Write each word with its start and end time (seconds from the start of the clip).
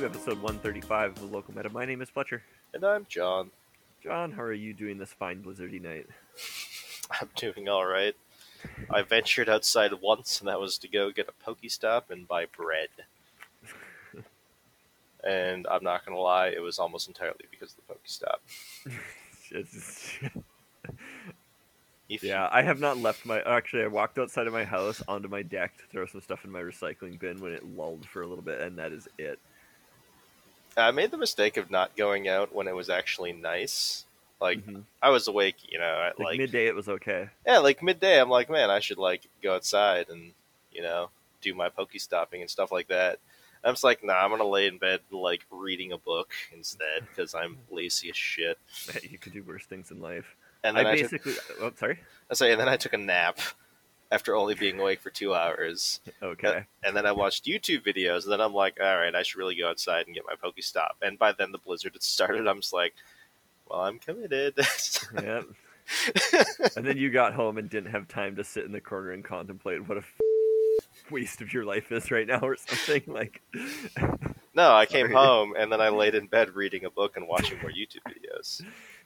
to 0.00 0.06
episode 0.06 0.40
135 0.40 1.10
of 1.10 1.20
the 1.20 1.26
Local 1.26 1.54
Meta. 1.54 1.68
My 1.68 1.84
name 1.84 2.00
is 2.00 2.08
Fletcher. 2.08 2.42
And 2.72 2.84
I'm 2.84 3.04
John. 3.06 3.50
John, 4.02 4.32
how 4.32 4.40
are 4.40 4.52
you 4.52 4.72
doing 4.72 4.96
this 4.96 5.12
fine 5.12 5.42
blizzardy 5.42 5.78
night? 5.78 6.06
I'm 7.10 7.28
doing 7.36 7.68
all 7.68 7.84
right. 7.84 8.16
I 8.88 9.02
ventured 9.02 9.50
outside 9.50 9.92
once, 10.00 10.40
and 10.40 10.48
that 10.48 10.58
was 10.58 10.78
to 10.78 10.88
go 10.88 11.10
get 11.10 11.28
a 11.28 11.50
Pokestop 11.50 12.04
and 12.08 12.26
buy 12.26 12.46
bread. 12.46 12.88
and 15.22 15.66
I'm 15.70 15.84
not 15.84 16.06
gonna 16.06 16.18
lie, 16.18 16.48
it 16.48 16.62
was 16.62 16.78
almost 16.78 17.06
entirely 17.06 17.44
because 17.50 17.74
of 17.74 17.80
the 17.86 17.92
Pokestop. 17.92 18.38
If 22.08 22.24
yeah, 22.24 22.48
I 22.50 22.62
have 22.62 22.80
not 22.80 22.98
left 22.98 23.24
my. 23.24 23.40
Actually, 23.42 23.84
I 23.84 23.86
walked 23.86 24.18
outside 24.18 24.48
of 24.48 24.52
my 24.52 24.64
house 24.64 25.00
onto 25.06 25.28
my 25.28 25.42
deck 25.42 25.78
to 25.78 25.84
throw 25.86 26.06
some 26.06 26.20
stuff 26.20 26.44
in 26.44 26.50
my 26.50 26.60
recycling 26.60 27.20
bin 27.20 27.40
when 27.40 27.52
it 27.52 27.64
lulled 27.64 28.04
for 28.04 28.22
a 28.22 28.26
little 28.26 28.42
bit, 28.42 28.60
and 28.60 28.76
that 28.78 28.92
is 28.92 29.06
it. 29.16 29.38
I 30.76 30.90
made 30.90 31.10
the 31.10 31.16
mistake 31.16 31.56
of 31.56 31.70
not 31.70 31.96
going 31.96 32.28
out 32.28 32.54
when 32.54 32.68
it 32.68 32.74
was 32.74 32.88
actually 32.90 33.32
nice. 33.32 34.04
Like 34.40 34.64
Mhm. 34.66 34.84
I 35.02 35.10
was 35.10 35.28
awake, 35.28 35.56
you 35.70 35.78
know, 35.78 35.84
at 36.02 36.18
Like, 36.18 36.28
like, 36.28 36.38
midday, 36.38 36.66
it 36.66 36.74
was 36.74 36.88
okay. 36.88 37.28
yeah, 37.46 37.58
like 37.58 37.82
midday. 37.82 38.20
I'm 38.20 38.30
like, 38.30 38.48
man, 38.48 38.70
I 38.70 38.80
should 38.80 38.98
like 38.98 39.22
go 39.42 39.54
outside 39.54 40.08
and 40.08 40.32
you 40.72 40.82
know 40.82 41.10
do 41.42 41.54
my 41.54 41.68
pokey 41.68 41.98
stopping 41.98 42.40
and 42.40 42.50
stuff 42.50 42.70
like 42.72 42.88
that. 42.88 43.18
I'm 43.62 43.72
just 43.74 43.84
like, 43.84 44.02
nah, 44.02 44.14
I'm 44.24 44.30
gonna 44.30 44.46
lay 44.46 44.66
in 44.66 44.78
bed 44.78 45.00
like 45.10 45.44
reading 45.50 45.92
a 45.92 45.98
book 45.98 46.32
instead 46.52 47.06
because 47.08 47.34
I'm 47.34 47.58
lazy 47.70 48.08
as 48.10 48.16
shit. 48.16 48.58
you 49.02 49.18
could 49.18 49.32
do 49.34 49.42
worse 49.42 49.66
things 49.66 49.90
in 49.90 50.00
life. 50.00 50.34
And 50.64 50.76
I 50.78 50.84
then 50.84 50.92
I, 50.92 50.96
took, 50.96 51.10
basically. 51.10 51.34
Oh, 51.60 51.72
sorry. 51.76 51.98
I 52.30 52.34
say, 52.34 52.52
and 52.52 52.60
then 52.60 52.68
I 52.68 52.76
took 52.76 52.92
a 52.94 52.98
nap 52.98 53.38
after 54.10 54.34
only 54.34 54.54
being 54.54 54.80
awake 54.80 55.00
for 55.00 55.10
two 55.10 55.34
hours. 55.34 56.00
Okay. 56.22 56.64
And 56.84 56.94
then 56.94 57.06
I 57.06 57.12
watched 57.12 57.46
YouTube 57.46 57.84
videos, 57.84 58.24
and 58.24 58.32
then 58.32 58.40
I'm 58.40 58.52
like, 58.52 58.78
all 58.80 58.96
right, 58.96 59.14
I 59.14 59.22
should 59.22 59.38
really 59.38 59.54
go 59.54 59.68
outside 59.68 60.06
and 60.06 60.14
get 60.14 60.24
my 60.26 60.34
Pokestop. 60.34 60.92
And 61.02 61.18
by 61.18 61.32
then 61.32 61.50
the 61.50 61.58
blizzard 61.58 61.94
had 61.94 62.02
started. 62.02 62.46
I'm 62.46 62.60
just 62.60 62.74
like, 62.74 62.94
well, 63.68 63.80
I'm 63.80 63.98
committed. 63.98 64.54
yeah. 65.14 65.42
And 66.76 66.86
then 66.86 66.98
you 66.98 67.10
got 67.10 67.32
home 67.32 67.56
and 67.58 67.70
didn't 67.70 67.92
have 67.92 68.06
time 68.06 68.36
to 68.36 68.44
sit 68.44 68.64
in 68.64 68.72
the 68.72 68.80
corner 68.80 69.12
and 69.12 69.24
contemplate 69.24 69.88
what 69.88 69.96
a 69.96 70.00
f- 70.00 71.10
waste 71.10 71.40
of 71.40 71.52
your 71.52 71.64
life 71.64 71.90
is 71.90 72.10
right 72.10 72.26
now, 72.26 72.40
or 72.40 72.56
something 72.56 73.02
like. 73.06 73.40
no, 74.54 74.74
I 74.74 74.86
came 74.86 75.10
home, 75.10 75.54
and 75.56 75.72
then 75.72 75.80
I 75.80 75.88
laid 75.88 76.14
in 76.14 76.26
bed 76.26 76.54
reading 76.54 76.84
a 76.84 76.90
book 76.90 77.16
and 77.16 77.26
watching 77.26 77.58
more 77.60 77.70
YouTube 77.70 78.04
videos. 78.08 78.62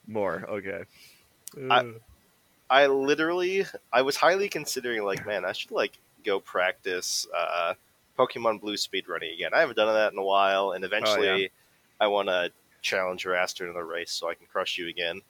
More. 0.06 0.44
Okay. 0.48 0.82
Uh, 1.56 1.72
I 1.72 1.92
literally, 2.86 3.64
I 3.92 4.02
was 4.02 4.16
highly 4.16 4.48
considering, 4.48 5.04
like, 5.04 5.26
man, 5.26 5.44
I 5.44 5.52
should 5.52 5.70
like 5.70 5.98
go 6.24 6.40
practice 6.40 7.26
uh, 7.36 7.74
Pokemon 8.18 8.60
Blue 8.60 8.74
speedrunning 8.76 9.34
again. 9.34 9.50
I 9.54 9.60
haven't 9.60 9.76
done 9.76 9.92
that 9.92 10.12
in 10.12 10.18
a 10.18 10.24
while, 10.24 10.72
and 10.72 10.84
eventually, 10.84 11.50
I 12.00 12.06
want 12.08 12.28
to 12.28 12.50
challenge 12.82 13.24
Raster 13.24 13.68
in 13.68 13.76
a 13.76 13.84
race 13.84 14.12
so 14.12 14.28
I 14.28 14.34
can 14.34 14.46
crush 14.46 14.78
you 14.78 14.88
again. 14.88 15.20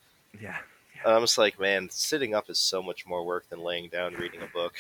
yeah. 0.41 0.57
And 1.05 1.13
I'm 1.13 1.21
just 1.21 1.37
like, 1.37 1.61
man, 1.61 1.89
sitting 1.91 2.35
up 2.35 2.49
is 2.49 2.59
so 2.59 2.83
much 2.83 3.07
more 3.07 3.25
work 3.27 3.49
than 3.51 3.61
laying 3.61 3.91
down 3.91 4.15
reading 4.15 4.41
a 4.41 4.47
book. 4.47 4.75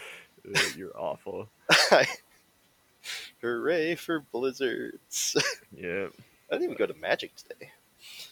You're 0.76 0.96
awful. 0.96 1.50
Hooray 3.42 3.94
for 3.94 4.20
blizzards! 4.20 5.36
Yeah. 5.76 6.06
I 6.50 6.54
didn't 6.54 6.64
even 6.64 6.76
go 6.76 6.86
to 6.86 6.94
Magic 6.94 7.36
today. 7.36 7.70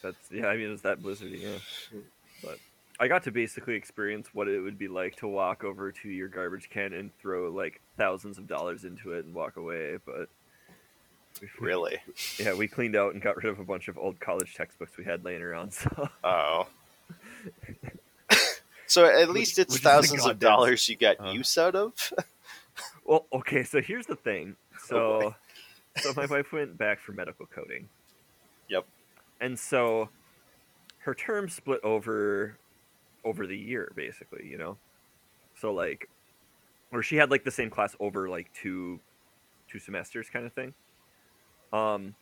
That's 0.03 0.17
yeah. 0.33 0.47
I 0.47 0.57
mean, 0.57 0.73
it's 0.73 0.83
that 0.83 1.03
blizzardy. 1.03 1.43
Yeah. 1.43 1.99
But 2.43 2.59
I 2.99 3.09
got 3.09 3.25
to 3.25 3.31
basically 3.31 3.75
experience 3.75 4.29
what 4.33 4.49
it 4.49 4.61
would 4.61 4.79
be 4.79 4.89
like 4.89 5.17
to 5.17 5.29
walk 5.29 5.65
over 5.65 5.93
to 5.93 6.09
your 6.09 6.29
garbage 6.29 6.71
can 6.71 6.93
and 6.95 7.11
throw 7.19 7.51
like 7.51 7.81
thousands 7.99 8.39
of 8.39 8.47
dollars 8.47 8.85
into 8.85 9.13
it 9.13 9.25
and 9.27 9.35
walk 9.35 9.57
away. 9.57 9.99
But 10.05 10.29
Really? 11.61 11.99
yeah, 12.39 12.55
we 12.55 12.67
cleaned 12.67 12.97
out 12.97 13.13
and 13.13 13.23
got 13.23 13.37
rid 13.37 13.47
of 13.47 13.59
a 13.61 13.65
bunch 13.65 13.89
of 13.89 13.99
old 13.99 14.19
college 14.21 14.55
textbooks 14.55 14.97
we 14.97 15.05
had 15.05 15.25
laying 15.25 15.43
around. 15.43 15.73
So 15.75 16.09
Oh. 16.25 16.67
so 18.87 19.05
at 19.05 19.29
least 19.31 19.59
it's 19.59 19.75
which 19.75 19.83
thousands 19.83 20.25
of 20.27 20.39
dollars 20.39 20.89
you 20.89 20.97
got 20.97 21.21
Uh. 21.21 21.31
use 21.33 21.57
out 21.59 21.75
of. 21.75 21.93
Well, 23.07 23.25
okay, 23.33 23.63
so 23.63 23.81
here's 23.81 24.05
the 24.07 24.17
thing. 24.17 24.55
Oh, 24.75 24.79
So, 24.87 25.35
so 26.03 26.13
my 26.15 26.27
wife 26.27 26.53
went 26.53 26.77
back 26.77 27.01
for 27.01 27.13
medical 27.13 27.47
coding. 27.47 27.89
Yep. 28.69 28.85
And 29.41 29.57
so, 29.59 30.09
her 30.99 31.15
term 31.15 31.49
split 31.49 31.81
over, 31.85 32.59
over 33.27 33.47
the 33.49 33.59
year, 33.59 33.93
basically. 33.97 34.47
You 34.49 34.59
know, 34.59 34.81
so 35.55 35.75
like, 35.75 36.11
or 36.93 37.03
she 37.03 37.17
had 37.17 37.31
like 37.31 37.45
the 37.45 37.53
same 37.53 37.71
class 37.71 37.97
over 38.01 38.29
like 38.31 38.53
two, 38.55 39.03
two 39.69 39.81
semesters, 39.81 40.31
kind 40.31 40.47
of 40.47 40.55
thing. 40.55 40.75
Um, 41.73 42.17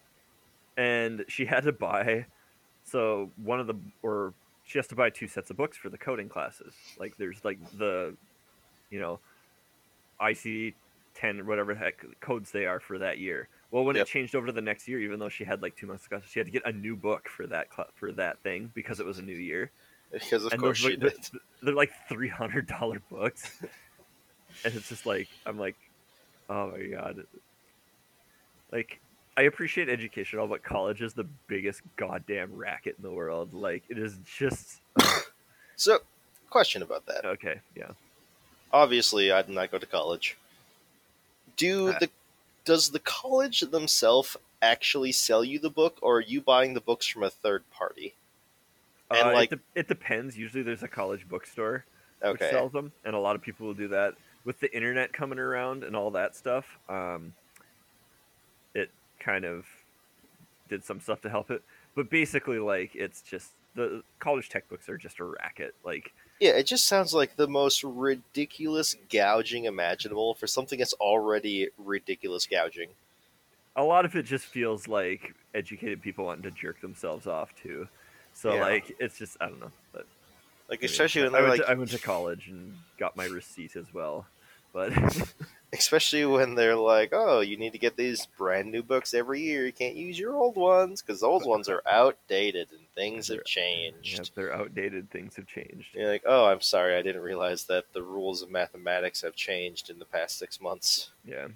and 0.77 1.25
she 1.29 1.47
had 1.47 1.65
to 1.65 1.73
buy, 1.73 2.29
so 2.85 3.33
one 3.37 3.61
of 3.61 3.69
the 3.69 3.77
or 4.03 4.35
she 4.65 4.79
has 4.79 4.89
to 4.89 4.97
buy 4.97 5.11
two 5.11 5.29
sets 5.29 5.51
of 5.51 5.57
books 5.59 5.79
for 5.79 5.91
the 5.91 5.99
coding 5.99 6.31
classes. 6.31 6.77
Like, 6.99 7.17
there's 7.19 7.45
like 7.45 7.61
the, 7.73 8.19
you 8.91 9.01
know, 9.01 9.23
IC 10.21 10.77
ten 11.15 11.41
or 11.41 11.45
whatever 11.45 11.75
the 11.75 11.81
heck 11.81 12.05
codes 12.21 12.51
they 12.53 12.67
are 12.67 12.81
for 12.81 12.99
that 12.99 13.19
year. 13.19 13.49
Well, 13.71 13.85
when 13.85 13.97
Yep. 13.97 13.97
it 13.97 14.07
changed 14.07 14.35
over 14.35 14.47
to 14.47 14.53
the 14.53 14.63
next 14.63 14.89
year, 14.89 15.01
even 15.01 15.19
though 15.21 15.29
she 15.29 15.45
had 15.45 15.63
like 15.63 15.77
two 15.77 15.87
months 15.87 16.07
ago, 16.07 16.21
she 16.25 16.39
had 16.41 16.47
to 16.47 16.53
get 16.53 16.67
a 16.67 16.73
new 16.73 16.97
book 16.97 17.29
for 17.29 17.47
that 17.49 17.69
cl- 17.75 17.91
for 17.95 18.13
that 18.13 18.43
thing 18.43 18.71
because 18.75 19.01
it 19.01 19.07
was 19.07 19.19
a 19.19 19.23
new 19.23 19.37
year. 19.37 19.73
Because 20.15 20.45
of 20.45 20.53
and 20.53 20.61
course 20.63 20.83
book- 20.83 21.01
did. 21.01 21.13
they're 21.63 21.75
like 21.75 21.93
three 22.09 22.29
hundred 22.29 22.67
dollar 22.69 23.01
books, 23.11 23.59
and 24.65 24.75
it's 24.75 24.89
just 24.89 25.05
like 25.07 25.29
I'm 25.45 25.59
like, 25.59 25.77
oh 26.49 26.71
my 26.71 26.85
god. 26.87 27.27
Like 28.73 29.01
I 29.37 29.43
appreciate 29.43 29.89
education, 29.89 30.39
all, 30.39 30.47
but 30.47 30.63
college 30.63 31.03
is 31.03 31.15
the 31.15 31.27
biggest 31.49 31.83
goddamn 31.97 32.55
racket 32.55 32.95
in 32.97 33.03
the 33.03 33.11
world. 33.11 33.53
Like 33.53 33.83
it 33.89 33.99
is 33.99 34.17
just 34.25 34.81
So, 35.77 35.99
question 36.51 36.83
about 36.83 37.07
that. 37.07 37.25
okay, 37.25 37.61
yeah. 37.77 37.91
Obviously, 38.73 39.33
I 39.33 39.43
did 39.43 39.55
not 39.55 39.71
go 39.73 39.79
to 39.79 39.87
college. 39.87 40.37
Do 41.57 41.89
Uh. 41.89 41.99
the 42.01 42.11
does 42.65 42.91
the 42.91 43.01
college 43.01 43.61
themselves 43.61 44.37
actually 44.63 45.13
sell 45.13 45.45
you 45.45 45.59
the 45.59 45.69
book, 45.71 45.99
or 46.01 46.19
are 46.19 46.21
you 46.23 46.41
buying 46.41 46.73
the 46.75 46.81
books 46.81 47.07
from 47.07 47.23
a 47.23 47.31
third 47.31 47.63
party? 47.71 48.15
And, 49.19 49.29
Uh, 49.29 49.33
like- 49.33 49.53
it, 49.53 49.57
de- 49.75 49.81
it 49.81 49.89
depends. 49.89 50.37
Usually, 50.39 50.63
there's 50.63 50.83
a 50.83 50.89
college 50.89 51.29
bookstore 51.29 51.85
which 52.23 52.41
sells 52.51 52.73
them, 52.73 52.93
and 53.05 53.15
a 53.15 53.19
lot 53.19 53.37
of 53.37 53.43
people 53.43 53.67
will 53.67 53.75
do 53.75 53.89
that. 53.89 54.15
With 54.45 54.61
the 54.61 54.75
internet 54.75 55.13
coming 55.13 55.39
around 55.39 55.85
and 55.85 55.95
all 55.97 56.11
that 56.13 56.35
stuff, 56.37 56.79
um, 56.89 57.35
it 58.75 58.91
kind 59.21 59.45
of 59.45 59.67
did 60.69 60.85
some 60.85 61.01
stuff 61.01 61.21
to 61.23 61.31
help 61.31 61.51
it. 61.51 61.63
But 61.95 62.11
basically, 62.11 62.59
like 62.59 62.95
it's 62.95 63.23
just 63.23 63.53
the 63.75 64.03
college 64.19 64.49
textbooks 64.49 64.89
are 64.89 64.97
just 64.99 65.19
a 65.21 65.25
racket. 65.25 65.75
Like 65.85 66.13
yeah, 66.41 66.51
it 66.51 66.65
just 66.67 66.87
sounds 66.87 67.15
like 67.15 67.37
the 67.37 67.47
most 67.49 67.85
ridiculous 67.85 68.97
gouging 69.11 69.65
imaginable 69.65 70.35
for 70.35 70.47
something 70.47 70.79
that's 70.79 70.95
already 70.95 71.69
ridiculous 71.79 72.47
gouging. 72.47 72.91
a 73.77 73.83
lot 73.83 74.05
of 74.05 74.15
it 74.15 74.25
just 74.25 74.45
feels 74.47 74.87
like 74.89 75.35
educated 75.55 76.01
people 76.03 76.25
wanting 76.27 76.43
to 76.45 76.51
jerk 76.51 76.81
themselves 76.81 77.27
off 77.27 77.55
too. 77.55 77.89
So 78.35 78.55
Yeah. 78.55 78.63
like 78.63 78.97
it's 78.99 79.19
just 79.19 79.37
I 79.41 79.47
don't 79.47 79.61
know. 79.61 79.71
But 79.93 80.07
Like 80.69 80.81
I 80.81 80.83
mean, 80.83 80.91
especially 80.91 81.23
when 81.23 81.35
I 81.35 81.39
they're 81.41 81.49
went, 81.49 81.59
like, 81.61 81.67
to, 81.67 81.73
I 81.73 81.75
went 81.75 81.91
to 81.91 81.99
college 81.99 82.49
and 82.49 82.75
got 82.99 83.17
my 83.17 83.27
receipt 83.27 83.77
as 83.77 83.93
well. 83.95 84.27
But 84.73 84.93
especially 85.73 86.25
when 86.27 86.57
they're 86.57 86.75
like, 86.75 87.11
oh, 87.13 87.41
you 87.41 87.57
need 87.57 87.73
to 87.73 87.79
get 87.79 87.97
these 87.97 88.27
brand 88.37 88.73
new 88.73 88.83
books 88.83 89.15
every 89.15 89.41
year. 89.41 89.65
You 89.67 89.73
can't 89.73 89.95
use 89.95 90.19
your 90.19 90.35
old 90.35 90.57
ones 90.57 91.01
because 91.01 91.23
old 91.23 91.47
ones 91.47 91.69
are 91.69 91.81
outdated 91.89 92.69
and 92.73 92.81
things 92.97 93.29
They're- 93.29 93.37
have 93.39 93.45
changed. 93.45 94.33
they're 94.35 94.53
outdated. 94.53 95.11
Things 95.11 95.37
have 95.37 95.47
changed. 95.47 95.87
You're 95.95 96.11
like, 96.11 96.25
oh, 96.27 96.47
I'm 96.47 96.61
sorry, 96.61 96.97
I 96.97 97.03
didn't 97.03 97.23
realize 97.23 97.65
that 97.67 97.85
the 97.93 98.03
rules 98.03 98.43
of 98.43 98.51
mathematics 98.51 99.23
have 99.23 99.37
changed 99.37 99.91
in 99.91 100.01
the 100.01 100.05
past 100.07 100.39
six 100.39 100.61
months. 100.61 101.11
Yeah. 101.25 101.49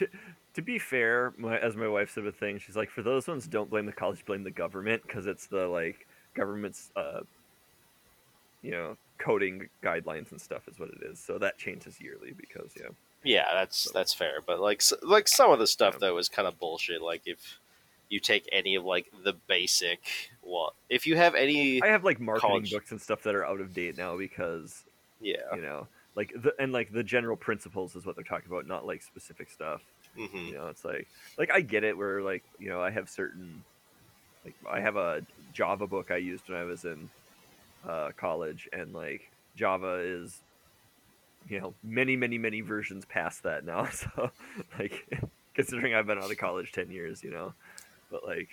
to 0.54 0.62
be 0.62 0.78
fair, 0.78 1.32
my, 1.36 1.58
as 1.58 1.76
my 1.76 1.88
wife 1.88 2.10
said 2.10 2.26
a 2.26 2.32
thing, 2.32 2.58
she's 2.58 2.76
like, 2.76 2.90
for 2.90 3.02
those 3.02 3.28
ones, 3.28 3.46
don't 3.46 3.70
blame 3.70 3.86
the 3.86 3.92
college, 3.92 4.24
blame 4.24 4.42
the 4.44 4.50
government 4.50 5.02
because 5.06 5.26
it's 5.26 5.46
the 5.46 5.66
like 5.66 6.06
government's, 6.34 6.90
uh, 6.96 7.20
you 8.62 8.70
know, 8.70 8.96
coding 9.18 9.68
guidelines 9.82 10.30
and 10.32 10.40
stuff 10.40 10.66
is 10.68 10.78
what 10.78 10.88
it 10.90 11.02
is. 11.02 11.18
So 11.18 11.38
that 11.38 11.58
changes 11.58 12.00
yearly 12.00 12.32
because 12.32 12.72
yeah. 12.76 12.88
Yeah, 13.22 13.44
that's 13.52 13.90
that's 13.92 14.14
fair, 14.14 14.40
but 14.46 14.60
like 14.60 14.78
s 14.80 14.94
like 15.02 15.28
some 15.28 15.50
of 15.50 15.58
the 15.58 15.66
stuff 15.66 15.94
Yeah. 15.94 15.98
though 16.00 16.18
is 16.18 16.28
kind 16.28 16.48
of 16.48 16.58
bullshit. 16.58 17.02
Like 17.02 17.22
if 17.26 17.58
you 18.08 18.18
take 18.18 18.48
any 18.50 18.74
of 18.76 18.84
like 18.84 19.12
the 19.24 19.34
basic, 19.46 20.00
well, 20.42 20.72
if 20.88 21.06
you 21.06 21.16
have 21.16 21.34
any, 21.34 21.82
I 21.82 21.88
have 21.88 22.02
like 22.02 22.18
marketing 22.18 22.50
College. 22.50 22.72
books 22.72 22.90
and 22.92 23.00
stuff 23.00 23.22
that 23.24 23.34
are 23.34 23.44
out 23.44 23.60
of 23.60 23.74
date 23.74 23.96
now 23.98 24.16
because 24.16 24.84
yeah, 25.20 25.54
you 25.54 25.60
know, 25.60 25.86
like 26.16 26.32
the 26.34 26.54
and 26.58 26.72
like 26.72 26.90
the 26.92 27.02
general 27.04 27.36
principles 27.36 27.94
is 27.94 28.06
what 28.06 28.16
they're 28.16 28.24
talking 28.24 28.48
about, 28.50 28.66
not 28.66 28.86
like 28.86 29.02
specific 29.02 29.50
stuff. 29.50 29.82
Hmm 30.16 30.48
You 30.48 30.54
know, 30.54 30.68
it's 30.68 30.84
like 30.84 31.08
like 31.38 31.50
I 31.52 31.60
get 31.60 31.84
it 31.84 31.96
where 31.96 32.22
like 32.22 32.44
you 32.58 32.68
know 32.70 32.80
I 32.80 32.90
have 32.90 33.08
certain 33.08 33.64
like 34.44 34.54
I 34.70 34.80
have 34.80 34.96
a 34.96 35.22
Java 35.52 35.86
book 35.86 36.10
I 36.10 36.16
used 36.16 36.48
when 36.48 36.58
I 36.58 36.64
was 36.64 36.84
in 36.84 37.10
uh, 37.88 38.10
college, 38.16 38.68
and 38.72 38.92
like 38.92 39.30
Java 39.56 40.00
is 40.00 40.40
you 41.48 41.60
know 41.60 41.74
many 41.82 42.16
many 42.16 42.38
many 42.38 42.60
versions 42.60 43.04
past 43.04 43.42
that 43.44 43.64
now. 43.64 43.88
So 43.92 44.30
like 44.78 45.08
considering 45.54 45.94
I've 45.94 46.06
been 46.06 46.18
out 46.18 46.30
of 46.30 46.38
college 46.38 46.72
ten 46.72 46.90
years, 46.90 47.22
you 47.22 47.30
know. 47.30 47.54
But 48.10 48.24
like, 48.24 48.48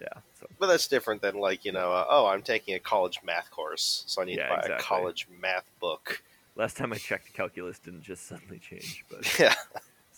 yeah. 0.00 0.20
So. 0.40 0.46
But 0.58 0.68
that's 0.68 0.88
different 0.88 1.22
than 1.22 1.36
like 1.36 1.64
you 1.64 1.72
know, 1.72 1.92
uh, 1.92 2.06
oh, 2.08 2.26
I'm 2.26 2.42
taking 2.42 2.74
a 2.74 2.78
college 2.78 3.20
math 3.24 3.50
course, 3.50 4.04
so 4.06 4.22
I 4.22 4.24
need 4.24 4.36
Yeah, 4.36 4.44
to 4.44 4.48
buy 4.48 4.58
exactly. 4.58 4.74
a 4.74 4.82
college 4.82 5.26
math 5.40 5.66
book. 5.80 6.22
Last 6.56 6.76
time 6.76 6.92
I 6.92 6.96
checked, 6.96 7.32
calculus 7.34 7.78
didn't 7.78 8.02
just 8.02 8.26
suddenly 8.26 8.58
change, 8.58 9.04
but 9.10 9.24
Yeah. 9.38 9.54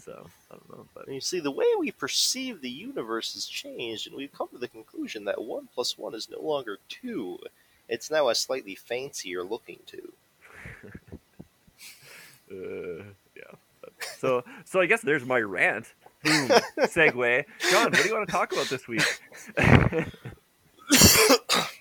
So 0.05 0.27
I 0.51 0.55
don't 0.55 0.71
know. 0.71 0.87
But 0.95 1.09
you 1.09 1.21
see, 1.21 1.41
the 1.41 1.51
way 1.51 1.67
we 1.79 1.91
perceive 1.91 2.61
the 2.61 2.71
universe 2.71 3.35
has 3.35 3.47
changed, 3.47 4.07
and 4.07 4.17
we've 4.17 4.33
come 4.33 4.49
to 4.53 4.59
the 4.59 4.69
conclusion 4.69 5.25
that 5.25 5.43
one 5.43 5.69
plus 5.75 5.99
one 5.99 6.15
is 6.15 6.29
no 6.31 6.41
longer 6.41 6.79
two. 6.89 7.39
It's 7.89 8.11
now 8.11 8.29
a 8.29 8.35
slightly 8.35 8.75
fancier 8.75 9.43
looking 9.43 9.79
two. 9.87 10.13
uh, 12.51 13.05
yeah. 13.37 13.55
So 14.19 14.45
so 14.65 14.81
I 14.81 14.87
guess 14.87 15.03
there's 15.03 15.25
my 15.25 15.41
rant. 15.41 15.93
Boom. 16.25 16.49
Segue. 16.79 17.45
John, 17.71 17.85
what 17.85 17.95
do 17.95 18.09
you 18.09 18.15
want 18.15 18.29
to 18.29 18.33
talk 18.33 18.53
about 18.53 18.69
this 18.69 18.87
week? 18.87 19.03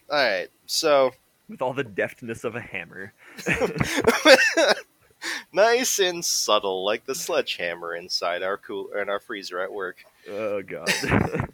All 0.10 0.18
right, 0.18 0.48
so 0.66 1.12
With 1.48 1.62
all 1.62 1.74
the 1.74 1.84
deftness 1.84 2.44
of 2.44 2.56
a 2.56 2.62
hammer. 2.62 3.14
nice 5.54 6.00
and 6.00 6.24
subtle, 6.24 6.86
like 6.86 7.06
the 7.06 7.16
sledgehammer 7.16 7.96
inside 7.96 8.44
our 8.44 8.58
cool 8.58 8.90
and 8.96 9.10
our 9.10 9.20
freezer 9.20 9.60
at 9.60 9.72
work. 9.72 9.98
Oh 10.30 10.62
god. 10.62 10.90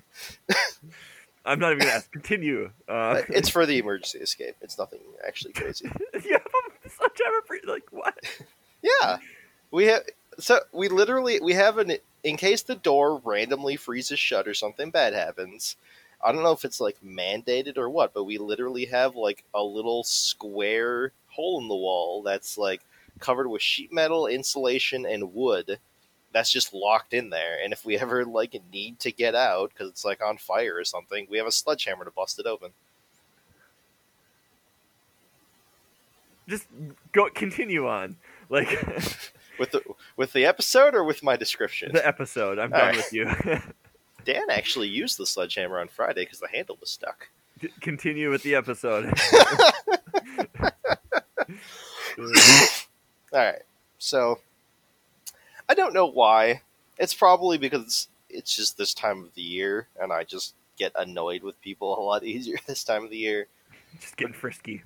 I'm 1.46 1.60
not 1.60 1.74
even 1.74 1.80
gonna 1.80 1.92
ask. 1.92 2.12
Continue. 2.12 2.72
Uh, 2.88 3.22
it's 3.30 3.50
for 3.56 3.66
the 3.66 3.78
emergency 3.78 4.20
escape. 4.20 4.56
It's 4.62 4.78
nothing 4.80 5.00
actually 5.28 5.54
crazy. 5.54 5.90
yeah, 6.26 6.40
free. 7.46 7.62
Like 7.66 7.86
what? 7.92 8.16
Yeah, 8.82 9.18
we 9.72 9.86
have. 9.86 10.04
So 10.40 10.60
we 10.72 10.90
literally 10.90 11.40
we 11.40 11.54
have 11.54 11.78
an 11.78 11.98
in 12.24 12.38
case 12.38 12.64
the 12.64 12.76
door 12.76 13.22
randomly 13.24 13.76
freezes 13.76 14.20
shut 14.20 14.48
or 14.48 14.54
something 14.54 14.90
bad 14.90 15.14
happens. 15.14 15.78
I 16.24 16.32
don't 16.32 16.44
know 16.44 16.54
if 16.54 16.66
it's 16.66 16.80
like 16.80 16.98
mandated 17.06 17.78
or 17.78 17.90
what, 17.90 18.14
but 18.14 18.24
we 18.24 18.38
literally 18.38 18.86
have 18.86 19.16
like 19.16 19.44
a 19.54 19.62
little 19.62 20.04
square 20.04 21.12
hole 21.28 21.62
in 21.62 21.68
the 21.68 21.76
wall 21.76 22.24
that's 22.24 22.58
like 22.58 22.82
covered 23.20 23.48
with 23.50 23.62
sheet 23.62 23.92
metal, 23.94 24.28
insulation, 24.28 25.06
and 25.06 25.34
wood. 25.34 25.80
That's 26.34 26.52
just 26.52 26.74
locked 26.74 27.14
in 27.14 27.30
there, 27.30 27.58
and 27.64 27.72
if 27.72 27.86
we 27.86 27.98
ever 28.00 28.26
like 28.26 28.60
need 28.74 29.00
to 29.02 29.12
get 29.12 29.36
out 29.36 29.70
because 29.74 29.90
it's 29.90 30.06
like 30.06 30.22
on 30.24 30.38
fire 30.38 30.76
or 30.78 30.84
something, 30.84 31.28
we 31.30 31.38
have 31.38 31.48
a 31.48 31.52
sledgehammer 31.52 32.06
to 32.06 32.12
bust 32.12 32.40
it 32.40 32.46
open. 32.46 32.72
Just 36.48 36.68
go. 37.12 37.30
Continue 37.34 37.88
on. 37.88 38.18
Like 38.50 38.70
With 39.58 39.72
the 39.72 39.82
with 40.18 40.34
the 40.34 40.46
episode 40.46 40.94
or 40.96 41.04
with 41.06 41.24
my 41.24 41.38
description? 41.38 41.92
the 41.94 42.06
episode. 42.06 42.60
I'm 42.60 42.74
All 42.74 42.80
done 42.80 42.88
right. 42.90 42.98
with 42.98 43.14
you. 43.14 43.26
Dan 44.26 44.50
actually 44.50 44.90
used 44.90 45.18
the 45.18 45.26
sledgehammer 45.26 45.80
on 45.80 45.88
Friday 45.88 46.24
because 46.26 46.40
the 46.42 46.48
handle 46.50 46.78
was 46.82 46.90
stuck. 46.90 47.30
C- 47.62 47.70
Continue 47.80 48.30
with 48.30 48.44
the 48.44 48.56
episode. 48.56 49.14
All 53.36 53.42
right. 53.42 53.64
So 53.98 54.40
I 55.68 55.74
don't 55.74 55.94
know 55.94 56.06
why. 56.06 56.62
It's 56.98 57.14
probably 57.14 57.58
because 57.58 58.08
it's 58.30 58.56
just 58.56 58.78
this 58.78 58.94
time 58.94 59.24
of 59.24 59.34
the 59.34 59.42
year 59.42 59.90
and 60.00 60.14
I 60.14 60.24
just 60.24 60.56
get 60.78 60.94
annoyed 60.98 61.44
with 61.44 61.60
people 61.60 62.00
a 62.00 62.02
lot 62.02 62.24
easier 62.24 62.56
this 62.66 62.86
time 62.86 63.04
of 63.04 63.10
the 63.10 63.18
year. 63.18 63.48
Just 64.00 64.16
getting 64.16 64.34
frisky. 64.34 64.84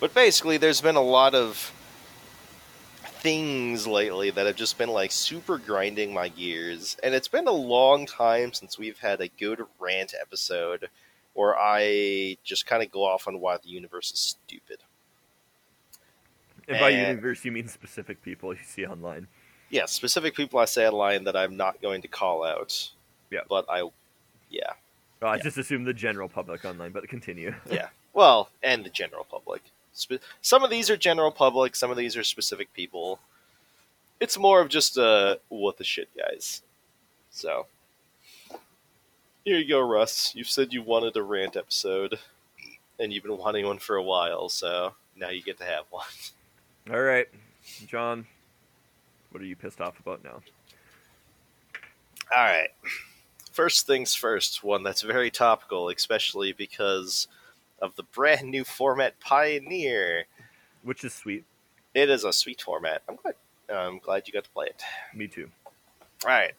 But 0.00 0.14
basically 0.14 0.56
there's 0.56 0.80
been 0.80 0.96
a 0.96 1.02
lot 1.02 1.34
of 1.34 1.72
things 3.02 3.86
lately 3.86 4.30
that 4.30 4.46
have 4.46 4.56
just 4.56 4.78
been 4.78 4.90
like 4.90 5.12
super 5.12 5.58
grinding 5.58 6.12
my 6.12 6.28
gears 6.28 6.96
and 7.02 7.14
it's 7.14 7.28
been 7.28 7.48
a 7.48 7.52
long 7.52 8.06
time 8.06 8.52
since 8.52 8.78
we've 8.78 8.98
had 8.98 9.20
a 9.20 9.28
good 9.28 9.60
rant 9.78 10.14
episode 10.18 10.88
where 11.34 11.54
I 11.58 12.38
just 12.44 12.66
kind 12.66 12.82
of 12.82 12.90
go 12.90 13.04
off 13.04 13.28
on 13.28 13.40
why 13.40 13.58
the 13.62 13.68
universe 13.68 14.10
is 14.12 14.20
stupid. 14.20 14.78
And 16.68 16.78
by 16.80 16.90
And- 16.90 17.08
universe, 17.08 17.44
you 17.44 17.52
mean 17.52 17.68
specific 17.68 18.22
people 18.22 18.52
you 18.54 18.60
see 18.64 18.86
online. 18.86 19.28
yeah, 19.70 19.86
specific 19.86 20.34
people 20.34 20.58
I 20.60 20.64
say 20.66 20.86
online 20.86 21.24
that 21.24 21.36
I'm 21.36 21.56
not 21.56 21.80
going 21.82 22.00
to 22.02 22.08
call 22.08 22.44
out. 22.44 22.90
Yeah. 23.30 23.40
But 23.48 23.66
I, 23.68 23.88
yeah, 24.50 24.72
Well, 25.20 25.32
I 25.32 25.36
Yeah. 25.36 25.42
just 25.42 25.58
assume 25.58 25.84
the 25.84 25.92
general 25.94 26.28
public 26.28 26.64
online, 26.64 26.92
but 26.92 27.08
continue. 27.08 27.54
yeah. 27.70 27.88
Well, 28.12 28.50
and 28.62 28.84
the 28.84 28.90
general 28.90 29.24
public. 29.24 29.62
Spe- 29.92 30.22
some 30.42 30.62
of 30.64 30.70
these 30.70 30.90
are 30.90 30.96
general 30.96 31.32
public. 31.32 31.74
Some 31.76 31.90
of 31.90 31.96
these 31.96 32.16
are 32.16 32.22
specific 32.24 32.72
people. 32.74 33.18
It's 34.20 34.38
more 34.38 34.60
of 34.60 34.68
just 34.68 34.96
uh, 34.98 35.36
what 35.48 35.78
the 35.78 35.84
shit, 35.84 36.08
guys. 36.16 36.62
So 37.30 37.66
here 39.44 39.58
you 39.58 39.68
go, 39.68 39.80
Russ. 39.80 40.34
You've 40.34 40.48
said 40.48 40.72
you 40.72 40.82
wanted 40.82 41.16
a 41.16 41.22
rant 41.22 41.56
episode, 41.56 42.18
and 42.98 43.12
you've 43.12 43.24
been 43.24 43.36
wanting 43.38 43.66
one 43.66 43.78
for 43.78 43.96
a 43.96 44.02
while. 44.02 44.48
So 44.48 44.94
now 45.16 45.30
you 45.30 45.42
get 45.42 45.58
to 45.58 45.64
have 45.64 45.84
one. 45.90 46.06
All 46.90 47.00
right, 47.00 47.26
John. 47.86 48.26
What 49.30 49.42
are 49.42 49.46
you 49.46 49.56
pissed 49.56 49.80
off 49.80 49.98
about 49.98 50.22
now? 50.22 50.42
All 52.34 52.44
right. 52.44 52.68
First 53.52 53.86
things 53.86 54.14
first, 54.14 54.62
one 54.62 54.82
that's 54.82 55.00
very 55.00 55.30
topical, 55.30 55.88
especially 55.88 56.52
because 56.52 57.26
of 57.80 57.96
the 57.96 58.02
brand 58.02 58.50
new 58.50 58.64
format 58.64 59.18
Pioneer. 59.18 60.24
Which 60.82 61.04
is 61.04 61.14
sweet. 61.14 61.44
It 61.94 62.10
is 62.10 62.24
a 62.24 62.32
sweet 62.32 62.60
format. 62.60 63.02
I'm 63.08 63.16
glad. 63.16 63.34
I'm 63.70 63.98
glad 63.98 64.26
you 64.26 64.34
got 64.34 64.44
to 64.44 64.50
play 64.50 64.66
it. 64.66 64.82
Me 65.14 65.26
too. 65.26 65.48
All 65.64 65.72
right. 66.26 66.52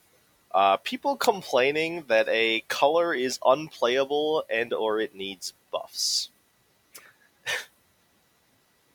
Uh, 0.51 0.77
people 0.77 1.17
complaining 1.17 2.05
that 2.07 2.27
a 2.29 2.61
color 2.67 3.13
is 3.13 3.39
unplayable 3.45 4.43
and 4.49 4.73
or 4.73 4.99
it 4.99 5.13
needs 5.13 5.53
buffs. 5.71 6.29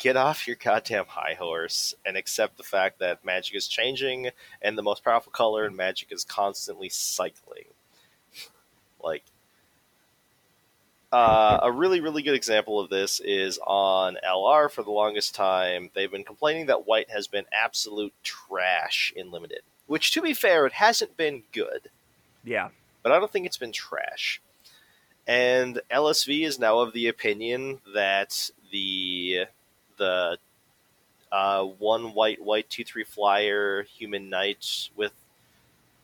Get 0.00 0.16
off 0.16 0.46
your 0.46 0.56
goddamn 0.56 1.04
high 1.08 1.34
horse 1.38 1.94
and 2.06 2.16
accept 2.16 2.56
the 2.56 2.62
fact 2.64 2.98
that 3.00 3.22
magic 3.24 3.54
is 3.54 3.68
changing 3.68 4.30
and 4.62 4.76
the 4.76 4.82
most 4.82 5.04
powerful 5.04 5.30
color 5.30 5.66
in 5.66 5.76
magic 5.76 6.10
is 6.10 6.24
constantly 6.24 6.88
cycling. 6.88 7.66
like 9.02 9.22
uh, 11.12 11.58
a 11.62 11.70
really, 11.72 12.00
really 12.00 12.22
good 12.22 12.34
example 12.34 12.78
of 12.80 12.88
this 12.88 13.20
is 13.20 13.58
on 13.66 14.16
LR 14.26 14.70
for 14.70 14.82
the 14.82 14.90
longest 14.90 15.34
time. 15.34 15.90
They've 15.94 16.10
been 16.10 16.24
complaining 16.24 16.66
that 16.66 16.86
white 16.86 17.10
has 17.10 17.26
been 17.26 17.44
absolute 17.52 18.14
trash 18.22 19.12
in 19.16 19.30
limited. 19.30 19.60
Which, 19.86 20.12
to 20.12 20.22
be 20.22 20.32
fair, 20.34 20.66
it 20.66 20.72
hasn't 20.74 21.16
been 21.16 21.42
good, 21.52 21.90
Yeah. 22.44 22.68
but 23.02 23.10
I 23.12 23.18
don't 23.18 23.30
think 23.30 23.44
it's 23.44 23.56
been 23.58 23.72
trash. 23.72 24.40
And 25.26 25.80
LSV 25.90 26.46
is 26.46 26.58
now 26.58 26.78
of 26.78 26.92
the 26.92 27.08
opinion 27.08 27.80
that 27.92 28.50
the 28.70 29.09
the 30.00 30.38
uh, 31.30 31.62
one 31.64 32.12
white 32.14 32.42
white 32.42 32.68
two 32.68 32.82
three 32.84 33.04
flyer 33.04 33.82
human 33.84 34.28
knights 34.28 34.90
with 34.96 35.12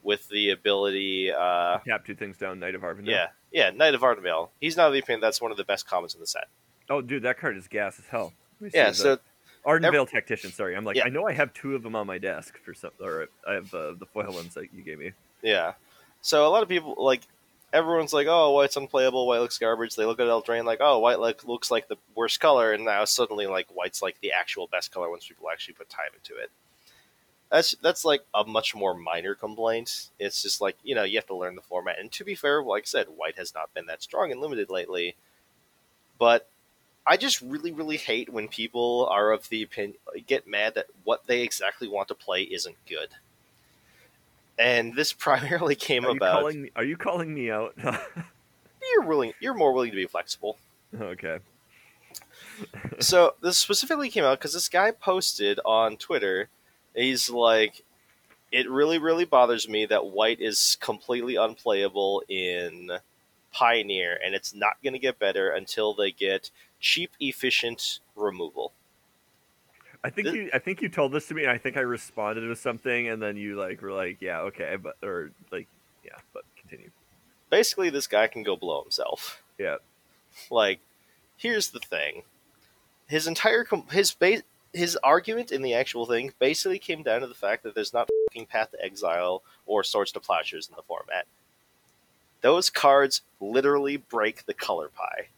with 0.04 0.28
the 0.28 0.50
ability 0.50 1.32
uh, 1.32 1.78
Tap 1.86 2.06
two 2.06 2.14
things 2.14 2.38
down. 2.38 2.60
Knight 2.60 2.76
of 2.76 2.82
Ardenvale. 2.82 3.08
yeah 3.08 3.26
yeah 3.50 3.70
Knight 3.70 3.94
of 3.94 4.02
Ardenvale. 4.02 4.50
He's 4.60 4.76
not 4.76 4.86
of 4.86 4.92
the 4.92 5.00
opinion 5.00 5.20
that's 5.20 5.40
one 5.40 5.50
of 5.50 5.56
the 5.56 5.64
best 5.64 5.88
commons 5.88 6.14
in 6.14 6.20
the 6.20 6.26
set. 6.28 6.44
Oh, 6.88 7.00
dude, 7.00 7.24
that 7.24 7.38
card 7.40 7.56
is 7.56 7.66
gas 7.66 7.98
as 7.98 8.06
hell. 8.06 8.32
Yeah, 8.72 8.92
so 8.92 9.18
Ardenvale 9.66 10.08
Tactician. 10.08 10.52
Sorry, 10.52 10.76
I'm 10.76 10.84
like, 10.84 10.96
Yeah. 10.96 11.06
I 11.06 11.08
know 11.08 11.26
I 11.26 11.32
have 11.32 11.52
two 11.52 11.74
of 11.74 11.82
them 11.82 11.96
on 11.96 12.06
my 12.06 12.18
desk 12.18 12.56
for 12.64 12.72
some, 12.72 12.92
or 13.00 13.26
I 13.48 13.54
have 13.54 13.74
uh, 13.74 13.94
the 13.98 14.06
foil 14.06 14.32
ones 14.32 14.54
that 14.54 14.72
you 14.72 14.82
gave 14.84 15.00
me. 15.00 15.10
Yeah. 15.42 15.72
So 16.20 16.46
a 16.46 16.50
lot 16.50 16.62
of 16.62 16.68
people 16.68 16.94
like 16.98 17.22
everyone's 17.72 18.12
like, 18.12 18.26
"Oh, 18.28 18.52
white's 18.52 18.76
unplayable. 18.76 19.26
White 19.26 19.40
looks 19.40 19.58
garbage." 19.58 19.94
They 19.96 20.04
look 20.04 20.20
at 20.20 20.26
Eldraine 20.26 20.64
like, 20.64 20.80
"Oh, 20.80 20.98
white 20.98 21.20
like, 21.20 21.44
looks 21.44 21.70
like 21.70 21.88
the 21.88 21.98
worst 22.14 22.40
color," 22.40 22.72
and 22.72 22.84
now 22.84 23.04
suddenly 23.04 23.46
like 23.46 23.68
white's 23.68 24.02
like 24.02 24.20
the 24.20 24.32
actual 24.32 24.66
best 24.66 24.92
color 24.92 25.10
once 25.10 25.26
people 25.26 25.50
actually 25.50 25.74
put 25.74 25.88
time 25.88 26.10
into 26.14 26.40
it. 26.40 26.50
That's 27.50 27.72
that's 27.82 28.04
like 28.04 28.24
a 28.34 28.44
much 28.44 28.74
more 28.74 28.94
minor 28.94 29.34
complaint. 29.34 30.10
It's 30.18 30.42
just 30.42 30.60
like 30.60 30.76
you 30.82 30.94
know 30.94 31.04
you 31.04 31.16
have 31.18 31.26
to 31.28 31.36
learn 31.36 31.54
the 31.54 31.62
format. 31.62 31.98
And 31.98 32.10
to 32.12 32.24
be 32.24 32.34
fair, 32.34 32.62
like 32.62 32.84
I 32.84 32.86
said, 32.86 33.06
white 33.08 33.36
has 33.38 33.54
not 33.54 33.72
been 33.74 33.86
that 33.86 34.02
strong 34.02 34.32
and 34.32 34.40
limited 34.40 34.70
lately. 34.70 35.16
But 36.18 36.48
I 37.06 37.16
just 37.16 37.40
really 37.40 37.72
really 37.72 37.98
hate 37.98 38.30
when 38.30 38.48
people 38.48 39.06
are 39.10 39.32
of 39.32 39.48
the 39.48 39.62
opinion 39.62 39.98
get 40.26 40.46
mad 40.48 40.74
that 40.74 40.86
what 41.04 41.26
they 41.26 41.42
exactly 41.42 41.88
want 41.88 42.08
to 42.08 42.14
play 42.14 42.42
isn't 42.42 42.76
good. 42.88 43.10
And 44.58 44.94
this 44.94 45.12
primarily 45.12 45.74
came 45.74 46.04
Are 46.04 46.10
about 46.10 46.40
calling 46.40 46.62
me? 46.62 46.70
Are 46.76 46.84
you 46.84 46.96
calling 46.96 47.34
me 47.34 47.50
out? 47.50 47.74
you're 48.92 49.02
willing 49.06 49.32
you're 49.40 49.54
more 49.54 49.72
willing 49.72 49.90
to 49.90 49.96
be 49.96 50.06
flexible. 50.06 50.58
okay. 51.00 51.38
so 53.00 53.34
this 53.42 53.58
specifically 53.58 54.08
came 54.08 54.24
out 54.24 54.38
because 54.38 54.54
this 54.54 54.68
guy 54.68 54.90
posted 54.90 55.60
on 55.64 55.96
Twitter. 55.96 56.48
He's 56.94 57.28
like, 57.28 57.84
it 58.50 58.70
really 58.70 58.98
really 58.98 59.24
bothers 59.24 59.68
me 59.68 59.86
that 59.86 60.06
white 60.06 60.40
is 60.40 60.78
completely 60.80 61.36
unplayable 61.36 62.22
in 62.28 62.90
Pioneer, 63.52 64.18
and 64.24 64.34
it's 64.34 64.54
not 64.54 64.76
going 64.82 64.92
to 64.92 64.98
get 64.98 65.18
better 65.18 65.50
until 65.50 65.94
they 65.94 66.10
get 66.10 66.50
cheap, 66.80 67.12
efficient 67.20 68.00
removal. 68.14 68.72
I 70.06 70.10
think 70.10 70.28
Th- 70.28 70.36
you 70.36 70.50
I 70.54 70.60
think 70.60 70.82
you 70.82 70.88
told 70.88 71.10
this 71.10 71.26
to 71.26 71.34
me 71.34 71.42
and 71.42 71.50
I 71.50 71.58
think 71.58 71.76
I 71.76 71.80
responded 71.80 72.48
with 72.48 72.60
something 72.60 73.08
and 73.08 73.20
then 73.20 73.36
you 73.36 73.56
like 73.56 73.82
were 73.82 73.90
like, 73.90 74.18
Yeah, 74.20 74.42
okay, 74.42 74.76
but 74.80 74.94
or 75.02 75.32
like 75.50 75.66
yeah, 76.04 76.18
but 76.32 76.44
continue. 76.56 76.90
Basically, 77.50 77.90
this 77.90 78.06
guy 78.06 78.28
can 78.28 78.44
go 78.44 78.54
blow 78.54 78.82
himself. 78.82 79.42
Yeah. 79.58 79.78
Like, 80.48 80.78
here's 81.36 81.70
the 81.70 81.80
thing: 81.80 82.22
his 83.08 83.26
entire 83.26 83.64
com- 83.64 83.88
his 83.90 84.12
base 84.12 84.42
his 84.72 84.96
argument 85.02 85.50
in 85.50 85.62
the 85.62 85.74
actual 85.74 86.06
thing 86.06 86.32
basically 86.38 86.78
came 86.78 87.02
down 87.02 87.22
to 87.22 87.26
the 87.26 87.34
fact 87.34 87.64
that 87.64 87.74
there's 87.74 87.92
not 87.92 88.08
fucking 88.28 88.46
Path 88.46 88.70
to 88.72 88.84
Exile 88.84 89.42
or 89.64 89.82
Swords 89.82 90.12
to 90.12 90.20
Plowshares 90.20 90.68
in 90.68 90.76
the 90.76 90.82
format. 90.82 91.26
Those 92.42 92.70
cards 92.70 93.22
literally 93.40 93.96
break 93.96 94.46
the 94.46 94.54
color 94.54 94.88
pie. 94.88 95.28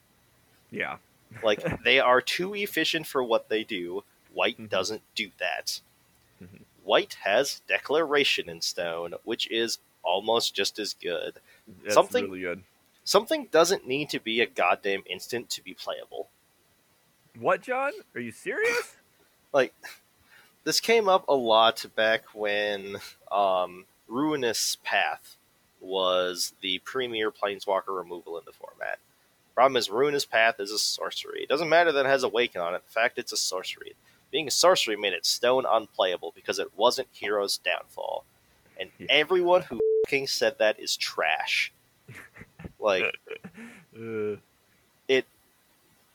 Yeah. 0.70 0.96
Like 1.42 1.84
they 1.84 2.00
are 2.00 2.20
too 2.20 2.54
efficient 2.54 3.06
for 3.06 3.22
what 3.22 3.48
they 3.48 3.64
do. 3.64 4.04
White 4.38 4.57
Mhm. 4.59 4.68
doesn't 4.68 5.02
do 5.16 5.33
that. 5.38 5.80
Mhm. 6.40 6.62
White 6.85 7.14
has 7.25 7.59
Declaration 7.66 8.49
in 8.49 8.61
stone, 8.61 9.14
which 9.25 9.50
is 9.50 9.78
almost 10.04 10.54
just 10.54 10.78
as 10.78 10.95
good. 10.95 11.40
That's 11.83 11.95
Something- 11.95 12.26
really 12.26 12.40
good. 12.42 12.62
Something 13.02 13.47
doesn't 13.47 13.85
need 13.87 14.11
to 14.11 14.21
be 14.21 14.40
a 14.40 14.47
goddamn 14.47 15.02
instant 15.07 15.50
to 15.50 15.61
be 15.62 15.75
playable. 15.75 16.30
What, 17.37 17.62
John? 17.62 17.92
Are 18.14 18.21
you 18.21 18.30
serious? 18.33 18.95
Like 19.52 19.75
this 20.64 20.78
came 20.78 21.09
up 21.09 21.26
a 21.26 21.35
lot 21.35 21.85
back 21.97 22.23
when 22.35 22.99
um, 23.33 23.87
Ruinous 24.07 24.76
Path 24.85 25.37
was 25.80 26.52
the 26.61 26.78
premier 26.80 27.33
planeswalker 27.33 27.97
removal 27.97 28.38
in 28.38 28.45
the 28.45 28.52
format. 28.52 28.99
Problem 29.54 29.78
is, 29.78 29.88
Ruinous 29.90 30.26
Path 30.26 30.61
is 30.61 30.71
a 30.71 30.78
sorcery. 30.78 31.42
It 31.45 31.49
doesn't 31.49 31.68
matter 31.71 31.90
that 31.92 32.04
it 32.04 32.09
has 32.11 32.23
Awaken 32.25 32.61
on 32.61 32.75
it. 32.75 32.85
The 32.87 32.92
fact 32.92 33.18
it's 33.18 33.33
a 33.33 33.37
sorcery. 33.38 33.97
Being 34.30 34.49
a 34.49 34.50
sorcery 34.50 34.97
made 34.97 35.12
it 35.12 35.26
stone 35.26 35.64
unplayable 35.68 36.32
because 36.35 36.58
it 36.58 36.68
wasn't 36.76 37.08
Hero's 37.12 37.58
Downfall. 37.58 38.25
And 38.78 38.90
Yeah. 38.99 39.06
everyone 39.11 39.62
who 39.62 39.80
said 40.26 40.58
that 40.58 40.78
is 40.78 40.97
trash. 40.97 41.73
Like, 42.80 43.14
Uh, 43.99 44.37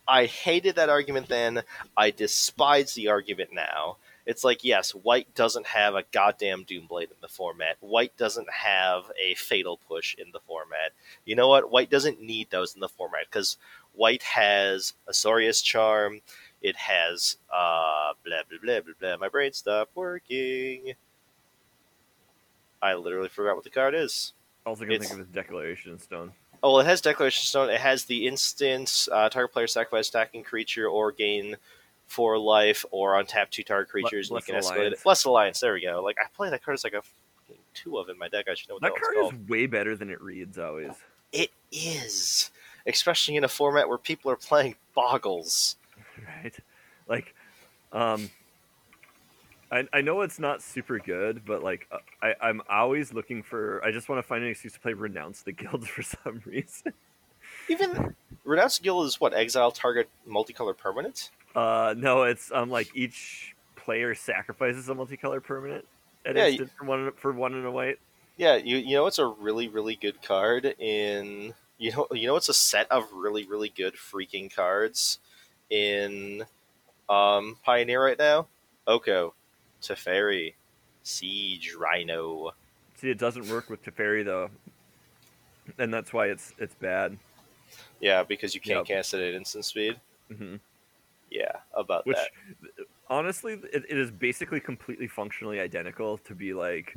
I 0.08 0.25
hated 0.25 0.75
that 0.75 0.89
argument 0.89 1.27
then. 1.29 1.63
I 1.96 2.12
despise 2.12 2.93
the 2.93 3.08
argument 3.08 3.53
now. 3.53 3.98
It's 4.25 4.43
like, 4.43 4.63
yes, 4.63 4.91
White 4.91 5.34
doesn't 5.36 5.67
have 5.67 5.96
a 5.96 6.03
goddamn 6.12 6.63
Doomblade 6.65 7.12
in 7.12 7.17
the 7.22 7.27
format. 7.27 7.77
White 7.82 8.15
doesn't 8.17 8.50
have 8.50 9.12
a 9.22 9.36
Fatal 9.36 9.77
Push 9.88 10.15
in 10.15 10.32
the 10.32 10.39
format. 10.41 10.91
You 11.25 11.36
know 11.36 11.48
what? 11.50 11.72
White 11.72 11.89
doesn't 11.89 12.22
need 12.22 12.50
those 12.50 12.74
in 12.74 12.79
the 12.82 12.89
format 12.89 13.25
because 13.29 13.58
White 13.93 14.24
has 14.24 14.93
a 15.08 15.12
Azorius 15.12 15.63
Charm. 15.63 16.22
It 16.63 16.75
has 16.77 17.38
uh, 17.53 18.13
blah 18.25 18.41
blah 18.50 18.58
blah 18.63 18.79
blah 18.82 18.93
blah. 19.00 19.17
My 19.17 19.27
brain 19.29 19.51
stopped 19.53 19.96
working. 19.96 20.93
I 22.82 22.96
literally 22.96 23.29
forgot 23.29 23.55
what 23.55 23.63
the 23.63 23.70
card 23.70 23.93
is. 23.96 24.34
also 24.65 24.84
gonna 24.86 24.96
It's- 24.96 25.10
think 25.10 25.20
of 25.22 25.27
his 25.27 25.34
declaration 25.36 26.00
stone. 26.00 26.34
Oh, 26.65 26.72
well, 26.72 26.79
it 26.79 26.86
has 26.86 27.01
Declaration 27.01 27.43
Stone. 27.43 27.70
It 27.72 27.82
has 27.82 28.05
the 28.05 28.25
instance 28.25 29.10
uh, 29.12 29.27
target 29.27 29.51
player 29.51 29.67
sacrifice 29.67 30.08
attacking 30.08 30.43
creature 30.46 30.88
or 30.88 31.12
gain 31.12 31.58
four 32.08 32.38
life 32.38 32.86
or 32.89 33.22
untap 33.22 33.50
two 33.50 33.63
target 33.63 33.91
creatures. 33.91 34.32
and 34.32 34.39
you 34.39 34.43
can 34.46 34.55
escalate 34.55 34.75
Alliance. 34.77 35.00
it. 35.00 35.03
Blessed 35.03 35.25
Alliance. 35.25 35.60
There 35.60 35.74
we 35.74 35.82
go. 35.82 36.01
Like 36.01 36.15
I 36.24 36.27
play 36.34 36.50
that 36.50 36.63
card 36.63 36.75
as 36.75 36.86
like 36.86 36.93
a 36.93 37.01
fucking 37.01 37.62
two 37.74 37.98
of 37.98 38.08
in 38.08 38.17
my 38.17 38.29
deck. 38.29 38.46
I 38.50 38.53
should 38.53 38.70
know 38.70 38.75
what 38.75 38.82
That 38.84 38.93
that 38.93 39.01
card 39.01 39.34
is 39.41 39.50
way 39.50 39.65
better 39.65 39.98
than 39.98 40.10
it 40.10 40.22
reads 40.22 40.58
always. 40.58 40.93
It 41.34 41.51
is, 41.74 42.50
especially 42.88 43.36
in 43.36 43.43
a 43.43 43.50
format 43.50 43.89
where 43.89 43.98
people 43.98 44.32
are 44.32 44.38
playing 44.38 44.75
Boggles. 44.96 45.75
Right? 46.25 46.56
Like, 47.08 47.34
um, 47.92 48.30
I 49.72 49.88
I 49.94 50.01
know 50.01 50.22
it's 50.22 50.39
not 50.39 50.62
super 50.62 51.00
good, 51.00 51.44
but 51.46 51.63
like 51.63 51.88
uh, 51.92 51.98
I 52.22 52.36
I'm 52.42 52.62
always 52.70 53.13
looking 53.13 53.44
for. 53.44 53.84
I 53.84 53.92
just 53.92 54.10
want 54.10 54.20
to 54.20 54.24
find 54.27 54.44
an 54.44 54.50
excuse 54.50 54.74
to 54.74 54.80
play 54.80 54.94
Renounce 54.94 55.42
the 55.44 55.51
Guilds 55.53 55.88
for 55.89 56.01
some 56.03 56.42
reason. 56.46 56.94
Even 57.70 58.15
Renounce 58.44 58.80
Guild 58.80 59.06
is 59.08 59.20
what 59.20 59.34
exile 59.34 59.72
target 59.72 60.10
multicolor 60.27 60.77
permanent. 60.77 61.32
Uh, 61.56 61.94
no, 61.98 62.24
it's 62.24 62.51
um 62.51 62.70
like 62.70 62.89
each 62.96 63.56
player 63.75 64.15
sacrifices 64.15 64.89
a 64.89 64.94
multicolor 64.96 65.44
permanent 65.44 65.86
at 66.25 66.36
Yeah, 66.36 66.48
instant 66.48 66.72
for 66.77 66.86
one 66.86 67.12
for 67.15 67.32
one 67.32 67.53
and 67.53 67.65
a 67.65 67.72
white. 67.72 67.98
Yeah, 68.38 68.56
you 68.56 68.77
you 68.77 68.96
know 68.96 69.06
it's 69.08 69.20
a 69.20 69.27
really 69.27 69.68
really 69.68 69.96
good 69.96 70.22
card 70.22 70.65
in 70.80 71.53
you 71.77 71.92
know 71.92 72.08
you 72.12 72.27
know 72.27 72.36
it's 72.36 72.50
a 72.50 72.53
set 72.53 72.92
of 72.92 73.12
really 73.13 73.46
really 73.46 73.70
good 73.70 73.96
freaking 73.96 74.53
cards 74.53 75.20
in 75.74 76.46
um 77.10 77.58
Pioneer 77.65 78.03
right 78.03 78.18
now. 78.18 78.48
Oko, 78.88 79.34
Teferi, 79.82 80.53
Siege, 81.01 81.74
Rhino. 81.77 82.51
See, 82.98 83.10
it 83.10 83.18
doesn't 83.18 83.50
work 83.50 83.70
with 83.70 83.84
Teferi 83.84 84.24
though, 84.24 84.50
and 85.77 85.94
that's 85.94 86.13
why 86.13 86.27
it's 86.27 86.53
it's 86.58 86.75
bad. 86.75 87.18
Yeah, 88.00 88.24
because 88.24 88.53
you 88.53 88.62
can't 88.62 88.88
Yep. 88.88 88.98
cast 88.98 89.13
it 89.13 89.27
at 89.27 89.34
instant 89.34 89.65
speed. 89.65 90.00
hmm 90.30 90.56
Yeah, 91.32 91.58
about 91.74 92.06
Which, 92.06 92.18
that. 92.18 92.86
honestly, 93.10 93.53
it, 93.53 93.84
it 93.89 93.98
is 93.98 94.12
basically 94.12 94.60
completely 94.60 95.08
functionally 95.08 95.60
identical 95.60 96.18
to 96.20 96.36
be 96.36 96.53
like 96.53 96.94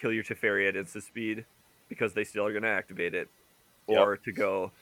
kill 0.00 0.12
your 0.12 0.24
Teferi 0.24 0.68
at 0.68 0.76
instant 0.76 1.04
speed 1.04 1.44
because 1.88 2.14
they 2.14 2.24
still 2.24 2.46
are 2.46 2.52
going 2.52 2.62
to 2.62 2.68
activate 2.68 3.14
it, 3.14 3.28
Yep. 3.88 3.98
or 3.98 4.16
to 4.16 4.32
go 4.32 4.72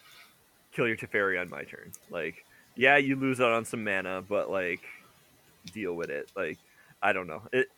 kill 0.73 0.87
your 0.87 0.97
Teferi 0.97 1.41
on 1.41 1.51
my 1.51 1.63
turn. 1.65 1.93
Like, 2.11 2.45
yeah, 2.77 2.97
you 2.97 3.17
lose 3.17 3.41
out 3.41 3.53
on 3.53 3.65
some 3.65 3.85
mana, 3.85 4.23
but 4.27 4.51
like, 4.51 4.81
deal 5.73 5.95
with 5.95 6.11
it. 6.11 6.31
Like, 6.37 6.59
I 7.03 7.13
don't 7.13 7.27
know. 7.27 7.43
It. 7.53 7.69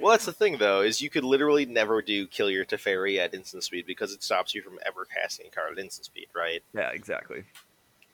Well, 0.00 0.12
that's 0.12 0.24
the 0.24 0.32
thing 0.32 0.56
though 0.56 0.80
is 0.80 1.02
you 1.02 1.10
could 1.10 1.22
literally 1.22 1.66
never 1.66 2.00
do 2.00 2.26
kill 2.26 2.50
your 2.50 2.64
Teferi 2.64 3.18
at 3.18 3.34
instant 3.34 3.62
speed 3.62 3.84
because 3.86 4.12
it 4.12 4.22
stops 4.22 4.54
you 4.54 4.62
from 4.62 4.78
ever 4.86 5.04
casting 5.04 5.46
a 5.46 5.50
card 5.50 5.72
at 5.72 5.78
instant 5.78 6.06
speed, 6.06 6.28
right? 6.34 6.62
yeah, 6.74 6.88
exactly. 6.90 7.44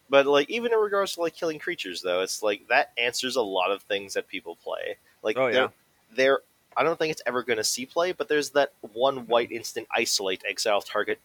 But 0.08 0.26
like 0.26 0.50
even 0.50 0.72
in 0.72 0.78
regards 0.78 1.14
to 1.14 1.20
like 1.20 1.34
killing 1.36 1.60
creatures 1.60 2.02
though, 2.02 2.20
it's 2.20 2.42
like 2.42 2.66
that 2.68 2.90
answers 2.98 3.36
a 3.36 3.42
lot 3.42 3.70
of 3.70 3.82
things 3.82 4.14
that 4.14 4.26
people 4.26 4.56
play. 4.56 4.96
Like 5.22 5.38
Oh, 5.38 5.46
yeah. 5.46 5.68
there 6.14 6.40
I 6.76 6.82
don't 6.82 6.98
think 6.98 7.12
it's 7.12 7.22
ever 7.26 7.42
going 7.44 7.58
to 7.58 7.64
see 7.64 7.86
play, 7.86 8.10
but 8.12 8.28
there's 8.28 8.50
that 8.50 8.72
one 8.92 9.26
white 9.28 9.52
instant 9.52 9.86
isolate 9.94 10.42
exile 10.48 10.80
target 10.80 11.20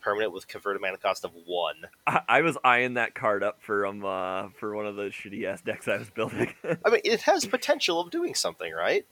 permanent 0.00 0.32
with 0.32 0.46
converted 0.48 0.80
mana 0.80 0.96
cost 0.96 1.24
of 1.24 1.32
one. 1.46 1.74
I, 2.06 2.20
I 2.28 2.40
was 2.42 2.56
eyeing 2.64 2.94
that 2.94 3.14
card 3.14 3.42
up 3.42 3.60
for 3.62 3.86
um 3.86 4.04
uh, 4.04 4.48
for 4.58 4.74
one 4.74 4.86
of 4.86 4.96
the 4.96 5.04
shitty 5.04 5.44
ass 5.44 5.60
decks 5.60 5.88
I 5.88 5.96
was 5.98 6.10
building. 6.10 6.54
I 6.64 6.90
mean, 6.90 7.00
it 7.04 7.22
has 7.22 7.44
potential 7.46 8.00
of 8.00 8.10
doing 8.10 8.34
something, 8.34 8.72
right? 8.72 9.04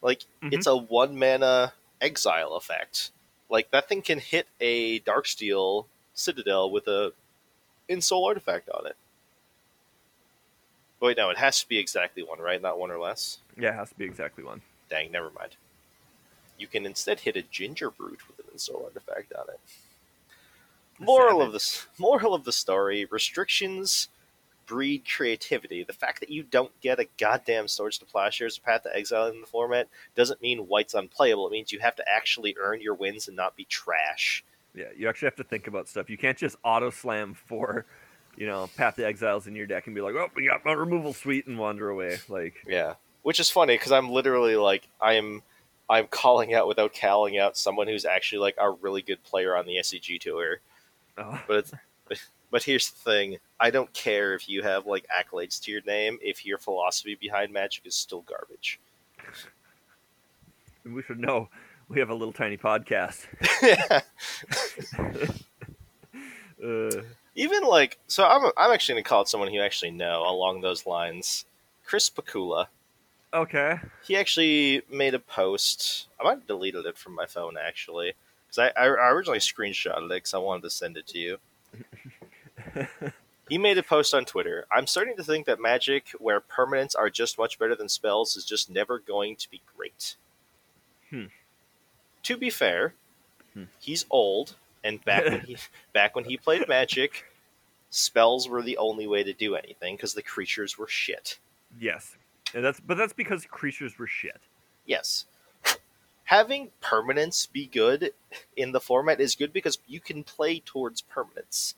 Like 0.00 0.22
Mhm. 0.42 0.52
it's 0.54 0.66
a 0.66 0.76
one 0.76 1.18
mana 1.18 1.72
exile 2.00 2.54
effect. 2.54 3.10
Like 3.48 3.70
that 3.70 3.88
thing 3.88 4.02
can 4.02 4.18
hit 4.18 4.46
a 4.60 5.00
Darksteel 5.00 5.86
Citadel 6.14 6.70
with 6.70 6.88
a 6.88 7.12
Ensoul 7.88 8.26
artifact 8.26 8.68
on 8.70 8.86
it. 8.86 8.96
Wait, 11.00 11.16
no, 11.16 11.30
it 11.30 11.36
has 11.36 11.60
to 11.60 11.68
be 11.68 11.78
exactly 11.78 12.22
one, 12.22 12.38
right? 12.38 12.62
Not 12.62 12.78
one 12.78 12.90
or 12.90 12.98
less. 12.98 13.38
yeah, 13.58 13.70
it 13.70 13.74
has 13.74 13.88
to 13.90 13.94
be 13.96 14.04
exactly 14.04 14.44
one. 14.44 14.62
Dang, 14.88 15.10
never 15.10 15.30
mind. 15.30 15.56
You 16.62 16.68
can 16.68 16.86
instead 16.86 17.20
hit 17.20 17.36
a 17.36 17.42
ginger 17.42 17.90
brute 17.90 18.20
with 18.26 18.38
an 18.38 18.46
Ensoul 18.56 18.84
artifact 18.84 19.32
on 19.34 19.46
it. 19.48 19.60
Moral 20.98 21.42
of 21.42 21.52
this 21.52 21.86
moral 21.98 22.32
of 22.32 22.44
the 22.44 22.52
story: 22.52 23.04
restrictions 23.10 24.08
breed 24.66 25.02
creativity. 25.04 25.84
The 25.84 25.92
fact 25.92 26.20
that 26.20 26.30
you 26.30 26.42
don't 26.42 26.72
get 26.80 26.98
a 26.98 27.06
goddamn 27.18 27.68
Swords 27.68 27.98
to 27.98 28.06
Plowshares 28.06 28.58
or 28.58 28.62
Path 28.62 28.84
to 28.84 28.96
Exile 28.96 29.26
in 29.26 29.40
the 29.40 29.46
format 29.46 29.88
doesn't 30.14 30.40
mean 30.40 30.60
White's 30.60 30.94
unplayable. 30.94 31.46
It 31.46 31.52
means 31.52 31.72
you 31.72 31.80
have 31.80 31.96
to 31.96 32.04
actually 32.08 32.56
earn 32.58 32.80
your 32.80 32.94
wins 32.94 33.28
and 33.28 33.36
not 33.36 33.56
be 33.56 33.64
trash. 33.64 34.42
Yeah, 34.74 34.86
you 34.96 35.08
actually 35.08 35.26
have 35.26 35.36
to 35.36 35.44
think 35.44 35.66
about 35.66 35.88
stuff. 35.88 36.08
You 36.08 36.16
can't 36.16 36.38
just 36.38 36.56
auto 36.64 36.88
slam 36.88 37.34
for, 37.34 37.84
you 38.36 38.46
know, 38.46 38.70
Path 38.76 38.96
to 38.96 39.06
Exiles 39.06 39.46
in 39.46 39.54
your 39.54 39.66
deck 39.66 39.86
and 39.86 39.94
be 39.94 40.00
like, 40.00 40.14
oh, 40.14 40.28
we 40.34 40.46
got 40.46 40.64
my 40.64 40.72
removal 40.72 41.12
suite 41.12 41.46
and 41.46 41.58
wander 41.58 41.90
away. 41.90 42.18
Like, 42.28 42.54
Yeah, 42.66 42.94
which 43.22 43.40
is 43.40 43.50
funny 43.50 43.74
because 43.74 43.92
I'm 43.92 44.08
literally 44.08 44.56
like 44.56 44.88
I'm 45.00 45.42
I'm 45.88 46.06
calling 46.06 46.54
out 46.54 46.68
without 46.68 46.94
calling 46.98 47.38
out 47.38 47.56
someone 47.56 47.86
who's 47.88 48.04
actually 48.04 48.38
like 48.38 48.56
a 48.58 48.70
really 48.70 49.02
good 49.02 49.22
player 49.24 49.56
on 49.56 49.66
the 49.66 49.76
SCG 49.76 50.20
tour. 50.20 50.60
oh, 51.18 51.40
But 51.46 51.56
it's 51.56 51.72
but 52.50 52.62
here's 52.62 52.90
the 52.90 52.98
thing: 52.98 53.38
I 53.60 53.70
don't 53.70 53.92
care 53.92 54.34
if 54.34 54.48
you 54.48 54.62
have 54.62 54.86
like 54.86 55.06
accolades 55.08 55.60
to 55.62 55.70
your 55.70 55.82
name 55.86 56.18
if 56.22 56.44
your 56.46 56.58
philosophy 56.58 57.14
behind 57.20 57.52
Magic 57.52 57.86
is 57.86 57.94
still 57.94 58.22
garbage. 58.22 58.78
we 60.84 61.02
should 61.02 61.18
know 61.20 61.48
we 61.88 61.98
have 62.00 62.10
a 62.10 62.14
little 62.14 62.32
tiny 62.32 62.56
podcast. 62.56 63.26
Uh, 66.64 67.02
Even 67.34 67.64
like 67.64 67.98
so, 68.06 68.24
I'm 68.24 68.52
I'm 68.56 68.72
actually 68.72 68.94
gonna 68.94 69.02
call 69.04 69.22
it 69.22 69.28
someone 69.28 69.52
who 69.52 69.60
actually 69.60 69.90
know 69.90 70.22
along 70.24 70.60
those 70.60 70.86
lines. 70.86 71.44
Chris 71.84 72.08
Pikula. 72.08 72.66
Okay. 73.34 73.78
He 74.04 74.16
actually 74.16 74.82
made 74.90 75.14
a 75.14 75.18
post. 75.18 76.08
I 76.20 76.24
might 76.24 76.30
have 76.38 76.46
deleted 76.46 76.86
it 76.86 76.96
from 76.98 77.14
my 77.14 77.26
phone 77.26 77.56
actually 77.56 78.12
because 78.48 78.58
I, 78.58 78.80
I 78.80 78.86
I 78.86 79.10
originally 79.10 79.38
screenshotted 79.38 80.04
it 80.06 80.08
because 80.08 80.34
I 80.34 80.38
wanted 80.38 80.62
to 80.62 80.70
send 80.70 80.96
it 80.96 81.06
to 81.08 81.18
you. 81.18 81.38
He 83.48 83.58
made 83.58 83.76
a 83.76 83.82
post 83.82 84.14
on 84.14 84.24
Twitter. 84.24 84.64
I'm 84.72 84.86
starting 84.86 85.16
to 85.16 85.24
think 85.24 85.44
that 85.44 85.60
Magic, 85.60 86.10
where 86.18 86.40
permanents 86.40 86.96
are 86.96 87.10
just 87.10 87.36
much 87.36 87.58
better 87.58 87.74
than 87.74 87.88
spells, 87.88 88.34
is 88.36 88.46
just 88.46 88.70
never 88.70 88.98
going 88.98 89.36
to 89.36 89.50
be 89.50 89.60
great. 89.76 90.14
Hmm. 91.10 91.24
To 92.22 92.36
be 92.38 92.48
fair, 92.48 92.94
Hmm. 93.52 93.64
he's 93.78 94.06
old, 94.10 94.54
and 94.82 95.04
back 95.04 95.24
when 95.24 95.40
he 95.40 95.58
back 95.92 96.14
when 96.16 96.24
he 96.24 96.38
played 96.38 96.66
Magic, 96.66 97.26
spells 97.90 98.48
were 98.48 98.62
the 98.62 98.78
only 98.78 99.06
way 99.06 99.22
to 99.22 99.34
do 99.34 99.54
anything 99.54 99.96
because 99.96 100.14
the 100.14 100.22
creatures 100.22 100.78
were 100.78 100.88
shit. 100.88 101.38
Yes, 101.78 102.16
and 102.54 102.64
that's 102.64 102.80
but 102.80 102.96
that's 102.96 103.12
because 103.12 103.44
creatures 103.46 103.98
were 103.98 104.06
shit. 104.06 104.40
Yes. 104.86 105.26
Having 106.24 106.70
permanence 106.80 107.46
be 107.46 107.66
good 107.66 108.12
in 108.56 108.72
the 108.72 108.80
format 108.80 109.20
is 109.20 109.34
good 109.34 109.52
because 109.52 109.78
you 109.86 110.00
can 110.00 110.24
play 110.24 110.60
towards 110.60 111.02
permanence. 111.02 111.74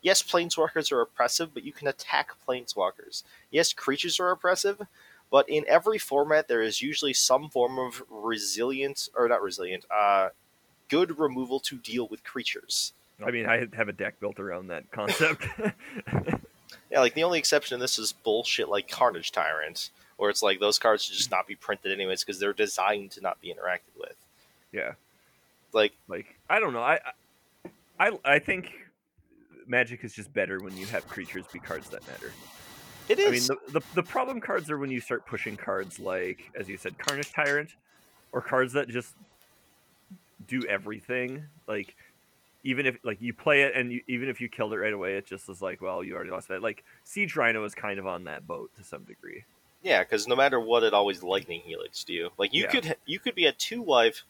Yes, 0.00 0.22
planeswalkers 0.22 0.92
are 0.92 1.00
oppressive, 1.00 1.52
but 1.52 1.64
you 1.64 1.72
can 1.72 1.88
attack 1.88 2.30
planeswalkers. 2.46 3.24
Yes, 3.50 3.72
creatures 3.72 4.20
are 4.20 4.30
oppressive, 4.30 4.80
but 5.30 5.48
in 5.48 5.64
every 5.66 5.98
format 5.98 6.46
there 6.46 6.62
is 6.62 6.82
usually 6.82 7.14
some 7.14 7.48
form 7.48 7.78
of 7.78 8.02
resilient 8.08 9.08
or 9.16 9.28
not 9.28 9.42
resilient, 9.42 9.84
uh 9.90 10.28
good 10.88 11.18
removal 11.18 11.58
to 11.58 11.76
deal 11.76 12.06
with 12.06 12.22
creatures. 12.22 12.92
I 13.24 13.30
mean, 13.30 13.46
I 13.46 13.66
have 13.74 13.88
a 13.88 13.92
deck 13.92 14.20
built 14.20 14.38
around 14.38 14.68
that 14.68 14.90
concept. 14.92 15.46
Yeah, 16.90 17.00
like 17.00 17.14
the 17.14 17.24
only 17.24 17.38
exception 17.38 17.74
in 17.74 17.80
this 17.80 17.98
is 17.98 18.12
bullshit 18.12 18.68
like 18.68 18.88
Carnage 18.88 19.32
Tyrant, 19.32 19.90
where 20.16 20.30
it's 20.30 20.42
like 20.42 20.60
those 20.60 20.78
cards 20.78 21.04
should 21.04 21.16
just 21.16 21.30
not 21.30 21.46
be 21.46 21.54
printed 21.54 21.92
anyways 21.92 22.24
because 22.24 22.40
they're 22.40 22.52
designed 22.52 23.10
to 23.12 23.20
not 23.20 23.40
be 23.40 23.48
interacted 23.48 23.98
with. 23.98 24.16
yeah, 24.72 24.92
Like 25.72 25.92
like 26.08 26.38
I 26.48 26.58
don't 26.60 26.72
know. 26.72 26.82
I 26.82 27.00
I 27.98 28.18
I 28.24 28.38
think 28.38 28.72
Magic 29.66 30.04
is 30.04 30.12
just 30.12 30.32
better 30.32 30.60
when 30.60 30.76
you 30.76 30.86
have 30.86 31.06
creatures 31.08 31.44
be 31.52 31.58
cards 31.58 31.88
that 31.90 32.06
matter. 32.06 32.32
it 33.08 33.18
is 33.18 33.26
I 33.26 33.30
mean, 33.54 33.60
the, 33.72 33.80
the 33.80 33.86
the 33.96 34.02
problem 34.02 34.40
cards 34.40 34.70
are 34.70 34.78
when 34.78 34.90
you 34.90 35.00
start 35.00 35.26
pushing 35.26 35.56
cards 35.56 35.98
like, 35.98 36.50
as 36.58 36.68
you 36.68 36.76
said, 36.76 36.98
Carnage 36.98 37.32
Tyrant, 37.32 37.70
or 38.32 38.40
cards 38.40 38.72
that 38.74 38.88
just 38.88 39.14
do 40.46 40.62
everything. 40.68 41.44
Like, 41.66 41.94
even 42.64 42.86
if 42.86 42.96
like 43.02 43.20
you 43.20 43.32
play 43.32 43.62
it 43.62 43.74
and 43.74 43.92
you, 43.92 44.02
even 44.06 44.28
if 44.28 44.40
you 44.40 44.48
killed 44.48 44.72
it 44.72 44.78
right 44.78 44.92
away, 44.92 45.16
it 45.16 45.26
just 45.26 45.48
is 45.48 45.60
like, 45.60 45.80
well, 45.80 46.02
you 46.04 46.14
already 46.14 46.30
lost 46.30 46.48
that. 46.48 46.62
Like 46.62 46.84
Siege 47.04 47.36
Rhino 47.36 47.64
is 47.64 47.74
kind 47.74 47.98
of 47.98 48.06
on 48.06 48.24
that 48.24 48.46
boat 48.46 48.70
to 48.76 48.84
some 48.84 49.04
degree. 49.04 49.44
Yeah, 49.86 50.02
because 50.02 50.26
no 50.26 50.34
matter 50.34 50.58
what, 50.58 50.82
it 50.82 50.92
always 50.92 51.22
lightning 51.22 51.60
helix 51.64 52.04
you. 52.08 52.30
Like 52.38 52.52
you 52.52 52.64
Yeah. 52.64 52.70
could 52.70 52.96
you 53.06 53.20
could 53.20 53.36
be 53.36 53.46
at 53.46 53.56
two 53.58 53.84
life, 53.84 54.24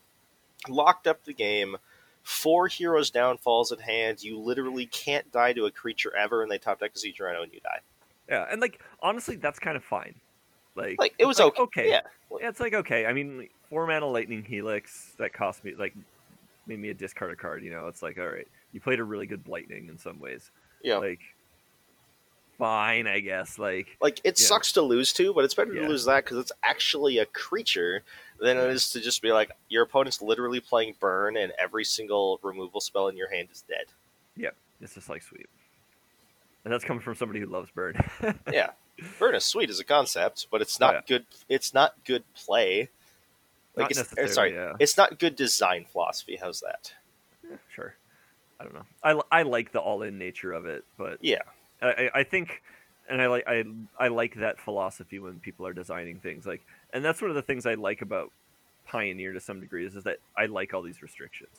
locked 0.69 1.07
up 1.07 1.25
the 1.25 1.33
game, 1.33 1.79
four 2.23 2.69
heroes 2.69 3.11
downfalls 3.11 3.73
at 3.73 3.81
hand. 3.81 4.23
You 4.23 4.39
literally 4.39 4.87
can't 4.87 5.31
die 5.33 5.55
to 5.55 5.65
a 5.65 5.71
creature 5.71 6.15
ever, 6.15 6.43
and 6.43 6.51
they 6.51 6.59
top 6.59 6.81
deck 6.81 6.93
a 6.95 6.99
siege 6.99 7.21
rhino 7.21 7.43
and 7.43 7.53
you 7.55 7.61
die. 7.61 7.81
Yeah, 8.29 8.47
and 8.51 8.61
like 8.61 8.83
honestly, 9.01 9.37
that's 9.37 9.59
kind 9.59 9.77
of 9.79 9.85
fine. 9.85 10.21
Like, 10.75 10.99
Like 10.99 11.15
it 11.19 11.25
was 11.25 11.39
like, 11.39 11.55
okay. 11.59 11.63
okay. 11.63 11.89
Yeah, 11.91 12.03
Yeah, 12.39 12.49
it's 12.51 12.61
like 12.61 12.75
okay. 12.75 13.07
I 13.07 13.15
mean, 13.15 13.39
like, 13.39 13.53
four 13.71 13.87
mana 13.87 14.07
lightning 14.07 14.45
helix 14.45 15.15
that 15.19 15.33
cost 15.33 15.65
me 15.65 15.75
like 15.75 15.97
made 16.67 16.79
me 16.81 16.91
a 16.91 16.95
discard 16.95 17.33
a 17.33 17.37
card. 17.37 17.65
You 17.65 17.71
know, 17.71 17.89
it's 17.89 18.03
like 18.03 18.19
all 18.19 18.29
right, 18.29 18.49
you 18.73 18.81
played 18.81 19.01
a 19.01 19.05
really 19.05 19.27
good 19.27 19.49
lightning 19.49 19.89
in 19.89 19.99
some 19.99 20.21
ways. 20.21 20.51
yeah. 20.83 20.99
Like, 20.99 21.21
fine, 22.59 23.07
I 23.07 23.21
guess. 23.21 23.59
Like, 23.59 23.97
Like 24.01 24.21
it 24.25 24.39
sucks 24.39 24.73
to 24.73 24.83
lose 24.83 25.13
to, 25.15 25.33
but 25.35 25.45
it's 25.45 25.55
better 25.55 25.73
Yeah. 25.75 25.83
to 25.83 25.89
lose 25.89 26.05
that 26.07 26.25
because 26.25 26.39
it's 26.39 26.53
actually 26.63 27.19
a 27.19 27.27
creature 27.27 28.03
than 28.41 28.57
it 28.59 28.65
is 28.71 28.91
to 28.91 29.01
just 29.01 29.23
be 29.23 29.33
like 29.33 29.51
your 29.69 29.83
opponent's 29.85 30.21
literally 30.21 30.61
playing 30.61 30.95
burn 31.01 31.37
and 31.37 31.53
every 31.59 31.85
single 31.85 32.39
removal 32.43 32.81
spell 32.81 33.09
in 33.09 33.17
your 33.17 33.31
hand 33.31 33.49
is 33.53 33.63
dead. 33.63 33.87
Yeah. 34.37 34.50
It's 34.80 34.95
just 34.95 35.09
like 35.09 35.23
sweet. 35.23 35.49
And 36.65 36.73
that's 36.73 36.85
coming 36.85 37.00
from 37.02 37.15
somebody 37.15 37.41
who 37.41 37.47
loves 37.47 37.71
burn. 37.71 37.95
Yeah, 38.52 38.71
burn 39.19 39.35
is 39.35 39.45
sweet 39.45 39.71
as 39.71 39.78
a 39.80 39.85
concept, 39.85 40.49
but 40.50 40.61
it's 40.61 40.80
Oh, 40.80 40.87
not 40.87 40.95
yeah. 40.95 41.00
good. 41.07 41.26
It's 41.49 41.73
not 41.73 41.95
good 42.04 42.25
play. 42.35 42.89
Like 43.76 43.95
Not 43.95 44.02
it's, 44.07 44.19
eh, 44.19 44.26
sorry, 44.26 44.54
yeah. 44.54 44.73
it's 44.80 44.97
not 44.97 45.19
good 45.19 45.37
design 45.37 45.85
philosophy. 45.91 46.37
How's 46.37 46.61
that? 46.61 46.93
Yeah, 47.49 47.57
sure. 47.75 47.95
I 48.59 48.65
don't 48.65 48.75
know. 48.75 48.87
I, 49.02 49.41
I 49.41 49.43
like 49.43 49.71
the 49.73 49.80
all 49.80 50.02
in 50.02 50.17
nature 50.19 50.52
of 50.52 50.65
it, 50.67 50.85
but 50.99 51.19
Yeah, 51.23 51.43
I, 51.82 52.10
I- 52.15 52.23
think, 52.25 52.62
and 53.08 53.21
I 53.23 53.26
like 53.26 53.45
I 53.47 53.65
I 53.99 54.08
like 54.08 54.34
that 54.36 54.58
philosophy 54.58 55.19
when 55.19 55.39
people 55.41 55.67
are 55.67 55.73
designing 55.73 56.19
things 56.19 56.47
like, 56.47 56.62
and 56.93 57.04
that's 57.04 57.21
one 57.21 57.30
of 57.30 57.36
the 57.36 57.43
things 57.43 57.67
I 57.67 57.75
like 57.75 58.02
about 58.02 58.32
Pioneer 58.86 59.32
to 59.32 59.41
some 59.41 59.60
degree 59.60 59.86
is, 59.86 59.97
is 59.97 60.04
that 60.04 60.19
I 60.36 60.47
like 60.47 60.73
all 60.75 60.82
these 60.82 61.02
restrictions. 61.02 61.56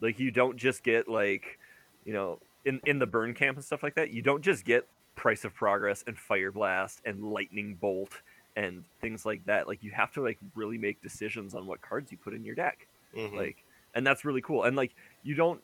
Like 0.00 0.18
you 0.18 0.30
don't 0.30 0.56
just 0.56 0.82
get 0.82 1.08
like, 1.08 1.58
you 2.04 2.12
know, 2.12 2.38
in 2.64 2.80
in 2.86 2.98
the 2.98 3.06
burn 3.06 3.34
camp 3.34 3.56
and 3.56 3.64
stuff 3.64 3.82
like 3.82 3.94
that, 3.96 4.10
you 4.12 4.22
don't 4.22 4.42
just 4.42 4.64
get 4.64 4.86
Price 5.16 5.44
of 5.44 5.54
Progress 5.54 6.02
and 6.06 6.16
Fire 6.16 6.50
Blast 6.52 7.00
and 7.04 7.22
Lightning 7.32 7.74
Bolt 7.74 8.22
and 8.56 8.84
things 9.00 9.26
like 9.26 9.44
that. 9.46 9.68
Like 9.68 9.82
you 9.82 9.90
have 9.92 10.12
to 10.12 10.22
like 10.22 10.38
really 10.54 10.78
make 10.78 11.02
decisions 11.02 11.54
on 11.54 11.66
what 11.66 11.80
cards 11.82 12.10
you 12.10 12.18
put 12.18 12.34
in 12.34 12.44
your 12.44 12.54
deck 12.54 12.86
Mhm. 13.16 13.34
like 13.34 13.56
and 13.94 14.06
that's 14.06 14.24
really 14.24 14.40
cool 14.40 14.62
and 14.62 14.76
like 14.76 14.92
you 15.24 15.34
don't 15.34 15.60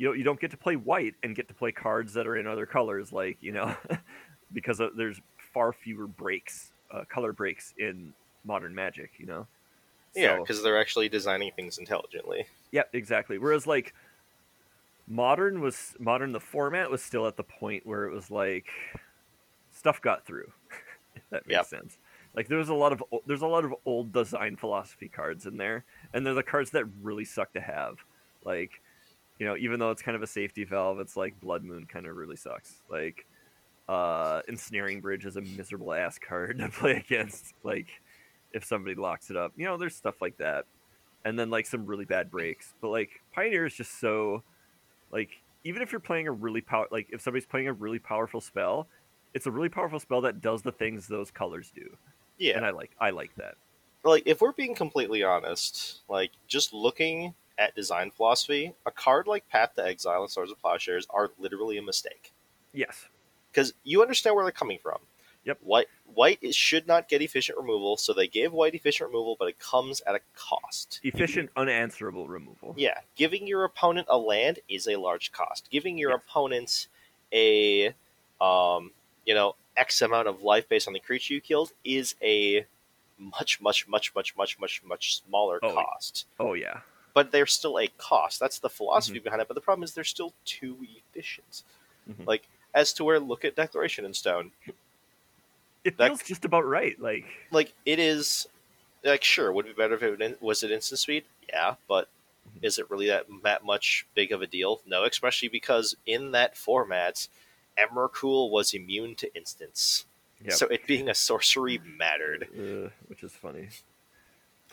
you 0.00 0.06
know 0.08 0.12
you 0.14 0.24
don't 0.24 0.40
get 0.40 0.50
to 0.50 0.56
play 0.56 0.76
white 0.76 1.14
and 1.22 1.36
get 1.36 1.46
to 1.48 1.54
play 1.54 1.70
cards 1.70 2.14
that 2.14 2.26
are 2.26 2.36
in 2.36 2.46
other 2.46 2.64
colors 2.64 3.12
like 3.12 3.36
you 3.42 3.52
know 3.52 3.76
because 4.52 4.80
of, 4.80 4.96
there's 4.96 5.20
far 5.52 5.72
fewer 5.72 6.06
breaks 6.06 6.72
uh, 6.90 7.04
color 7.08 7.32
breaks 7.34 7.74
in 7.78 8.12
modern 8.44 8.74
magic 8.74 9.10
you 9.18 9.26
know 9.26 9.46
yeah, 10.16 10.36
So- 10.36 10.42
because 10.42 10.62
they're 10.62 10.80
actually 10.80 11.08
designing 11.08 11.52
things 11.54 11.76
intelligently. 11.78 12.46
yeah 12.72 12.82
exactly 12.94 13.36
whereas 13.38 13.66
like 13.66 13.92
modern 15.06 15.60
was 15.60 15.94
modern 15.98 16.32
the 16.32 16.40
format 16.40 16.90
was 16.90 17.02
still 17.02 17.26
at 17.26 17.36
the 17.36 17.42
point 17.44 17.86
where 17.86 18.04
it 18.06 18.14
was 18.14 18.30
like 18.30 18.68
stuff 19.70 20.00
got 20.00 20.24
through 20.24 20.50
if 21.14 21.22
that 21.30 21.46
makes 21.46 21.56
Yep. 21.58 21.66
sense 21.66 21.98
like 22.34 22.48
there's 22.48 22.68
a 22.70 22.74
lot 22.74 22.92
of 22.92 23.02
there's 23.26 23.42
a 23.42 23.46
lot 23.46 23.64
of 23.64 23.74
old 23.84 24.12
design 24.12 24.56
philosophy 24.56 25.08
cards 25.08 25.46
in 25.46 25.56
there 25.58 25.84
and 26.14 26.24
they're 26.24 26.34
the 26.34 26.42
cards 26.42 26.70
that 26.70 26.84
really 27.02 27.24
suck 27.24 27.52
to 27.52 27.60
have 27.60 27.96
like 28.44 28.80
you 29.40 29.46
know 29.46 29.56
even 29.56 29.80
though 29.80 29.90
it's 29.90 30.02
kind 30.02 30.14
of 30.14 30.22
a 30.22 30.26
safety 30.26 30.64
valve 30.64 31.00
it's 31.00 31.16
like 31.16 31.40
blood 31.40 31.64
moon 31.64 31.86
kind 31.86 32.06
of 32.06 32.14
really 32.14 32.36
sucks. 32.36 32.74
Like 32.88 33.26
uh 33.88 34.42
ensnaring 34.46 35.00
bridge 35.00 35.26
is 35.26 35.36
a 35.36 35.40
miserable 35.40 35.92
ass 35.92 36.18
card 36.18 36.58
to 36.60 36.68
play 36.68 36.92
against 36.92 37.54
like 37.64 37.88
if 38.52 38.64
somebody 38.64 38.94
locks 38.94 39.30
it 39.30 39.36
up. 39.36 39.52
You 39.56 39.64
know 39.64 39.76
there's 39.76 39.96
stuff 39.96 40.20
like 40.20 40.36
that. 40.38 40.66
And 41.24 41.38
then 41.38 41.50
like 41.50 41.66
some 41.66 41.86
really 41.86 42.04
bad 42.04 42.30
breaks. 42.30 42.72
But 42.80 42.90
like 42.90 43.10
pioneer 43.34 43.66
is 43.66 43.74
just 43.74 43.98
so 43.98 44.44
like 45.10 45.30
even 45.64 45.82
if 45.82 45.90
you're 45.90 46.00
playing 46.00 46.28
a 46.28 46.32
really 46.32 46.60
power 46.60 46.86
like 46.90 47.08
if 47.10 47.22
somebody's 47.22 47.46
playing 47.46 47.66
a 47.66 47.72
really 47.72 47.98
powerful 47.98 48.40
spell 48.40 48.86
it's 49.32 49.46
a 49.46 49.50
really 49.50 49.68
powerful 49.68 50.00
spell 50.00 50.20
that 50.22 50.40
does 50.40 50.62
the 50.62 50.72
things 50.72 51.06
those 51.06 51.30
colors 51.30 51.72
do. 51.74 51.96
Yeah, 52.38 52.56
and 52.56 52.66
i 52.66 52.70
like 52.70 52.90
i 53.00 53.10
like 53.10 53.34
that. 53.36 53.54
Like 54.04 54.24
if 54.26 54.40
we're 54.40 54.52
being 54.52 54.74
completely 54.74 55.22
honest, 55.22 56.00
like 56.08 56.30
just 56.46 56.72
looking 56.74 57.34
at 57.60 57.76
design 57.76 58.10
philosophy, 58.10 58.72
a 58.86 58.90
card 58.90 59.26
like 59.28 59.48
Path 59.48 59.74
to 59.76 59.84
Exile 59.84 60.22
and 60.22 60.30
Swords 60.30 60.50
of 60.50 60.60
Plowshares 60.60 61.06
are 61.10 61.30
literally 61.38 61.78
a 61.78 61.82
mistake 61.82 62.32
yes 62.72 63.06
because 63.52 63.72
you 63.84 64.00
understand 64.00 64.34
where 64.34 64.44
they're 64.44 64.52
coming 64.52 64.78
from. 64.82 64.98
Yep. 65.44 65.58
White 65.62 65.86
white 66.14 66.38
is, 66.42 66.54
should 66.54 66.86
not 66.86 67.08
get 67.08 67.22
efficient 67.22 67.58
removal, 67.58 67.96
so 67.96 68.12
they 68.12 68.26
gave 68.28 68.52
white 68.52 68.74
efficient 68.74 69.08
removal, 69.10 69.36
but 69.38 69.48
it 69.48 69.58
comes 69.58 70.00
at 70.02 70.14
a 70.14 70.20
cost. 70.36 71.00
efficient 71.02 71.50
unanswerable 71.56 72.28
removal 72.28 72.74
Yeah, 72.76 72.98
giving 73.16 73.46
your 73.46 73.64
opponent 73.64 74.06
a 74.10 74.18
land 74.18 74.58
is 74.68 74.86
a 74.88 74.96
large 74.96 75.32
cost. 75.32 75.68
Giving 75.70 75.96
your 75.98 76.10
Yes. 76.10 76.20
opponent 76.26 76.86
a, 77.32 77.94
um, 78.40 78.90
you 79.24 79.34
know, 79.34 79.54
X 79.76 80.02
amount 80.02 80.28
of 80.28 80.42
life 80.42 80.68
based 80.68 80.86
on 80.88 80.92
the 80.94 81.00
creature 81.00 81.34
you 81.34 81.40
killed 81.40 81.72
is 81.84 82.14
a 82.22 82.66
much, 83.18 83.60
much, 83.60 83.88
much, 83.88 84.14
much, 84.14 84.36
much, 84.36 84.58
much, 84.58 84.82
much 84.84 85.22
smaller 85.22 85.58
Oh, 85.62 85.72
cost. 85.74 86.26
oh 86.38 86.52
yeah 86.54 86.80
But 87.14 87.32
they're 87.32 87.46
still 87.46 87.78
a 87.78 87.88
cost. 87.98 88.38
That's 88.40 88.58
the 88.58 88.70
philosophy 88.70 89.18
Mm-hmm. 89.18 89.24
behind 89.24 89.42
it. 89.42 89.48
But 89.48 89.54
the 89.54 89.60
problem 89.60 89.82
is 89.84 89.92
they're 89.94 90.04
still 90.04 90.32
too 90.44 90.76
efficient. 90.82 91.62
Mhm. 92.08 92.26
Like 92.26 92.48
as 92.74 92.92
to 92.94 93.04
where 93.04 93.18
look 93.18 93.44
at 93.44 93.56
Declaration 93.56 94.04
in 94.04 94.14
Stone. 94.14 94.52
it 95.84 95.96
that- 95.96 96.08
feels 96.08 96.22
just 96.22 96.44
about 96.44 96.64
right 96.66 96.98
like 97.00 97.24
Like 97.50 97.72
it 97.86 97.98
is, 97.98 98.46
like 99.02 99.24
sure, 99.24 99.50
would 99.52 99.66
it 99.66 99.76
be 99.76 99.82
better 99.82 99.94
if 99.94 100.02
it 100.02 100.40
was 100.42 100.62
it 100.62 100.70
instant 100.70 100.98
speed? 101.00 101.24
Yeah, 101.48 101.74
but 101.88 102.08
Mhm. 102.48 102.62
is 102.62 102.78
it 102.78 102.90
really 102.90 103.06
that, 103.08 103.26
that 103.42 103.64
much 103.64 104.06
big 104.14 104.30
of 104.32 104.40
a 104.42 104.46
deal? 104.46 104.80
No, 104.86 105.04
especially 105.04 105.48
because 105.48 105.96
in 106.06 106.30
that 106.32 106.56
format, 106.56 107.28
Emrakul 107.78 108.50
was 108.50 108.74
immune 108.74 109.14
to 109.16 109.34
instants. 109.34 110.06
yeah 110.44 110.54
So 110.54 110.66
it 110.68 110.86
being 110.86 111.08
a 111.08 111.14
sorcery 111.14 111.78
mattered. 111.78 112.48
uh, 112.56 112.90
which 113.08 113.22
is 113.24 113.32
funny 113.32 113.68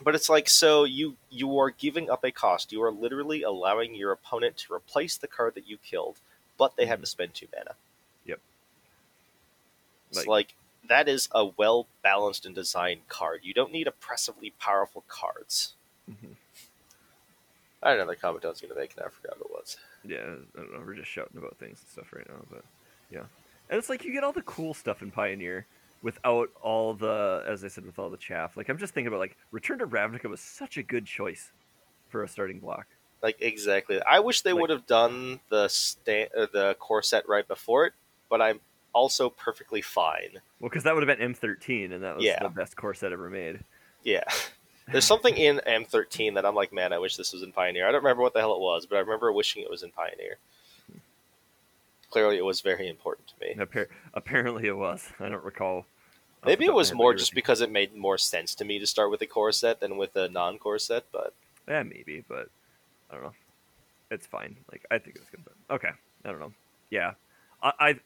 But 0.02 0.14
it's 0.14 0.28
like 0.28 0.48
so 0.48 0.84
you 0.84 1.16
you 1.30 1.58
are 1.58 1.70
giving 1.70 2.08
up 2.08 2.24
a 2.24 2.30
cost. 2.30 2.72
You 2.72 2.82
are 2.82 2.92
literally 2.92 3.42
allowing 3.42 3.94
your 3.94 4.12
opponent 4.12 4.56
to 4.58 4.72
replace 4.74 5.16
the 5.16 5.26
card 5.26 5.54
that 5.56 5.66
you 5.68 5.76
killed, 5.78 6.18
but 6.56 6.76
they 6.76 6.86
have 6.86 6.98
Mhm. 6.98 7.02
to 7.02 7.06
spend 7.08 7.34
two 7.34 7.48
mana. 7.56 7.74
Yep. 8.24 8.40
It's 10.10 10.18
Like- 10.18 10.26
like 10.28 10.54
that 10.84 11.08
is 11.08 11.28
a 11.32 11.44
well 11.46 11.88
balanced 12.02 12.46
and 12.46 12.54
designed 12.54 13.08
card. 13.08 13.40
You 13.44 13.52
don't 13.54 13.72
need 13.72 13.86
oppressively 13.88 14.50
powerful 14.50 15.04
cards. 15.08 15.74
Mhm. 16.08 16.36
I 17.82 17.90
had 17.90 17.98
another 17.98 18.14
comment 18.16 18.44
I 18.44 18.48
was 18.48 18.60
going 18.60 18.72
to 18.74 18.78
make, 18.80 18.94
and 18.96 19.04
I 19.04 19.08
forgot 19.08 19.38
what 19.38 19.46
it 19.46 19.52
was. 19.52 19.76
yeah 20.04 20.18
i 20.22 20.58
don't 20.58 20.72
know 20.72 20.78
we're 20.86 20.94
just 20.94 21.10
shouting 21.10 21.36
about 21.38 21.56
things 21.58 21.80
and 21.80 21.90
stuff 21.90 22.12
right 22.12 22.26
now 22.28 22.40
but 22.48 22.64
yeah 23.10 23.24
And 23.68 23.76
it's 23.78 23.88
like 23.88 24.04
you 24.04 24.12
get 24.12 24.22
all 24.22 24.32
the 24.32 24.42
cool 24.42 24.72
stuff 24.72 25.02
in 25.02 25.10
Pioneer 25.10 25.66
without 26.02 26.48
all 26.62 26.94
the, 26.94 27.44
as 27.46 27.64
I 27.64 27.68
said, 27.68 27.84
with 27.84 27.98
all 27.98 28.10
the 28.10 28.16
chaff. 28.16 28.56
Like 28.56 28.68
I'm 28.68 28.78
just 28.78 28.94
thinking 28.94 29.08
about 29.08 29.20
like 29.20 29.36
Return 29.50 29.78
to 29.78 29.86
Ravnica 29.86 30.28
was 30.28 30.40
such 30.40 30.76
a 30.76 30.82
good 30.82 31.06
choice 31.06 31.50
for 32.08 32.22
a 32.22 32.28
starting 32.28 32.60
block. 32.60 32.86
Like 33.22 33.36
exactly. 33.40 34.00
I 34.08 34.20
wish 34.20 34.42
they 34.42 34.52
Like- 34.52 34.60
would 34.62 34.70
have 34.70 34.86
done 34.86 35.40
the 35.48 35.68
sta- 35.68 36.28
uh, 36.36 36.46
the 36.52 36.76
core 36.78 37.02
set 37.02 37.28
right 37.28 37.46
before 37.46 37.86
it, 37.86 37.92
but 38.28 38.40
I'm 38.40 38.60
also 38.92 39.28
perfectly 39.28 39.82
fine. 39.82 40.40
Well, 40.60 40.68
because 40.70 40.84
that 40.84 40.94
would 40.94 41.06
have 41.06 41.18
been 41.18 41.32
M13, 41.34 41.92
and 41.92 42.02
that 42.04 42.16
was 42.16 42.24
Yeah. 42.24 42.42
the 42.42 42.48
best 42.48 42.76
core 42.76 42.94
set 42.94 43.12
ever 43.12 43.28
made. 43.28 43.60
Yeah. 44.04 44.24
There's 44.90 45.04
something 45.04 45.36
in 45.36 45.60
M13 45.66 46.34
that 46.34 46.46
I'm 46.46 46.54
like, 46.54 46.72
man, 46.72 46.94
I 46.94 46.98
wish 46.98 47.16
this 47.16 47.32
was 47.34 47.42
in 47.42 47.52
Pioneer. 47.52 47.86
I 47.86 47.92
don't 47.92 48.02
remember 48.02 48.22
what 48.22 48.32
the 48.32 48.40
hell 48.40 48.54
it 48.54 48.60
was, 48.60 48.86
but 48.86 48.96
I 48.96 49.00
remember 49.00 49.30
wishing 49.32 49.62
it 49.62 49.68
was 49.70 49.82
in 49.82 49.90
Pioneer. 49.90 50.38
Clearly, 52.10 52.36
it 52.38 52.44
was 52.44 52.60
very 52.60 52.88
important 52.88 53.28
to 53.28 53.34
me. 53.40 53.54
Appar- 53.54 53.88
apparently, 54.14 54.66
it 54.66 54.76
was. 54.76 55.08
I 55.20 55.28
don't 55.28 55.44
recall. 55.44 55.86
Maybe 56.44 56.64
it 56.64 56.72
was 56.72 56.94
more 56.94 57.14
just 57.14 57.34
because 57.34 57.60
it 57.60 57.70
made 57.70 57.94
more 57.94 58.16
sense 58.16 58.54
to 58.56 58.64
me 58.64 58.78
to 58.78 58.86
start 58.86 59.10
with 59.10 59.20
a 59.22 59.26
core 59.26 59.52
set 59.52 59.80
than 59.80 59.96
with 59.96 60.14
a 60.16 60.28
non-core 60.28 60.78
set, 60.78 61.04
but 61.12 61.34
Yeah, 61.66 61.82
maybe, 61.82 62.24
but 62.28 62.48
I 63.10 63.14
don't 63.14 63.24
know. 63.24 63.32
It's 64.10 64.26
fine. 64.26 64.56
Like 64.70 64.86
I 64.90 64.98
think 64.98 65.16
it's 65.16 65.28
good. 65.28 65.44
But 65.44 65.74
okay, 65.74 65.90
I 66.24 66.30
don't 66.30 66.40
know. 66.40 66.52
Yeah, 66.90 67.12
I, 67.62 67.72
I 67.78 68.00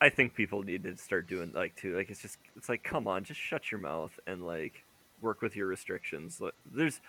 I 0.00 0.08
think 0.08 0.34
people 0.34 0.62
need 0.62 0.82
to 0.84 0.96
start 0.96 1.28
doing 1.28 1.52
like 1.54 1.76
too. 1.76 1.96
Like 1.96 2.10
it's 2.10 2.22
just 2.22 2.38
it's 2.56 2.68
like 2.68 2.82
come 2.82 3.06
on, 3.06 3.24
just 3.24 3.38
shut 3.38 3.70
your 3.70 3.80
mouth 3.80 4.18
and 4.26 4.44
like 4.44 4.82
work 5.20 5.42
with 5.42 5.54
your 5.54 5.66
restrictions. 5.66 6.40
There's 6.72 7.00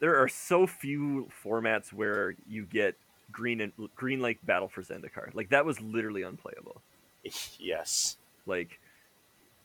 there 0.00 0.16
are 0.16 0.28
so 0.28 0.66
few 0.66 1.28
formats 1.44 1.92
where 1.92 2.34
you 2.48 2.64
get 2.64 2.96
green 3.32 3.60
and 3.60 3.72
green 3.94 4.20
like 4.20 4.38
battle 4.44 4.68
for 4.68 4.82
Zendikar. 4.82 5.34
Like 5.34 5.50
that 5.50 5.64
was 5.64 5.80
literally 5.80 6.22
unplayable. 6.22 6.82
yes. 7.58 8.16
Like, 8.46 8.80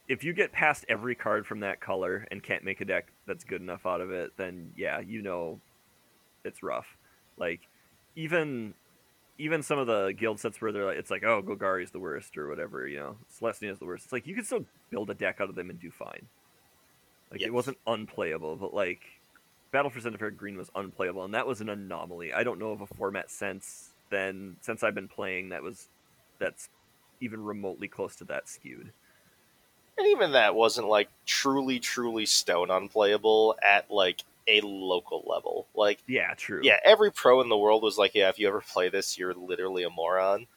if 0.08 0.24
you 0.24 0.34
get 0.34 0.52
past 0.52 0.86
every 0.90 1.16
card 1.16 1.48
from 1.48 1.62
that 1.62 1.80
color 1.80 2.28
and 2.30 2.44
can't 2.44 2.64
make 2.64 2.82
a 2.82 2.86
deck 2.86 3.08
that's 3.26 3.44
good 3.44 3.62
enough 3.62 3.86
out 3.86 4.02
of 4.02 4.12
it, 4.12 4.32
then 4.38 4.72
yeah, 4.76 5.00
you 5.00 5.22
know, 5.22 5.60
it's 6.44 6.62
rough. 6.62 6.98
Like, 7.38 7.62
even 8.16 8.74
even 9.40 9.64
some 9.64 9.80
of 9.80 9.88
the 9.88 10.14
guild 10.16 10.40
sets 10.40 10.62
where 10.62 10.72
they're 10.72 10.86
like, 10.86 10.98
it's 10.98 11.10
like, 11.10 11.24
oh, 11.24 11.42
Golgari's 11.42 11.92
the 11.92 12.00
worst 12.00 12.38
or 12.38 12.48
whatever, 12.48 12.88
you 12.88 13.00
know, 13.00 13.18
Selesnya 13.40 13.72
is 13.72 13.80
the 13.80 13.86
worst. 13.86 14.04
It's 14.06 14.14
like 14.14 14.28
you 14.28 14.36
can 14.36 14.46
still 14.46 14.66
build 14.92 15.10
a 15.10 15.16
deck 15.16 15.38
out 15.40 15.50
of 15.50 15.56
them 15.56 15.70
and 15.70 15.80
do 15.80 15.90
fine. 15.90 16.28
Like 17.32 17.42
Yes. 17.42 17.48
it 17.48 17.54
wasn't 17.54 17.78
unplayable, 17.88 18.58
but 18.58 18.74
like 18.74 19.02
Battle 19.74 19.92
for 19.92 20.00
Zendikar 20.00 20.36
Green 20.36 20.58
was 20.58 20.72
unplayable, 20.76 21.26
and 21.26 21.34
that 21.34 21.48
was 21.48 21.62
an 21.62 21.70
anomaly. 21.70 22.34
I 22.34 22.44
don't 22.46 22.60
know 22.60 22.72
of 22.72 22.82
a 22.82 22.88
format 22.88 23.32
since 23.32 23.92
then, 24.10 24.58
since 24.62 24.84
I've 24.84 24.96
been 24.96 25.10
playing, 25.10 25.50
that 25.50 25.64
was 25.64 25.90
that's 26.40 26.70
even 27.22 27.44
remotely 27.44 27.90
close 27.90 28.16
to 28.18 28.26
that 28.26 28.48
skewed. 28.50 28.94
And 29.98 30.08
even 30.08 30.34
that 30.34 30.56
wasn't 30.56 30.88
like 30.88 31.10
truly, 31.26 31.80
truly 31.80 32.26
stone 32.28 32.70
unplayable 32.72 33.58
at 33.64 33.90
like 33.92 34.24
a 34.48 34.62
local 34.62 35.24
level. 35.28 35.68
Like, 35.74 36.04
Yeah, 36.08 36.34
true. 36.36 36.64
yeah, 36.64 36.78
every 36.84 37.12
pro 37.12 37.42
in 37.42 37.50
the 37.50 37.58
world 37.58 37.84
was 37.84 37.98
like, 37.98 38.16
yeah, 38.16 38.30
if 38.30 38.40
you 38.40 38.48
ever 38.48 38.62
play 38.62 38.90
this, 38.90 39.18
you're 39.18 39.34
literally 39.36 39.84
a 39.84 39.92
moron. 39.92 40.48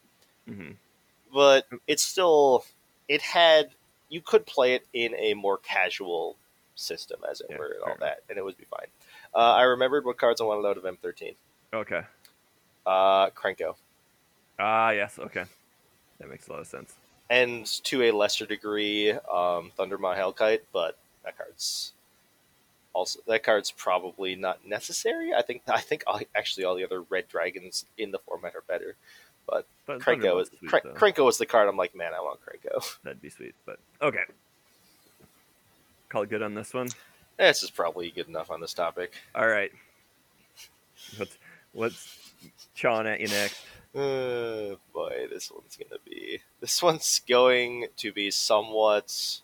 hmm 0.47 0.79
But 1.33 1.67
it's 1.87 2.03
still, 2.03 2.65
it 3.09 3.21
had, 3.23 3.71
you 4.09 4.21
could 4.21 4.47
play 4.47 4.75
it 4.75 4.87
in 4.93 5.15
a 5.15 5.35
more 5.35 5.59
casual 5.59 6.37
system, 6.75 7.21
as 7.29 7.41
it 7.41 7.51
Yeah, 7.51 7.59
were, 7.59 7.73
and 7.75 7.83
all 7.83 7.97
that, 8.01 8.23
and 8.29 8.39
it 8.39 8.45
would 8.45 8.57
be 8.57 8.65
fine. 8.65 8.87
Uh, 9.37 9.55
I 9.55 9.63
remembered 9.65 10.07
what 10.07 10.17
cards 10.17 10.41
I 10.41 10.45
wanted 10.45 10.67
out 10.67 10.79
of 10.79 10.85
M13. 10.85 11.35
Okay. 11.75 12.01
Uh, 12.87 13.29
Krenko. 13.31 13.75
Ah, 14.59 14.91
yes. 14.93 15.19
Okay. 15.19 15.45
That 16.19 16.31
makes 16.31 16.49
a 16.49 16.53
lot 16.53 16.61
of 16.63 16.67
sense. 16.67 16.95
and 17.29 17.67
to 17.85 18.03
a 18.05 18.13
lesser 18.13 18.47
degree, 18.47 19.11
um, 19.11 19.71
Thundermaw 19.79 20.17
Hellkite, 20.17 20.61
but 20.73 20.97
that 21.25 21.37
card's 21.37 21.93
also 22.95 23.21
that 23.27 23.43
card's 23.43 23.71
probably 23.73 24.35
not 24.37 24.67
necessary. 24.67 25.35
I 25.35 25.43
think 25.43 25.63
I 25.69 25.81
think 25.83 26.05
all, 26.07 26.21
actually 26.35 26.65
all 26.65 26.75
the 26.77 26.85
other 26.85 27.03
red 27.03 27.29
dragons 27.29 27.85
in 27.99 28.13
the 28.13 28.19
format 28.21 28.55
are 28.57 28.63
better. 28.67 28.95
But 29.47 29.67
Krenko 29.87 30.41
is 30.43 30.49
sweet, 30.59 30.71
Kren- 30.71 30.95
Krenko 30.95 31.29
is 31.29 31.37
the 31.37 31.45
card. 31.47 31.69
I'm 31.69 31.77
like, 31.77 31.95
man, 31.95 32.13
I 32.15 32.21
want 32.21 32.41
Krenko. 32.47 32.97
That'd 33.05 33.21
be 33.21 33.29
sweet. 33.29 33.55
But 33.67 33.79
okay. 34.01 34.25
Call 36.09 36.23
it 36.23 36.31
good 36.31 36.43
on 36.43 36.55
this 36.55 36.73
one. 36.73 36.89
This 37.39 37.63
is 37.63 37.71
probably 37.71 38.11
good 38.11 38.29
enough 38.29 38.51
on 38.51 38.61
this 38.61 38.75
topic. 38.75 39.13
All 39.35 39.47
right. 39.47 39.73
What's 41.17 41.39
what's 41.73 42.33
chawing 42.75 43.07
at 43.07 43.21
you 43.21 43.29
next? 43.29 43.61
Uh, 43.95 44.77
boy, 44.93 45.27
this 45.31 45.51
one's 45.51 45.77
gonna 45.77 46.01
be 46.05 46.41
this 46.61 46.83
one's 46.83 47.21
going 47.29 47.87
to 47.97 48.13
be 48.13 48.31
somewhat 48.31 49.41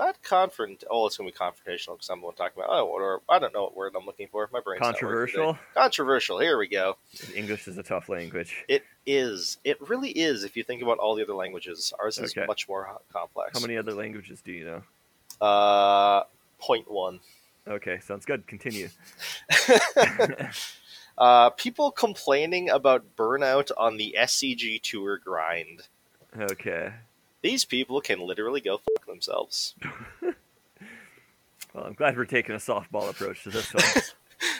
not 0.00 0.22
confront. 0.22 0.84
Oh, 0.90 1.06
it's 1.06 1.16
gonna 1.16 1.30
be 1.30 1.36
confrontational 1.36 1.94
because 1.94 2.08
I'm 2.10 2.20
the 2.20 2.26
one 2.26 2.34
talking 2.34 2.62
about. 2.62 2.72
I 2.72 2.76
don't, 2.78 3.00
know, 3.00 3.22
I 3.28 3.38
don't 3.38 3.52
know 3.52 3.62
what 3.64 3.76
word 3.76 3.94
I'm 3.96 4.06
looking 4.06 4.28
for. 4.28 4.48
My 4.52 4.60
brain 4.60 4.80
Controversial. 4.80 5.58
Controversial. 5.74 6.38
Here 6.38 6.58
we 6.58 6.68
go. 6.68 6.96
English 7.34 7.68
is 7.68 7.76
a 7.78 7.82
tough 7.82 8.08
language. 8.08 8.64
It 8.68 8.84
is. 9.06 9.58
It 9.62 9.80
really 9.88 10.10
is. 10.10 10.44
If 10.44 10.56
you 10.56 10.64
think 10.64 10.82
about 10.82 10.98
all 10.98 11.14
the 11.14 11.22
other 11.22 11.34
languages, 11.34 11.92
ours 12.00 12.18
is 12.18 12.36
Okay. 12.36 12.46
much 12.46 12.68
more 12.68 12.98
complex. 13.12 13.52
How 13.52 13.60
many 13.60 13.76
other 13.76 13.92
languages 13.92 14.40
do 14.40 14.52
you 14.52 14.64
know? 14.64 15.46
Uh, 15.46 16.24
point 16.58 16.90
one. 16.90 17.20
Okay, 17.68 18.00
sounds 18.00 18.24
good. 18.24 18.46
Continue. 18.46 18.88
uh, 21.18 21.50
people 21.50 21.90
complaining 21.90 22.70
about 22.70 23.04
burnout 23.16 23.70
on 23.76 23.98
the 23.98 24.16
SCG 24.18 24.80
tour 24.82 25.18
grind. 25.18 25.82
Okay. 26.38 26.92
These 27.42 27.64
people 27.64 28.00
can 28.00 28.20
literally 28.20 28.60
go 28.60 28.78
fuck 28.78 29.06
themselves. 29.06 29.74
Well, 31.72 31.84
I'm 31.84 31.92
glad 31.92 32.16
we're 32.16 32.24
taking 32.24 32.54
a 32.54 32.58
softball 32.58 33.08
approach 33.08 33.44
to 33.44 33.50
this 33.50 33.72
one. 33.74 33.84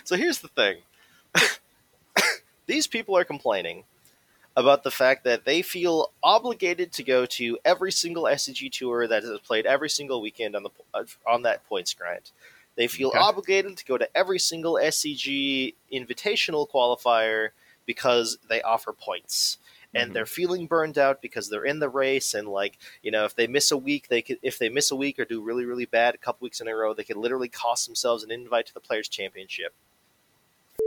So 0.04 0.14
here's 0.16 0.38
the 0.38 0.46
thing. 0.48 0.76
These 2.66 2.86
people 2.86 3.16
are 3.16 3.24
complaining 3.24 3.84
about 4.56 4.84
the 4.84 4.90
fact 4.90 5.24
that 5.24 5.44
they 5.44 5.62
feel 5.62 6.12
obligated 6.22 6.92
to 6.92 7.02
go 7.02 7.26
to 7.26 7.58
every 7.64 7.90
single 7.90 8.24
SCG 8.24 8.70
tour 8.70 9.08
that 9.08 9.24
is 9.24 9.40
played 9.40 9.66
every 9.66 9.90
single 9.90 10.20
weekend 10.20 10.54
on 10.54 10.62
the 10.62 10.70
uh, 10.94 11.04
on 11.26 11.42
that 11.42 11.66
points 11.68 11.94
grind. 11.94 12.30
They 12.76 12.86
feel 12.86 13.08
Okay. 13.08 13.18
obligated 13.18 13.76
to 13.78 13.84
go 13.84 13.98
to 13.98 14.08
every 14.16 14.38
single 14.38 14.74
SCG 14.74 15.74
invitational 15.92 16.68
qualifier 16.70 17.48
because 17.86 18.38
they 18.48 18.62
offer 18.62 18.92
points. 18.92 19.58
And 19.94 20.12
Mhm. 20.12 20.14
they're 20.14 20.26
feeling 20.26 20.66
burned 20.66 20.98
out 20.98 21.20
because 21.20 21.48
they're 21.48 21.64
in 21.64 21.80
the 21.80 21.88
race 21.88 22.34
and 22.34 22.48
like, 22.48 22.78
you 23.02 23.10
know, 23.10 23.24
if 23.24 23.34
they 23.34 23.46
miss 23.46 23.70
a 23.72 23.76
week, 23.76 24.08
they 24.08 24.22
could 24.22 24.38
if 24.42 24.58
they 24.58 24.68
miss 24.68 24.90
a 24.90 24.96
week 24.96 25.18
or 25.18 25.24
do 25.24 25.42
really, 25.42 25.64
really 25.64 25.86
bad 25.86 26.14
a 26.14 26.18
couple 26.18 26.44
weeks 26.44 26.60
in 26.60 26.68
a 26.68 26.74
row, 26.74 26.94
they 26.94 27.04
could 27.04 27.16
literally 27.16 27.48
cost 27.48 27.86
themselves 27.86 28.22
an 28.22 28.30
invite 28.30 28.66
to 28.66 28.74
the 28.74 28.80
players 28.80 29.08
championship 29.08 29.74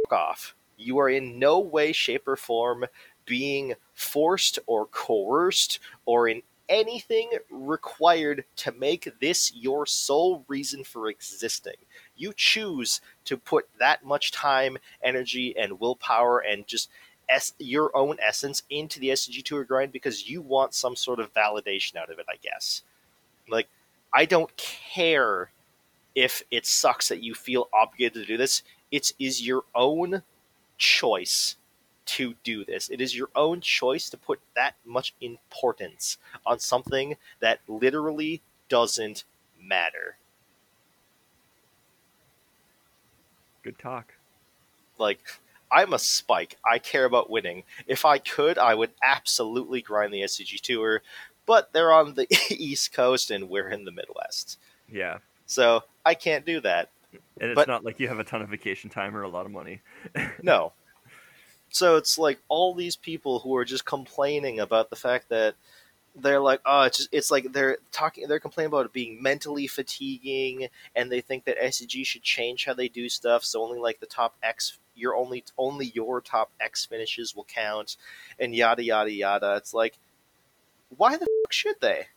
fuck 0.09 0.17
off. 0.17 0.55
You 0.77 0.97
are 0.99 1.09
in 1.09 1.39
no 1.39 1.59
way, 1.59 1.91
shape, 1.91 2.27
or 2.27 2.35
form 2.35 2.85
being 3.25 3.75
forced 3.93 4.59
or 4.65 4.85
coerced 4.87 5.79
or 6.05 6.27
in 6.27 6.41
anything 6.69 7.31
required 7.49 8.45
to 8.55 8.71
make 8.71 9.19
this 9.19 9.53
your 9.53 9.85
sole 9.85 10.45
reason 10.47 10.83
for 10.83 11.09
existing. 11.09 11.75
You 12.15 12.33
choose 12.35 13.01
to 13.25 13.37
put 13.37 13.69
that 13.79 14.03
much 14.03 14.31
time, 14.31 14.77
energy, 15.01 15.55
and 15.57 15.79
willpower 15.79 16.39
and 16.39 16.65
just 16.67 16.89
es- 17.33 17.53
your 17.59 17.95
own 17.95 18.17
essence 18.21 18.63
into 18.69 18.99
the 18.99 19.09
SCG 19.09 19.43
Tour 19.43 19.63
grind 19.63 19.91
because 19.91 20.29
you 20.29 20.41
want 20.41 20.73
some 20.73 20.95
sort 20.95 21.19
of 21.19 21.33
validation 21.33 21.95
out 21.95 22.11
of 22.11 22.19
it, 22.19 22.25
I 22.29 22.35
guess. 22.41 22.83
Like, 23.49 23.67
I 24.13 24.25
don't 24.25 24.55
care 24.57 25.51
if 26.15 26.43
it 26.51 26.65
sucks 26.65 27.09
that 27.09 27.23
you 27.23 27.33
feel 27.33 27.69
obligated 27.73 28.13
to 28.13 28.25
do 28.25 28.37
this 28.37 28.61
it 28.93 29.11
is 29.17 29.45
your 29.45 29.63
own 29.73 30.21
choice 30.77 31.55
to 32.05 32.35
do 32.43 32.63
this. 32.63 32.89
It 32.89 33.01
is 33.01 33.15
your 33.17 33.29
own 33.35 33.59
choice 33.59 34.07
to 34.11 34.17
put 34.17 34.39
that 34.55 34.75
much 34.85 35.15
importance 35.19 36.19
on 36.45 36.59
something 36.59 37.17
that 37.39 37.61
literally 37.67 38.43
doesn't 38.69 39.23
matter. 39.59 40.17
Good 43.63 43.79
talk. 43.79 44.13
Like, 44.99 45.39
I'm 45.73 45.93
a 45.93 45.99
spike. 45.99 46.57
I 46.69 46.77
care 46.79 47.05
about 47.05 47.29
winning. 47.29 47.63
If 47.87 48.05
I 48.05 48.19
could, 48.19 48.57
I 48.57 48.75
would 48.75 48.91
absolutely 49.03 49.81
grind 49.81 50.13
the 50.13 50.21
SCG 50.21 50.61
Tour, 50.61 51.01
but 51.45 51.73
they're 51.73 51.91
on 51.91 52.13
the 52.13 52.27
East 52.49 52.93
Coast 52.93 53.31
and 53.31 53.49
we're 53.49 53.69
in 53.69 53.85
the 53.85 53.91
Midwest. 53.91 54.59
Yeah. 54.87 55.17
So 55.47 55.83
I 56.05 56.13
can't 56.13 56.45
do 56.45 56.59
that. 56.61 56.89
And 57.39 57.51
it's 57.51 57.55
But- 57.55 57.67
not 57.67 57.83
like 57.83 57.99
you 57.99 58.07
have 58.07 58.19
a 58.19 58.23
ton 58.23 58.41
of 58.41 58.49
vacation 58.49 58.89
time 58.89 59.15
or 59.15 59.23
a 59.23 59.29
lot 59.29 59.45
of 59.45 59.51
money. 59.51 59.81
No. 60.43 60.73
So 61.69 61.95
it's 61.97 62.19
like 62.19 62.39
all 62.49 62.75
these 62.75 62.95
people 62.95 63.39
who 63.39 63.55
are 63.55 63.65
just 63.65 63.83
complaining 63.85 64.59
about 64.59 64.91
the 64.91 64.95
fact 64.95 65.29
that 65.29 65.55
they're 66.15 66.39
like, 66.39 66.61
oh, 66.67 66.83
it's 66.83 66.97
just, 66.97 67.09
it's 67.11 67.31
like 67.31 67.51
they're 67.51 67.77
talking, 67.91 68.27
they're 68.27 68.39
complaining 68.39 68.67
about 68.67 68.85
it 68.85 68.93
being 68.93 69.23
mentally 69.23 69.65
fatiguing, 69.65 70.67
and 70.95 71.11
they 71.11 71.21
think 71.21 71.45
that 71.45 71.57
SCG 71.57 72.05
should 72.05 72.21
change 72.21 72.65
how 72.65 72.75
they 72.75 72.87
do 72.87 73.09
stuff, 73.09 73.43
so 73.43 73.63
only 73.63 73.79
like 73.79 73.99
the 73.99 74.05
top 74.05 74.35
X 74.43 74.77
your 74.95 75.15
only 75.15 75.43
only 75.57 75.87
your 75.87 76.21
top 76.21 76.51
X 76.59 76.85
finishes 76.85 77.35
will 77.35 77.45
count, 77.45 77.97
and 78.39 78.55
yada 78.55 78.83
yada 78.83 79.11
yada. 79.11 79.55
It's 79.55 79.73
like, 79.73 79.97
why 80.95 81.17
the 81.17 81.27
fuck 81.43 81.53
should 81.53 81.81
they? 81.81 82.07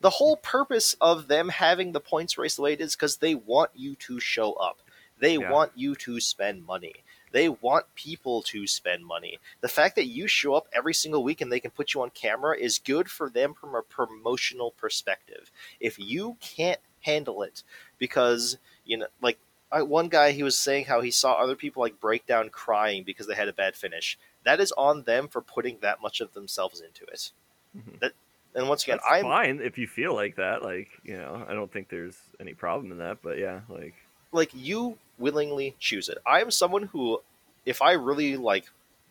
The 0.00 0.10
whole 0.10 0.36
purpose 0.36 0.96
of 1.00 1.28
them 1.28 1.48
having 1.48 1.92
the 1.92 2.00
points 2.00 2.36
race 2.36 2.56
the 2.56 2.62
way 2.62 2.74
it 2.74 2.80
is 2.80 2.94
because 2.94 3.16
they 3.16 3.34
want 3.34 3.70
you 3.74 3.94
to 3.96 4.20
show 4.20 4.52
up. 4.54 4.80
They 5.18 5.38
Yeah. 5.38 5.50
want 5.50 5.72
you 5.76 5.94
to 5.96 6.20
spend 6.20 6.66
money. 6.66 6.96
They 7.30 7.48
want 7.48 7.94
people 7.94 8.42
to 8.42 8.66
spend 8.66 9.04
money. 9.06 9.40
The 9.60 9.68
fact 9.68 9.96
that 9.96 10.04
you 10.06 10.28
show 10.28 10.54
up 10.54 10.68
every 10.72 10.94
single 10.94 11.24
week 11.24 11.40
and 11.40 11.50
they 11.50 11.58
can 11.58 11.70
put 11.70 11.94
you 11.94 12.02
on 12.02 12.10
camera 12.10 12.56
is 12.56 12.78
good 12.78 13.10
for 13.10 13.30
them 13.30 13.54
from 13.54 13.74
a 13.74 13.82
promotional 13.82 14.72
perspective. 14.72 15.50
If 15.80 15.98
you 15.98 16.36
can't 16.40 16.80
handle 17.00 17.42
it 17.42 17.62
because, 17.98 18.58
you 18.84 18.98
know, 18.98 19.06
like 19.20 19.38
I, 19.74 19.82
one 19.82 20.08
guy, 20.08 20.30
he 20.30 20.44
was 20.44 20.56
saying 20.56 20.84
how 20.84 21.00
he 21.00 21.10
saw 21.10 21.32
other 21.32 21.56
people 21.56 21.82
like 21.82 21.98
break 21.98 22.26
down 22.26 22.48
crying 22.48 23.02
because 23.02 23.26
they 23.26 23.34
had 23.34 23.48
a 23.48 23.52
bad 23.52 23.74
finish. 23.74 24.16
That 24.44 24.60
is 24.60 24.72
on 24.72 25.02
them 25.02 25.26
for 25.26 25.40
putting 25.40 25.78
that 25.80 26.00
much 26.00 26.20
of 26.20 26.32
themselves 26.32 26.80
into 26.80 27.04
it. 27.06 27.32
Mhm. 27.76 27.98
That, 27.98 28.12
and 28.54 28.68
once 28.68 28.84
again, 28.84 29.00
I'm 29.08 29.24
fine 29.24 29.60
if 29.60 29.76
you 29.76 29.88
feel 29.88 30.14
like 30.14 30.36
that. 30.36 30.62
Like 30.62 30.88
you 31.02 31.16
know, 31.16 31.44
I 31.48 31.54
don't 31.54 31.72
think 31.72 31.88
there's 31.88 32.16
any 32.38 32.54
problem 32.54 32.92
in 32.92 32.98
that. 32.98 33.18
But 33.20 33.38
yeah, 33.38 33.62
like 33.68 33.94
like 34.30 34.52
you 34.54 34.96
willingly 35.18 35.74
choose 35.80 36.08
it. 36.08 36.18
I 36.24 36.40
am 36.40 36.52
someone 36.52 36.84
who, 36.84 37.20
if 37.66 37.82
I 37.82 37.92
really 37.92 38.36
like 38.36 38.66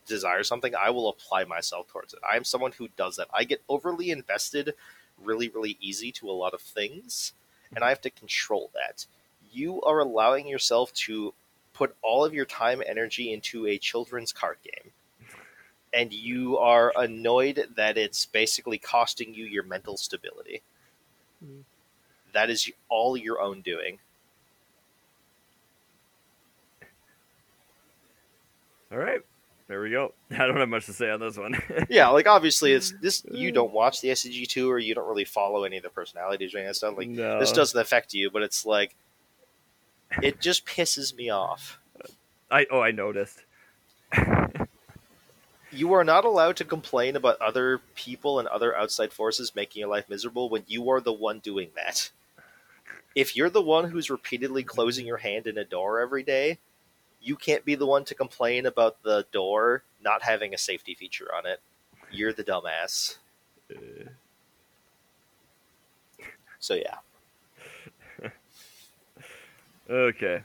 desire 0.07 0.43
something, 0.43 0.73
I 0.75 0.91
will 0.91 1.09
apply 1.09 1.43
myself 1.43 1.89
towards 1.89 2.13
it. 2.13 2.19
I 2.29 2.37
am 2.37 2.45
someone 2.45 2.71
who 2.71 2.87
does 2.95 3.17
that. 3.17 3.27
I 3.33 3.43
get 3.43 3.61
overly 3.67 4.11
invested 4.11 4.75
really, 5.21 5.49
really 5.49 5.77
easy 5.81 6.11
to 6.13 6.29
a 6.29 6.31
lot 6.31 6.53
of 6.53 6.61
things, 6.61 7.33
and 7.75 7.83
I 7.83 7.89
have 7.89 8.01
to 8.01 8.09
control 8.09 8.71
that. 8.73 9.05
You 9.53 9.81
are 9.83 9.99
allowing 9.99 10.47
yourself 10.47 10.91
to 10.93 11.33
put 11.73 11.95
all 12.01 12.25
of 12.25 12.33
your 12.33 12.45
time 12.45 12.81
and 12.81 12.89
energy 12.89 13.31
into 13.31 13.67
a 13.67 13.77
children's 13.77 14.31
card 14.31 14.57
game. 14.63 14.91
And 15.93 16.11
you 16.11 16.57
are 16.57 16.91
annoyed 16.95 17.67
that 17.75 17.97
it's 17.97 18.25
basically 18.25 18.79
costing 18.79 19.33
you 19.33 19.45
your 19.45 19.63
mental 19.63 19.95
stability. 19.95 20.63
Mhm. 21.43 21.63
That 22.33 22.49
is 22.49 22.71
all 22.89 23.15
your 23.15 23.39
own 23.39 23.61
doing. 23.61 23.99
all 28.93 28.99
right, 28.99 29.21
there 29.67 29.81
we 29.81 29.89
go. 29.89 30.13
I 30.31 30.45
don't 30.45 30.57
have 30.57 30.69
much 30.69 30.85
to 30.85 30.93
say 30.93 31.09
on 31.09 31.19
this 31.19 31.37
one. 31.37 31.59
yeah, 31.89 32.09
like 32.09 32.27
obviously 32.27 32.73
it's 32.73 32.93
this 33.01 33.25
you 33.31 33.51
don't 33.51 33.73
watch 33.73 34.01
the 34.01 34.09
SCG 34.09 34.47
tour, 34.47 34.77
you 34.77 34.93
don't 34.93 35.07
really 35.07 35.25
follow 35.25 35.63
any 35.63 35.77
of 35.77 35.83
the 35.83 35.89
personalities 35.89 36.53
or 36.53 36.59
any 36.59 36.67
of 36.67 36.69
that 36.71 36.75
stuff. 36.75 36.97
Like 36.97 37.09
no. 37.09 37.39
this 37.39 37.51
doesn't 37.51 37.79
affect 37.79 38.13
you, 38.13 38.29
but 38.29 38.43
it's 38.43 38.65
like 38.65 38.95
it 40.21 40.39
just 40.39 40.65
pisses 40.65 41.15
me 41.15 41.29
off. 41.29 41.79
I 42.51 42.65
oh 42.71 42.81
I 42.81 42.91
noticed. 42.91 43.43
You 45.75 45.93
are 45.93 46.03
not 46.03 46.23
allowed 46.23 46.57
to 46.57 46.65
complain 46.65 47.15
about 47.15 47.41
other 47.41 47.79
people 47.95 48.37
and 48.37 48.47
other 48.47 48.77
outside 48.77 49.11
forces 49.11 49.55
making 49.55 49.79
your 49.79 49.89
life 49.89 50.07
miserable 50.07 50.47
when 50.47 50.63
you 50.67 50.87
are 50.91 51.01
the 51.01 51.11
one 51.11 51.39
doing 51.39 51.71
that. 51.75 52.11
If 53.15 53.35
you're 53.35 53.49
the 53.49 53.59
one 53.59 53.89
who's 53.89 54.11
repeatedly 54.11 54.61
closing 54.61 55.07
your 55.07 55.17
hand 55.17 55.47
in 55.47 55.57
a 55.57 55.65
door 55.65 55.99
every 55.99 56.21
day, 56.21 56.59
you 57.19 57.35
can't 57.35 57.65
be 57.65 57.73
the 57.73 57.87
one 57.87 58.05
to 58.05 58.13
complain 58.13 58.67
about 58.67 59.01
the 59.01 59.25
door 59.31 59.81
not 59.99 60.21
having 60.21 60.53
a 60.53 60.59
safety 60.59 60.93
feature 60.93 61.33
on 61.35 61.47
it. 61.47 61.59
You're 62.11 62.33
the 62.33 62.43
dumbass. 62.43 63.17
Uh, 63.75 64.09
So 66.59 66.75
yeah. 66.75 66.99
Okay, 69.89 70.43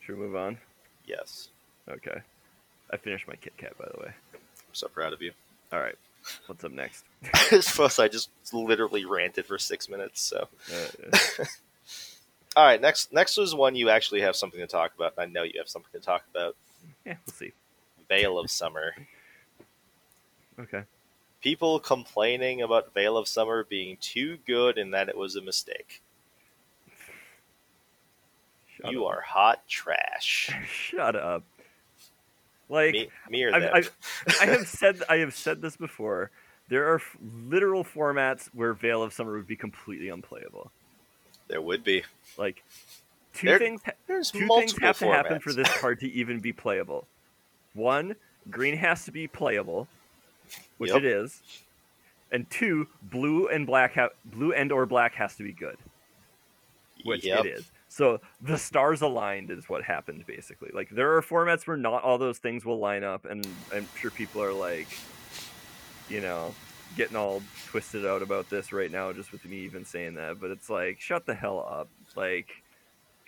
should 0.00 0.16
we 0.16 0.22
move 0.26 0.36
on? 0.36 0.58
Yes. 1.06 1.48
Okay, 1.88 2.20
I 2.92 2.96
finished 2.96 3.26
my 3.28 3.34
Kit 3.36 3.54
Kat 3.56 3.76
by 3.78 3.86
the 3.92 4.00
way. 4.00 4.12
I'm 4.34 4.40
so 4.74 4.88
proud 4.88 5.12
of 5.12 5.22
you. 5.22 5.32
All 5.72 5.80
right, 5.80 5.96
what's 6.46 6.62
up 6.64 6.72
next? 6.72 7.04
I 7.34 7.60
suppose 7.60 7.98
I 7.98 8.08
just 8.08 8.30
literally 8.52 9.04
ranted 9.04 9.46
for 9.46 9.58
six 9.58 9.88
minutes. 9.88 10.20
So, 10.20 10.48
Uh, 10.72 11.44
all 12.56 12.64
right, 12.64 12.80
next 12.80 13.12
next 13.12 13.36
was 13.36 13.54
one 13.54 13.74
you 13.76 13.90
actually 13.90 14.20
have 14.22 14.36
something 14.36 14.60
to 14.60 14.66
talk 14.66 14.94
about. 14.94 15.14
I 15.18 15.26
know 15.26 15.42
you 15.42 15.54
have 15.58 15.68
something 15.68 15.92
to 15.98 16.04
talk 16.04 16.22
about. 16.30 16.56
yeah, 17.04 17.16
we'll 17.26 17.34
see. 17.34 17.52
Veil 18.08 18.38
of 18.38 18.50
Summer. 18.50 18.94
Okay. 20.58 20.82
People 21.40 21.80
complaining 21.80 22.60
about 22.60 22.92
Veil 22.92 23.16
of 23.16 23.26
Summer 23.26 23.64
being 23.64 23.96
too 24.00 24.36
good 24.46 24.76
and 24.76 24.92
that 24.92 25.08
it 25.08 25.16
was 25.16 25.36
a 25.36 25.40
mistake. 25.40 26.02
Shut 28.82 28.92
you 28.92 29.06
up. 29.06 29.16
are 29.16 29.20
hot 29.20 29.68
trash. 29.68 30.50
Shut 30.66 31.16
up. 31.16 31.42
Like 32.68 32.92
me, 32.92 33.08
me 33.28 33.42
or 33.44 33.50
them. 33.52 33.70
I've- 33.74 33.88
I 34.40 34.46
have 34.46 34.66
said 34.68 35.02
I 35.08 35.16
have 35.18 35.34
said 35.34 35.60
this 35.62 35.76
before. 35.76 36.30
There 36.68 36.88
are 36.92 36.96
f- 36.96 37.16
literal 37.48 37.82
formats 37.84 38.46
where 38.54 38.72
Veil 38.74 39.02
of 39.02 39.12
Summer 39.12 39.32
would 39.32 39.48
be 39.48 39.56
completely 39.56 40.08
unplayable. 40.08 40.70
there 41.48 41.60
would 41.60 41.82
be. 41.82 42.04
Like 42.38 42.62
two 43.34 43.48
There- 43.48 43.58
things 43.58 43.80
There's 44.06 44.30
two 44.30 44.46
things 44.46 44.78
have 44.78 44.98
to 45.00 45.06
happen 45.06 45.40
for 45.40 45.52
this 45.52 45.68
card 45.78 45.98
to 46.00 46.08
even 46.12 46.38
be 46.38 46.52
playable. 46.52 47.06
One, 47.74 48.14
green 48.50 48.76
has 48.76 49.04
to 49.06 49.10
be 49.12 49.26
playable, 49.26 49.88
which 50.78 50.90
Yep. 50.92 50.98
it 50.98 51.04
is. 51.06 51.42
And 52.32 52.48
two, 52.50 52.86
blue 53.02 53.48
and 53.48 53.66
black 53.66 53.94
ha- 53.94 54.10
blue 54.24 54.52
and 54.52 54.70
or 54.70 54.86
black 54.86 55.14
has 55.16 55.34
to 55.36 55.42
be 55.42 55.50
good, 55.52 55.76
which 57.04 57.24
Yep. 57.24 57.44
it 57.44 57.48
is. 57.48 57.70
So 57.92 58.20
the 58.40 58.56
stars 58.56 59.02
aligned 59.02 59.50
is 59.50 59.68
what 59.68 59.82
happened 59.82 60.24
basically. 60.24 60.70
Like 60.72 60.90
there 60.90 61.16
are 61.16 61.22
formats 61.22 61.66
where 61.66 61.76
not 61.76 62.04
all 62.04 62.18
those 62.18 62.38
things 62.38 62.64
will 62.64 62.78
line 62.78 63.02
up, 63.02 63.24
and 63.24 63.46
I'm 63.74 63.86
sure 64.00 64.12
people 64.12 64.40
are 64.42 64.52
like, 64.52 64.86
you 66.08 66.20
know, 66.20 66.54
getting 66.96 67.16
all 67.16 67.42
twisted 67.66 68.06
out 68.06 68.22
about 68.22 68.48
this 68.48 68.72
right 68.72 68.90
now 68.92 69.12
just 69.12 69.32
with 69.32 69.44
me 69.44 69.56
even 69.58 69.84
saying 69.84 70.14
that. 70.14 70.40
But 70.40 70.50
it's 70.52 70.70
like, 70.70 71.00
shut 71.00 71.26
the 71.26 71.34
hell 71.34 71.66
up! 71.68 71.88
Like, 72.16 72.48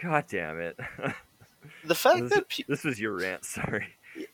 god 0.01 0.25
damn 0.29 0.61
it. 0.61 0.79
The 1.85 1.95
fact 1.95 2.21
this, 2.23 2.31
that 2.33 2.49
pe- 2.49 2.65
this 2.67 2.83
was 2.83 2.99
your 2.99 3.13
rant. 3.17 3.45
Sorry. 3.57 3.87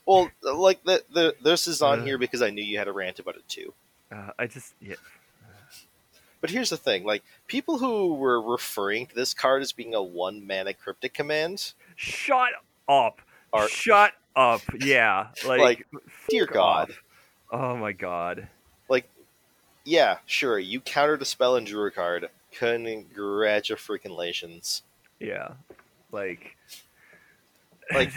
well, 0.07 0.31
like 0.43 0.83
the, 0.85 1.05
the 1.13 1.35
this 1.43 1.67
is 1.67 1.83
on 1.83 2.01
Uh. 2.01 2.05
here 2.05 2.17
because 2.19 2.41
I 2.41 2.49
knew 2.49 2.65
you 2.65 2.79
had 2.79 2.89
a 2.89 2.93
rant 2.93 3.19
about 3.19 3.37
it 3.37 3.47
too. 3.49 3.75
Uh, 4.11 4.31
I 4.39 4.47
just 4.47 4.75
yeah. 4.81 4.95
But 6.41 6.51
here's 6.51 6.71
the 6.71 6.77
thing: 6.77 7.05
like 7.05 7.23
people 7.47 7.79
who 7.79 8.15
were 8.15 8.41
referring 8.41 9.07
to 9.07 9.15
this 9.15 9.35
card 9.35 9.63
as 9.63 9.73
being 9.73 9.95
a 9.95 10.03
one 10.03 10.47
mana 10.47 10.73
cryptic 10.75 11.15
command 11.15 11.73
Shut 11.97 12.51
up. 12.89 13.21
are 13.53 13.69
Shut 13.69 14.13
up. 14.37 14.61
Yeah. 14.79 15.29
Like, 15.47 15.61
Like, 15.61 15.87
dear 16.29 16.47
God. 16.47 16.91
off. 16.91 17.03
Oh 17.51 17.77
my 17.77 17.93
god. 17.93 18.49
Like, 18.89 19.09
yeah, 19.85 20.19
sure, 20.27 20.59
you 20.59 20.81
countered 20.81 21.23
a 21.23 21.25
spell 21.25 21.57
and 21.57 21.67
drew 21.67 21.87
a 21.87 21.91
card. 21.91 22.29
Congratulations. 22.53 24.83
Yeah. 25.19 25.49
Like 26.13 26.57
Like- 27.93 28.13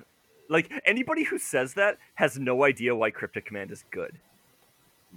like 0.48 0.70
anybody 0.86 1.24
who 1.24 1.38
says 1.38 1.74
that 1.74 1.98
has 2.14 2.38
no 2.38 2.62
idea 2.64 2.94
why 2.94 3.10
cryptic 3.10 3.44
command 3.46 3.70
is 3.72 3.84
good. 3.90 4.18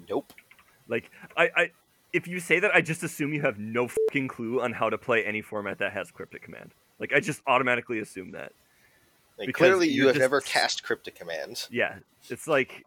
Nope. 0.09 0.33
Like 0.87 1.11
I, 1.37 1.49
I 1.55 1.69
if 2.13 2.27
you 2.27 2.39
say 2.39 2.59
that 2.59 2.73
I 2.73 2.81
just 2.81 3.03
assume 3.03 3.33
you 3.33 3.41
have 3.41 3.59
no 3.59 3.87
fucking 3.87 4.27
clue 4.27 4.61
on 4.61 4.73
how 4.73 4.89
to 4.89 4.97
play 4.97 5.23
any 5.25 5.41
format 5.41 5.77
that 5.79 5.91
has 5.93 6.11
cryptic 6.11 6.41
command. 6.43 6.73
Like 6.99 7.13
I 7.13 7.19
just 7.19 7.41
automatically 7.47 7.99
assume 7.99 8.31
that. 8.31 8.51
Like, 9.37 9.53
clearly, 9.53 9.87
you 9.87 10.07
have 10.07 10.15
just- 10.15 10.21
never 10.21 10.41
cast 10.41 10.83
cryptic 10.83 11.15
command. 11.15 11.67
Yeah. 11.71 11.99
It's 12.29 12.47
like 12.47 12.85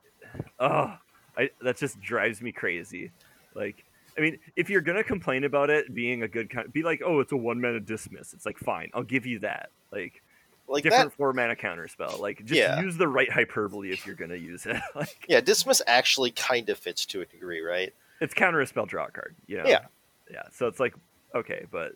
oh 0.59 0.95
I 1.37 1.51
that 1.63 1.77
just 1.79 2.01
drives 2.01 2.43
me 2.43 2.53
crazy. 2.53 3.11
Like 3.55 3.85
I 4.19 4.21
mean, 4.21 4.39
if 4.57 4.69
you're 4.69 4.83
gonna 4.83 5.05
complain 5.05 5.45
about 5.45 5.71
it 5.71 5.95
being 5.95 6.23
a 6.23 6.29
good 6.29 6.51
kind, 6.51 6.71
be 6.71 6.83
like, 6.83 7.01
"Oh, 7.03 7.21
it's 7.21 7.33
a 7.33 7.37
one 7.37 7.59
mana 7.63 7.81
dismiss." 7.81 8.35
It's 8.35 8.45
like, 8.45 8.59
fine, 8.59 8.91
I'll 8.93 9.03
give 9.03 9.25
you 9.25 9.39
that. 9.39 9.71
Like, 9.91 10.21
Like 10.69 10.83
different 10.83 11.11
that. 11.13 11.17
four 11.17 11.33
mana 11.33 11.57
counter 11.57 11.89
spell. 11.89 12.19
Like 12.21 12.45
just 12.45 12.59
Yeah. 12.59 12.83
use 12.83 12.99
the 12.99 13.09
right 13.09 13.31
hyperbole 13.33 13.91
if 13.91 14.07
you're 14.07 14.15
gonna 14.15 14.35
use 14.37 14.67
it. 14.67 14.77
like 14.95 15.25
Yeah, 15.29 15.41
dismiss 15.41 15.81
actually 15.87 16.31
kind 16.33 16.69
of 16.69 16.77
fits 16.79 17.07
to 17.07 17.23
a 17.23 17.25
degree, 17.25 17.61
right? 17.63 17.95
It's 18.23 18.35
counter 18.35 18.61
a 18.61 18.67
spell 18.67 18.87
draw 18.87 19.09
card. 19.09 19.35
You 19.47 19.59
know? 19.59 19.65
Yeah. 19.67 19.87
Yeah. 20.31 20.45
So 20.53 20.67
it's 20.69 20.81
like 20.81 20.95
okay, 21.35 21.67
but 21.71 21.93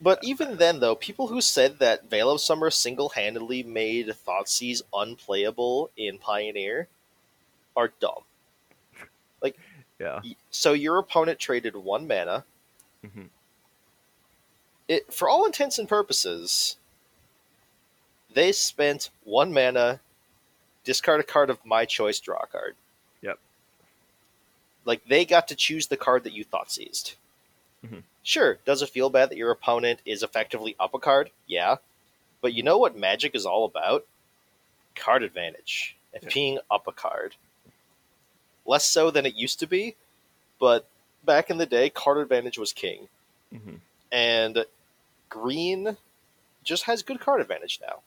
But 0.00 0.18
even 0.22 0.56
then, 0.56 0.80
though, 0.80 0.94
people 0.94 1.28
who 1.28 1.40
said 1.40 1.78
that 1.78 2.08
Veil 2.08 2.30
of 2.30 2.40
Summer 2.40 2.70
single-handedly 2.70 3.62
made 3.64 4.08
Thoughtseize 4.08 4.80
unplayable 4.94 5.90
in 5.96 6.18
Pioneer 6.18 6.88
are 7.76 7.92
dumb. 8.00 8.22
Like, 9.42 9.58
yeah. 10.00 10.20
So 10.50 10.72
your 10.72 10.98
opponent 10.98 11.38
traded 11.38 11.76
one 11.76 12.08
mana. 12.08 12.44
Mhm. 13.04 13.28
It, 14.88 15.12
for 15.12 15.28
all 15.28 15.44
intents 15.46 15.78
and 15.78 15.88
purposes, 15.88 16.76
they 18.32 18.52
spent 18.52 19.10
one 19.24 19.52
mana, 19.52 20.00
discard 20.82 21.20
a 21.20 21.24
card 21.24 21.50
of 21.50 21.64
my 21.64 21.84
choice, 21.84 22.18
draw 22.20 22.40
a 22.42 22.46
card. 22.46 22.74
Like 24.84 25.04
they 25.06 25.24
got 25.24 25.48
to 25.48 25.54
choose 25.54 25.86
the 25.88 25.96
card 25.96 26.24
that 26.24 26.32
you 26.32 26.44
thought 26.44 26.70
seized. 26.70 27.14
Mhm. 27.84 28.02
Sure, 28.22 28.58
does 28.64 28.82
it 28.82 28.90
feel 28.90 29.10
bad 29.10 29.30
that 29.30 29.38
your 29.38 29.50
opponent 29.50 30.00
is 30.04 30.22
effectively 30.22 30.76
up 30.78 30.94
a 30.94 30.98
card? 30.98 31.30
Yeah. 31.46 31.76
But 32.40 32.52
you 32.54 32.62
know 32.62 32.78
what 32.78 32.96
Magic 32.96 33.34
is 33.34 33.46
all 33.46 33.64
about? 33.64 34.06
Card 34.94 35.22
advantage 35.22 35.96
and 36.12 36.22
Yeah. 36.22 36.28
peeing 36.28 36.58
up 36.70 36.86
a 36.86 36.92
card. 36.92 37.36
Less 38.66 38.86
so 38.86 39.10
than 39.10 39.26
it 39.26 39.34
used 39.34 39.58
to 39.60 39.66
be, 39.66 39.96
but 40.58 40.86
back 41.24 41.50
in 41.50 41.58
the 41.58 41.66
day, 41.66 41.90
card 41.90 42.18
advantage 42.18 42.58
was 42.58 42.72
king. 42.72 43.08
hmm 43.50 43.76
And 44.12 44.66
green 45.28 45.96
just 46.64 46.84
has 46.84 47.02
good 47.02 47.20
card 47.20 47.40
advantage 47.40 47.80
now. 47.80 48.00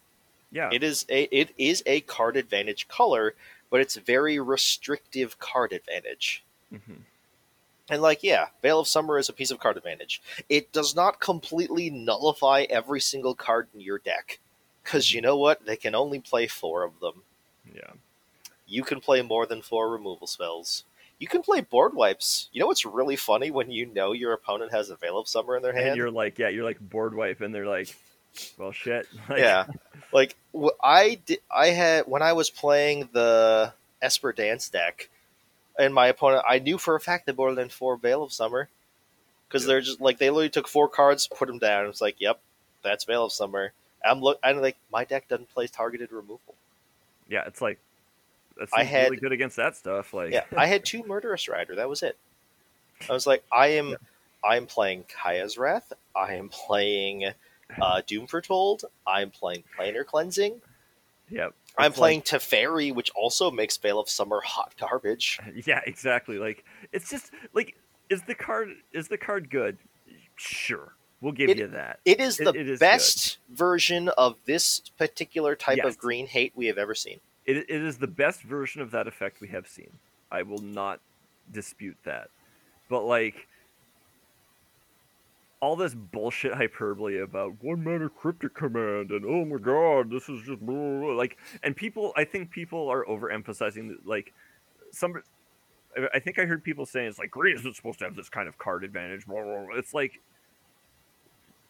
Yeah. 0.51 0.69
It 0.71 0.83
is 0.83 1.05
a 1.09 1.23
it 1.36 1.53
is 1.57 1.81
a 1.86 2.01
card 2.01 2.38
advantage 2.38 2.88
color, 2.88 3.33
but 3.71 3.81
it's 3.81 3.95
very 3.95 4.39
restrictive 4.39 5.39
card 5.39 5.73
advantage. 5.73 6.43
Hmm 6.73 7.01
And 7.89 8.01
like, 8.01 8.23
yeah, 8.23 8.47
Veil 8.62 8.79
of 8.79 8.88
Summer 8.88 9.17
is 9.17 9.29
a 9.29 9.33
piece 9.33 9.51
of 9.51 9.59
card 9.59 9.77
advantage. 9.77 10.21
It 10.49 10.71
does 10.71 10.95
not 10.95 11.19
completely 11.19 11.89
nullify 11.89 12.65
every 12.69 13.01
single 13.01 13.36
card 13.36 13.67
in 13.73 13.81
your 13.81 13.99
deck. 13.99 14.39
Cause 14.83 15.12
you 15.12 15.21
know 15.21 15.38
what? 15.38 15.65
They 15.65 15.77
can 15.77 15.95
only 15.95 16.19
play 16.19 16.47
four 16.47 16.83
of 16.83 16.99
them. 16.99 17.23
Yeah. 17.73 17.93
You 18.67 18.83
can 18.83 18.99
play 18.99 19.21
more 19.21 19.45
than 19.45 19.62
four 19.62 19.89
removal 19.89 20.27
spells. 20.27 20.83
You 21.19 21.27
can 21.27 21.41
play 21.41 21.62
board 21.62 21.93
wipes. 21.93 22.49
You 22.51 22.59
know 22.59 22.67
what's 22.67 22.86
really 22.86 23.15
funny 23.15 23.51
when 23.51 23.71
you 23.71 23.86
know 23.86 24.12
your 24.12 24.33
opponent 24.33 24.71
has 24.71 24.89
a 24.89 24.95
Veil 24.95 25.17
of 25.17 25.27
Summer 25.27 25.55
in 25.55 25.63
their 25.63 25.73
hand? 25.73 25.89
And 25.89 25.97
you're 25.97 26.12
like, 26.12 26.38
yeah, 26.39 26.49
you're 26.49 26.65
like 26.65 26.79
board 26.79 27.15
wipe, 27.15 27.39
and 27.41 27.53
they're 27.53 27.67
like, 27.67 27.95
well, 28.57 28.71
shit. 28.71 29.07
Like, 29.29 29.39
yeah, 29.39 29.65
like 30.12 30.36
I 30.83 31.19
did. 31.25 31.39
I 31.49 31.67
had 31.67 32.07
when 32.07 32.21
I 32.21 32.33
was 32.33 32.49
playing 32.49 33.09
the 33.13 33.73
Esper 34.01 34.33
Dance 34.33 34.69
deck, 34.69 35.09
and 35.77 35.93
my 35.93 36.07
opponent, 36.07 36.43
I 36.47 36.59
knew 36.59 36.77
for 36.77 36.95
a 36.95 36.99
fact 36.99 37.25
they 37.25 37.31
than 37.55 37.69
four 37.69 37.97
Veil 37.97 38.23
of 38.23 38.31
Summer, 38.33 38.69
because 39.47 39.63
Yeah. 39.63 39.67
they're 39.69 39.81
just 39.81 40.01
like 40.01 40.17
they 40.17 40.29
literally 40.29 40.49
took 40.49 40.67
four 40.67 40.88
cards, 40.88 41.27
put 41.27 41.47
them 41.47 41.59
down. 41.59 41.88
It's 41.88 42.01
like, 42.01 42.15
yep, 42.19 42.39
that's 42.83 43.03
Veil 43.05 43.25
of 43.25 43.31
Summer. 43.31 43.73
I'm 44.05 44.19
look. 44.21 44.39
I'm 44.43 44.62
like, 44.62 44.77
my 44.91 45.03
deck 45.05 45.27
doesn't 45.29 45.49
play 45.53 45.67
targeted 45.67 46.12
removal. 46.12 46.55
yeah, 47.29 47.43
it's 47.47 47.62
like 47.62 47.79
that's 48.57 48.71
I 48.73 48.83
really 48.83 49.17
good 49.17 49.31
against 49.31 49.55
that 49.55 49.75
stuff. 49.75 50.13
Like, 50.13 50.31
Yeah, 50.31 50.43
I 50.57 50.67
had 50.67 50.83
two 50.86 51.03
Murderous 51.03 51.47
Rider. 51.47 51.75
That 51.75 51.89
was 51.89 52.03
it. 52.03 52.17
I 53.09 53.13
was 53.13 53.25
like, 53.25 53.43
I 53.51 53.67
am, 53.69 53.95
I'm 54.43 54.65
playing 54.67 55.05
Kaya's 55.05 55.57
Wrath. 55.57 55.91
I 56.15 56.36
am 56.36 56.49
playing 56.49 57.25
uh, 57.81 58.01
Doom 58.05 58.27
Foretold. 58.27 58.83
I'm 59.07 59.31
playing 59.31 59.63
Planar 59.77 60.05
Cleansing. 60.05 60.62
yeah, 61.29 61.49
I'm 61.77 61.91
It's 61.91 61.97
playing 61.97 62.21
Teferi, 62.21 62.93
which 62.93 63.09
also 63.15 63.49
makes 63.49 63.77
Veil 63.77 63.99
of 63.99 64.09
Summer 64.09 64.41
hot 64.41 64.73
garbage. 64.79 65.39
yeah, 65.65 65.81
exactly. 65.86 66.38
Like, 66.38 66.63
it's 66.91 67.09
just 67.09 67.31
like, 67.53 67.75
is 68.09 68.21
the 68.23 68.36
card 68.36 68.69
is 68.91 69.07
the 69.07 69.17
card 69.17 69.49
good? 69.49 69.77
Sure, 70.36 70.93
we'll 71.21 71.31
give 71.31 71.49
It- 71.49 71.57
you 71.57 71.67
that. 71.67 71.99
It 72.05 72.19
is 72.19 72.39
It- 72.39 72.43
the 72.45 72.49
it 72.59 72.69
is 72.69 72.79
best 72.79 73.38
version 73.49 74.09
of 74.09 74.36
this 74.45 74.81
particular 74.97 75.55
type 75.55 75.77
Yes. 75.77 75.86
of 75.88 75.97
green 75.97 76.27
hate 76.27 76.51
we 76.55 76.67
have 76.67 76.77
ever 76.77 76.93
seen. 76.95 77.19
It, 77.45 77.57
it 77.57 77.69
is 77.69 77.97
the 77.97 78.07
best 78.07 78.41
version 78.41 78.81
of 78.81 78.91
that 78.91 79.07
effect 79.07 79.41
we 79.41 79.47
have 79.49 79.67
seen. 79.67 79.99
I 80.31 80.43
will 80.43 80.59
not 80.62 80.99
dispute 81.51 81.97
that. 82.03 82.29
But 82.89 83.01
like 83.03 83.47
all 85.63 85.78
this 85.78 85.93
bullshit 85.93 86.54
hyperbole 86.54 87.19
about 87.19 87.54
one 87.63 87.82
mana 87.86 88.10
cryptic 88.10 88.54
command 88.54 89.12
and 89.12 89.23
oh 89.26 89.45
my 89.45 89.58
god, 89.58 90.10
this 90.12 90.28
is 90.28 90.41
just 90.45 90.60
blah, 90.60 90.76
blah, 90.76 90.99
blah," 90.99 91.13
like 91.15 91.38
and 91.63 91.73
people 91.73 92.12
I 92.17 92.26
think 92.26 92.52
people 92.52 92.89
are 92.89 93.06
overemphasizing 93.06 93.95
like 94.04 94.34
some 94.91 95.15
I- 96.13 96.19
think 96.19 96.38
I 96.38 96.45
heard 96.45 96.63
people 96.65 96.86
saying 96.86 97.08
it's 97.08 97.17
like 97.19 97.32
green 97.32 97.56
isn't 97.56 97.76
supposed 97.78 97.99
to 97.99 98.06
have 98.06 98.15
this 98.15 98.28
kind 98.28 98.47
of 98.49 98.58
card 98.58 98.84
advantage. 98.84 99.26
Blah, 99.26 99.41
blah, 99.43 99.65
blah." 99.67 99.76
It's 99.78 99.93
like 99.93 100.19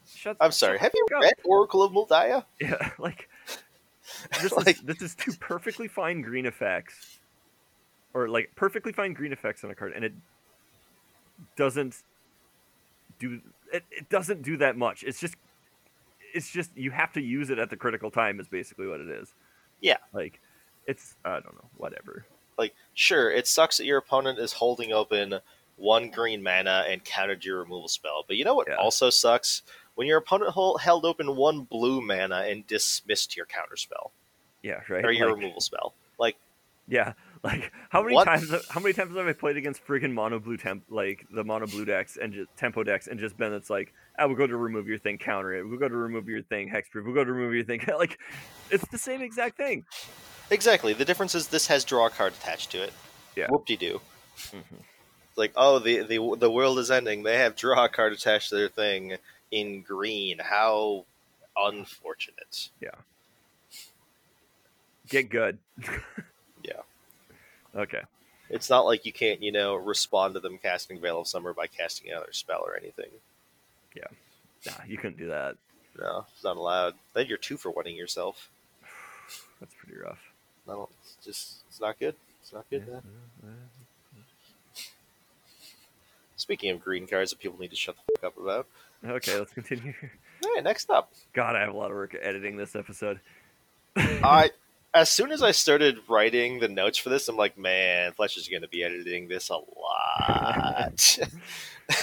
shut 0.10 0.38
I'm 0.41 0.51
sorry. 0.51 0.79
Have 0.79 0.91
you 0.95 1.06
up. 1.15 1.21
read 1.21 1.34
Oracle 1.43 1.84
of 1.84 1.91
Mul 1.93 2.08
Daya? 2.08 2.45
Yeah, 2.60 2.89
like 2.97 3.29
this 4.41 4.51
Like- 4.53 4.77
is 4.77 4.82
this 4.82 5.01
is 5.03 5.13
two 5.13 5.34
perfectly 5.34 5.88
fine 5.88 6.21
green 6.23 6.47
effects, 6.47 7.19
or 8.15 8.27
like 8.27 8.51
perfectly 8.56 8.91
fine 8.91 9.13
green 9.13 9.34
effects 9.34 9.63
on 9.63 9.69
a 9.69 9.75
card, 9.75 9.93
and 9.95 10.03
it 10.03 10.13
doesn't 11.56 12.01
do 13.19 13.39
it. 13.73 13.83
It 13.91 14.09
doesn't 14.09 14.41
do 14.43 14.55
that 14.57 14.77
much. 14.77 15.03
It's 15.03 15.19
just 15.19 15.36
it's 16.33 16.49
just 16.51 16.71
you 16.75 16.91
have 16.91 17.12
to 17.13 17.21
use 17.21 17.49
it 17.49 17.59
at 17.59 17.69
the 17.69 17.75
critical 17.77 18.09
time. 18.09 18.39
Is 18.39 18.47
basically 18.47 18.88
what 18.88 18.99
it 19.01 19.09
is. 19.09 19.33
Yeah. 19.81 19.97
like 20.13 20.39
it's 20.88 21.15
I 21.25 21.33
don't 21.33 21.55
know 21.55 21.69
whatever. 21.77 22.25
Like, 22.57 22.73
sure, 22.93 23.31
it 23.31 23.47
sucks 23.47 23.77
that 23.77 23.86
your 23.86 23.97
opponent 23.97 24.38
is 24.39 24.53
holding 24.53 24.93
open 24.93 25.39
one 25.77 26.12
green 26.12 26.43
mana 26.43 26.86
and 26.88 27.03
countered 27.03 27.43
your 27.43 27.59
removal 27.63 27.88
spell. 27.88 28.23
But 28.27 28.38
you 28.38 28.45
know 28.45 28.53
what 28.53 28.67
Yeah. 28.69 28.75
also 28.75 29.09
sucks? 29.09 29.63
When 29.95 30.07
your 30.07 30.19
opponent 30.19 30.51
hol- 30.51 30.77
held 30.77 31.03
open 31.05 31.36
one 31.36 31.62
blue 31.63 31.99
mana 32.01 32.41
and 32.47 32.65
dismissed 32.67 33.36
your 33.36 33.45
counter 33.47 33.75
spell 33.75 34.12
Yeah, 34.62 34.81
right. 34.89 35.03
or 35.03 35.12
your 35.12 35.27
Like, 35.29 35.38
removal 35.38 35.62
spell. 35.62 35.93
Like, 36.19 36.36
Yeah, 36.88 37.13
like 37.43 37.71
how 37.89 38.01
many 38.01 38.15
What? 38.15 38.25
times? 38.25 38.51
How 38.69 38.79
many 38.79 38.93
times 38.93 39.15
have 39.15 39.27
I 39.27 39.34
played 39.34 39.58
against 39.58 39.86
friggin' 39.86 40.13
mono 40.13 40.39
blue 40.39 40.58
temp, 40.58 40.84
like 40.89 41.25
the 41.34 41.43
mono 41.43 41.67
blue 41.67 41.86
decks 41.86 42.17
and 42.21 42.34
just 42.34 42.56
tempo 42.56 42.84
decks, 42.84 43.08
and 43.08 43.19
just 43.19 43.38
been 43.38 43.53
it's 43.53 43.69
like, 43.69 43.93
I 44.17 44.25
will 44.25 44.36
go 44.36 44.47
to 44.47 44.56
remove 44.56 44.88
your 44.88 44.97
thing, 44.97 45.17
counter 45.17 45.53
it. 45.53 45.67
We'll 45.67 45.79
go 45.79 45.89
to 45.89 45.95
remove 45.95 46.27
your 46.29 46.41
thing, 46.41 46.69
hexproof. 46.69 47.03
We'll 47.06 47.13
go 47.13 47.23
to 47.23 47.32
remove 47.34 47.53
your 47.53 47.65
thing. 47.65 47.82
like, 47.97 48.17
it's 48.69 48.88
the 48.89 48.97
same 48.97 49.21
exact 49.21 49.58
thing. 49.58 49.86
exactly. 50.49 50.93
The 50.93 51.06
difference 51.06 51.36
is 51.36 51.47
this 51.47 51.67
has 51.67 51.84
draw 51.84 52.10
card 52.10 52.34
attached 52.34 52.71
to 52.71 52.82
it. 52.84 52.93
Yeah. 53.36 53.47
Whoop 53.49 53.65
de 53.65 53.75
doo. 53.75 54.01
Mhm. 54.38 54.63
Like, 55.36 55.51
oh, 55.56 55.79
the, 55.79 56.03
the 56.03 56.36
the 56.39 56.51
world 56.51 56.77
is 56.79 56.91
ending. 56.91 57.23
They 57.23 57.38
have 57.39 57.56
draw 57.56 57.88
card 57.88 58.13
attached 58.13 58.49
to 58.49 58.56
their 58.56 58.69
thing 58.69 59.17
in 59.51 59.82
green. 59.82 60.38
How 60.39 61.06
unfortunate. 61.58 62.69
Yeah. 62.79 62.91
Get 65.10 65.29
good. 65.29 65.58
Okay. 67.75 68.01
It's 68.49 68.69
not 68.69 68.86
like 68.86 69.05
you 69.05 69.13
can't, 69.13 69.41
you 69.41 69.51
know, 69.51 69.75
respond 69.75 70.36
to 70.36 70.39
them 70.39 70.57
casting 70.57 70.99
Veil 70.99 71.21
of 71.21 71.27
Summer 71.27 71.53
by 71.53 71.67
casting 71.67 72.12
another 72.12 72.31
spell 72.31 72.63
or 72.65 72.75
anything. 72.75 73.09
Yeah. 73.95 74.07
Nah, 74.65 74.83
you 74.88 74.97
couldn't 74.97 75.17
do 75.17 75.27
that. 75.27 75.55
No, 75.99 76.25
it's 76.33 76.43
not 76.43 76.57
allowed. 76.57 76.95
Then 77.13 77.27
you're 77.27 77.38
two 77.38 77.57
for 77.57 77.71
winning 77.71 77.95
yourself. 77.95 78.49
That's 79.59 79.73
pretty 79.73 79.99
rough. 79.99 80.19
I 80.67 80.73
don't. 80.73 80.89
It's 81.03 81.25
just. 81.25 81.57
It's 81.69 81.81
not 81.81 81.99
good. 81.99 82.15
It's 82.41 82.53
not 82.53 82.65
good. 82.69 82.83
Yeah, 82.88 83.49
Speaking 86.36 86.71
of 86.71 86.83
green 86.83 87.07
cards 87.07 87.31
that 87.31 87.39
people 87.39 87.59
need 87.59 87.69
to 87.69 87.75
shut 87.75 87.95
the 87.95 88.17
fuck 88.17 88.33
up 88.33 88.38
about. 88.38 88.67
Okay, 89.05 89.38
let's 89.38 89.53
continue. 89.53 89.93
All 90.43 90.53
right, 90.53 90.63
next 90.63 90.89
up, 90.89 91.12
God, 91.33 91.55
I 91.55 91.62
have 91.62 91.73
a 91.73 91.77
lot 91.77 91.91
of 91.91 91.95
work 91.95 92.15
editing 92.21 92.57
this 92.57 92.75
episode. 92.75 93.19
I. 93.95 94.51
As 94.93 95.10
soon 95.10 95.32
as 95.32 95.41
I 95.41 95.51
started 95.51 95.99
writing 96.08 96.60
the 96.60 96.67
notes 96.67 96.99
for 96.99 97.10
this, 97.10 97.27
I'm 97.27 97.36
like, 97.36 97.58
man, 97.58 98.12
Fletch 98.12 98.38
is 98.38 98.47
going 98.47 98.62
to 98.62 98.67
be 98.67 98.84
editing 98.84 99.27
this 99.27 99.49
a 99.49 99.58
lot. 99.58 101.19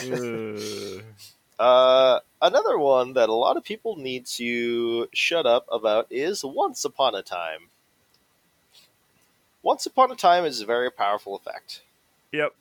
Uh, 1.61 2.21
another 2.41 2.79
one 2.79 3.13
that 3.13 3.29
a 3.29 3.35
lot 3.35 3.59
of 3.59 3.63
people 3.63 3.95
need 3.97 4.25
to 4.25 5.07
shut 5.13 5.45
up 5.45 5.67
about 5.71 6.07
is 6.11 6.43
Once 6.43 6.87
Upon 6.87 7.15
a 7.15 7.21
Time. 7.21 7.69
Once 9.63 9.85
Upon 9.85 10.11
a 10.11 10.17
Time 10.17 10.47
is 10.47 10.63
a 10.63 10.67
very 10.67 10.91
powerful 10.91 11.37
effect. 11.37 11.83
yep. 12.33 12.55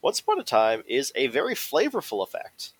Once 0.00 0.20
Upon 0.20 0.40
a 0.40 0.42
Time 0.42 0.82
is 0.88 1.12
a 1.14 1.26
very 1.26 1.54
flavorful 1.54 2.22
effect. 2.22 2.72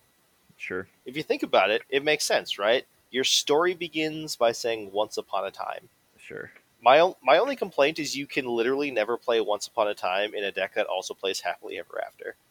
Sure. 0.57 0.87
If 1.05 1.15
you 1.15 1.21
think 1.21 1.43
about 1.43 1.69
it, 1.69 1.83
it 1.89 2.03
makes 2.03 2.25
sense, 2.25 2.57
right? 2.57 2.83
Your 3.11 3.23
story 3.23 3.75
begins 3.75 4.35
by 4.35 4.53
saying 4.53 4.91
Once 4.91 5.15
Upon 5.15 5.45
a 5.45 5.51
Time. 5.51 5.89
Sure. 6.17 6.49
My, 6.81 7.11
my 7.23 7.37
only 7.39 7.55
complaint 7.55 7.99
is 7.99 8.15
you 8.15 8.27
can 8.27 8.45
literally 8.45 8.91
never 8.91 9.17
play 9.17 9.41
Once 9.41 9.67
Upon 9.67 9.87
a 9.87 9.93
Time 9.93 10.33
in 10.33 10.43
a 10.43 10.51
deck 10.51 10.75
that 10.75 10.85
also 10.85 11.13
plays 11.13 11.39
Happily 11.41 11.77
Ever 11.79 12.01
After. 12.05 12.35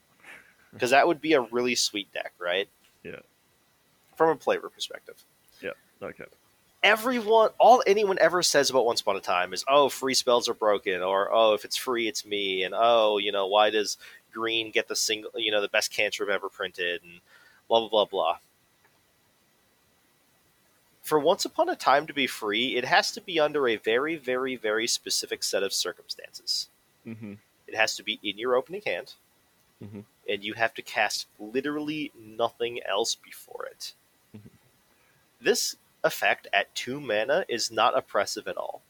Because 0.73 0.91
that 0.91 1.07
would 1.07 1.23
be 1.23 1.33
a 1.33 1.41
really 1.41 1.75
sweet 1.75 2.13
deck, 2.13 2.33
right? 2.39 2.69
Yeah. 3.03 3.21
From 4.17 4.37
a 4.37 4.39
flavor 4.39 4.69
perspective. 4.69 5.15
Yeah. 5.63 5.71
Okay. 6.03 6.25
everyone 6.83 7.51
all 7.59 7.83
anyone 7.87 8.19
ever 8.21 8.43
says 8.43 8.69
about 8.69 8.85
once 8.85 9.01
upon 9.01 9.17
a 9.17 9.21
time 9.21 9.55
is 9.55 9.65
oh 9.69 9.89
free 9.89 10.13
spells 10.13 10.49
are 10.49 10.55
broken 10.55 11.03
or 11.03 11.31
oh 11.33 11.55
if 11.55 11.65
it's 11.65 11.77
free 11.77 12.07
it's 12.07 12.27
me 12.27 12.63
and 12.63 12.75
oh 12.77 13.17
you 13.17 13.33
know 13.33 13.47
why 13.47 13.71
does 13.71 13.97
green 14.31 14.71
get 14.71 14.87
the 14.87 14.95
single 14.95 15.31
you 15.37 15.51
know 15.51 15.63
the 15.63 15.69
best 15.69 15.91
cantrip 15.91 16.29
ever 16.29 16.51
printed 16.51 17.03
and 17.03 17.21
blah 17.69 17.81
blah 17.81 17.89
blah 17.89 18.05
blah 18.05 18.37
for 21.07 21.19
once 21.21 21.45
upon 21.45 21.69
a 21.69 21.77
time 21.77 22.07
to 22.07 22.13
be 22.13 22.27
free 22.27 22.77
it 22.77 22.85
has 22.85 23.13
to 23.13 23.21
be 23.21 23.39
under 23.39 23.69
a 23.69 23.77
very 23.77 24.17
very 24.17 24.57
very 24.57 24.87
specific 24.87 25.43
set 25.45 25.63
of 25.63 25.73
circumstances 25.73 26.69
Mm-hmm. 27.07 27.35
it 27.69 27.77
has 27.77 27.95
to 27.97 28.03
be 28.03 28.19
in 28.23 28.37
your 28.39 28.57
opening 28.57 28.83
hand 28.85 29.15
Mhm. 29.83 30.05
and 30.29 30.43
you 30.45 30.55
have 30.55 30.75
to 30.75 30.83
cast 30.83 31.29
literally 31.39 32.11
nothing 32.19 32.83
else 32.85 33.15
before 33.15 33.67
it 33.71 33.93
Mhm. 34.37 34.51
this 35.41 35.77
effect 36.03 36.49
at 36.53 36.75
two 36.75 36.99
mana 37.01 37.45
is 37.49 37.71
not 37.71 37.97
oppressive 37.97 38.49
at 38.49 38.57
all 38.57 38.83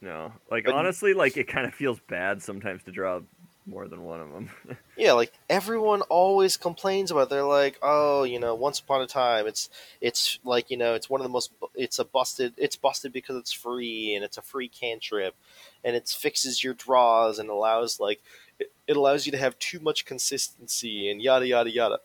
No, 0.00 0.32
like 0.50 0.64
But- 0.66 0.74
honestly, 0.74 1.14
like 1.14 1.36
it 1.38 1.48
kind 1.48 1.66
of 1.66 1.74
feels 1.74 1.98
bad 2.00 2.42
sometimes 2.42 2.82
to 2.84 2.92
draw 2.92 3.22
more 3.66 3.88
than 3.88 4.04
one 4.04 4.20
of 4.20 4.32
them. 4.32 4.50
yeah, 4.96 5.12
like 5.12 5.32
everyone 5.48 6.02
always 6.02 6.56
complains 6.56 7.10
about. 7.10 7.24
It. 7.24 7.30
They're 7.30 7.44
like, 7.44 7.78
oh, 7.82 8.24
you 8.24 8.38
know, 8.38 8.54
once 8.54 8.78
upon 8.78 9.02
a 9.02 9.06
time, 9.06 9.46
it's 9.46 9.70
it's 10.00 10.38
like 10.44 10.70
you 10.70 10.76
know, 10.76 10.94
it's 10.94 11.08
one 11.08 11.20
of 11.20 11.24
the 11.24 11.32
most. 11.32 11.52
It's 11.74 11.98
a 11.98 12.04
busted. 12.04 12.54
It's 12.56 12.76
busted 12.76 13.12
because 13.12 13.36
it's 13.36 13.52
free 13.52 14.14
and 14.14 14.24
it's 14.24 14.38
a 14.38 14.42
free 14.42 14.68
cantrip, 14.68 15.34
and 15.82 15.96
it 15.96 16.08
fixes 16.08 16.62
your 16.62 16.74
draws 16.74 17.38
and 17.38 17.48
allows 17.48 17.98
like 17.98 18.20
it, 18.58 18.70
it 18.86 18.96
allows 18.96 19.26
you 19.26 19.32
to 19.32 19.38
have 19.38 19.58
too 19.58 19.80
much 19.80 20.04
consistency 20.04 21.10
and 21.10 21.22
yada 21.22 21.46
yada 21.46 21.70
yada. 21.70 21.98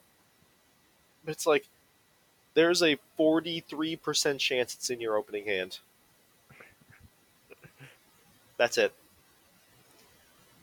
But 1.26 1.32
it's 1.32 1.46
like 1.46 1.68
there's 2.54 2.82
a 2.82 2.98
forty 3.18 3.60
three 3.60 3.96
percent 3.96 4.40
chance 4.40 4.74
it's 4.74 4.90
in 4.90 5.02
your 5.02 5.18
opening 5.18 5.46
hand. 5.46 5.80
That's 8.58 8.78
it. 8.78 8.94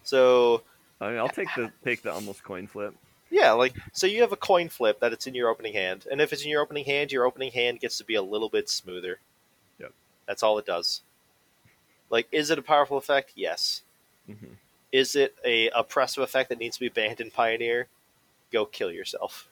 So 0.04 0.62
I 1.00 1.10
mean, 1.10 1.18
I'll 1.18 1.28
take 1.28 1.48
the 1.56 1.70
take 1.84 2.02
the 2.02 2.12
almost 2.12 2.42
coin 2.42 2.66
flip. 2.66 2.94
Yeah, 3.30 3.52
like 3.52 3.74
so 3.92 4.06
you 4.06 4.20
have 4.22 4.32
a 4.32 4.36
coin 4.36 4.68
flip 4.68 5.00
that 5.00 5.12
it's 5.12 5.26
in 5.26 5.34
your 5.34 5.48
opening 5.48 5.72
hand, 5.72 6.06
and 6.10 6.20
if 6.20 6.32
it's 6.32 6.44
in 6.44 6.50
your 6.50 6.62
opening 6.62 6.84
hand, 6.84 7.12
your 7.12 7.24
opening 7.24 7.52
hand 7.52 7.80
gets 7.80 7.98
to 7.98 8.04
be 8.04 8.14
a 8.14 8.22
little 8.22 8.48
bit 8.48 8.68
smoother. 8.68 9.18
Yep. 9.78 9.92
That's 10.26 10.42
all 10.42 10.58
it 10.58 10.66
does. 10.66 11.02
Like, 12.08 12.28
is 12.30 12.50
it 12.50 12.58
a 12.58 12.62
powerful 12.62 12.96
effect? 12.96 13.32
Yes. 13.34 13.82
Mm-hmm. 14.30 14.54
Is 14.92 15.16
it 15.16 15.34
a 15.44 15.68
oppressive 15.70 16.22
effect 16.22 16.48
that 16.48 16.58
needs 16.58 16.76
to 16.76 16.80
be 16.80 16.88
banned 16.88 17.20
in 17.20 17.30
Pioneer? 17.30 17.88
Go 18.52 18.64
kill 18.64 18.92
yourself. 18.92 19.48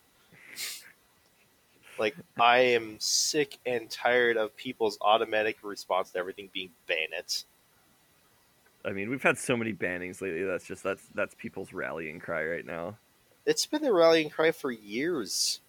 like, 1.98 2.14
I 2.40 2.58
am 2.58 2.96
sick 3.00 3.58
and 3.66 3.90
tired 3.90 4.36
of 4.36 4.56
people's 4.56 4.98
automatic 5.00 5.58
response 5.62 6.12
to 6.12 6.18
everything 6.18 6.48
being 6.52 6.70
ban 6.86 7.08
it. 7.12 7.44
I 8.84 8.92
mean, 8.92 9.08
we've 9.08 9.22
had 9.22 9.38
so 9.38 9.56
many 9.56 9.72
bannings 9.72 10.20
lately. 10.20 10.44
That's 10.44 10.66
just 10.66 10.82
that's 10.82 11.06
that's 11.14 11.34
people's 11.36 11.72
rallying 11.72 12.20
cry 12.20 12.44
right 12.44 12.66
now. 12.66 12.96
It's 13.46 13.66
been 13.66 13.82
the 13.82 13.92
rallying 13.92 14.30
cry 14.30 14.50
for 14.50 14.70
years. 14.70 15.60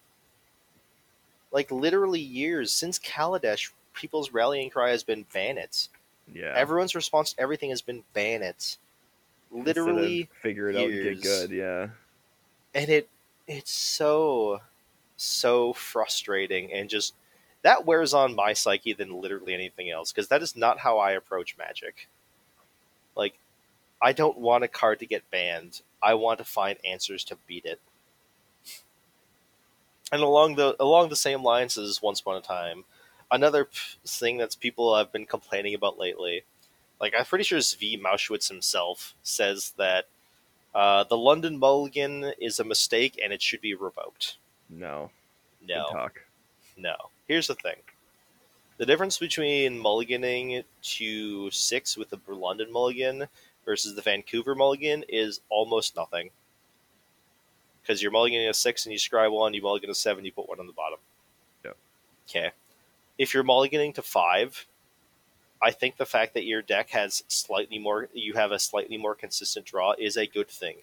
Like 1.52 1.70
literally 1.70 2.20
years 2.20 2.72
since 2.72 2.98
Kaladesh, 2.98 3.70
people's 3.94 4.32
rallying 4.32 4.70
cry 4.70 4.90
has 4.90 5.02
been 5.02 5.24
ban 5.32 5.56
it. 5.56 5.88
Yeah. 6.32 6.52
Everyone's 6.54 6.94
response 6.94 7.32
to 7.32 7.40
everything 7.40 7.70
has 7.70 7.82
been 7.82 8.02
ban 8.12 8.42
it. 8.42 8.76
Literally 9.50 10.28
figure 10.42 10.68
it 10.68 10.76
out 10.76 10.90
and 10.90 11.02
get 11.02 11.22
good, 11.22 11.50
yeah. 11.50 11.88
And 12.74 12.90
it 12.90 13.08
it's 13.46 13.72
so 13.72 14.60
so 15.16 15.72
frustrating 15.72 16.72
and 16.72 16.90
just 16.90 17.14
that 17.62 17.86
wears 17.86 18.12
on 18.12 18.34
my 18.34 18.52
psyche 18.52 18.92
than 18.92 19.20
literally 19.20 19.54
anything 19.54 19.90
else 19.90 20.12
because 20.12 20.28
that 20.28 20.42
is 20.42 20.56
not 20.56 20.80
how 20.80 20.98
I 20.98 21.12
approach 21.12 21.56
magic. 21.56 22.08
I 24.00 24.12
don't 24.12 24.38
want 24.38 24.64
a 24.64 24.68
card 24.68 24.98
to 25.00 25.06
get 25.06 25.30
banned. 25.30 25.80
I 26.02 26.14
want 26.14 26.38
to 26.38 26.44
find 26.44 26.78
answers 26.84 27.24
to 27.24 27.38
beat 27.46 27.64
it. 27.64 27.80
And 30.12 30.22
along 30.22 30.54
the 30.54 30.76
along 30.78 31.08
the 31.08 31.16
same 31.16 31.42
lines 31.42 31.76
as 31.76 32.00
Once 32.00 32.20
Upon 32.20 32.36
a 32.36 32.40
Time, 32.40 32.84
another 33.30 33.68
thing 34.06 34.36
that's 34.36 34.54
people 34.54 34.96
have 34.96 35.12
been 35.12 35.26
complaining 35.26 35.74
about 35.74 35.98
lately, 35.98 36.44
like 37.00 37.14
I'm 37.18 37.24
pretty 37.24 37.44
sure 37.44 37.58
Zvi 37.58 38.00
Mowshowitz 38.00 38.48
himself 38.48 39.14
says 39.22 39.72
that 39.78 40.06
uh, 40.74 41.04
the 41.04 41.16
London 41.16 41.58
Mulligan 41.58 42.32
is 42.38 42.60
a 42.60 42.64
mistake 42.64 43.18
and 43.22 43.32
it 43.32 43.42
should 43.42 43.60
be 43.60 43.74
revoked. 43.74 44.36
No. 44.68 45.10
No. 45.66 45.86
talk. 45.90 46.20
No. 46.76 46.94
Here's 47.26 47.48
the 47.48 47.54
thing. 47.54 47.76
The 48.78 48.86
difference 48.86 49.18
between 49.18 49.80
mulliganing 49.80 50.64
to 50.82 51.50
six 51.50 51.96
with 51.96 52.10
the 52.10 52.20
London 52.28 52.70
mulligan 52.70 53.26
versus 53.66 53.94
the 53.94 54.02
Vancouver 54.02 54.54
mulligan 54.54 55.04
is 55.08 55.40
almost 55.50 55.94
nothing. 55.94 56.30
Because 57.82 58.02
you're 58.02 58.12
mulliganing 58.12 58.48
a 58.48 58.54
six 58.54 58.86
and 58.86 58.92
you 58.92 58.98
scry 58.98 59.30
one, 59.30 59.52
you 59.52 59.60
mulligan 59.60 59.90
a 59.90 59.94
seven, 59.94 60.24
you 60.24 60.32
put 60.32 60.48
one 60.48 60.58
on 60.58 60.66
the 60.66 60.72
bottom. 60.72 60.98
Yep. 61.64 61.76
Okay. 62.28 62.50
If 63.18 63.34
you're 63.34 63.44
mulliganing 63.44 63.94
to 63.94 64.02
five, 64.02 64.66
I 65.62 65.70
think 65.70 65.96
the 65.96 66.06
fact 66.06 66.34
that 66.34 66.44
your 66.44 66.62
deck 66.62 66.90
has 66.90 67.24
slightly 67.28 67.78
more, 67.78 68.08
you 68.14 68.34
have 68.34 68.52
a 68.52 68.58
slightly 68.58 68.96
more 68.96 69.14
consistent 69.14 69.66
draw 69.66 69.94
is 69.98 70.16
a 70.16 70.26
good 70.26 70.48
thing. 70.48 70.76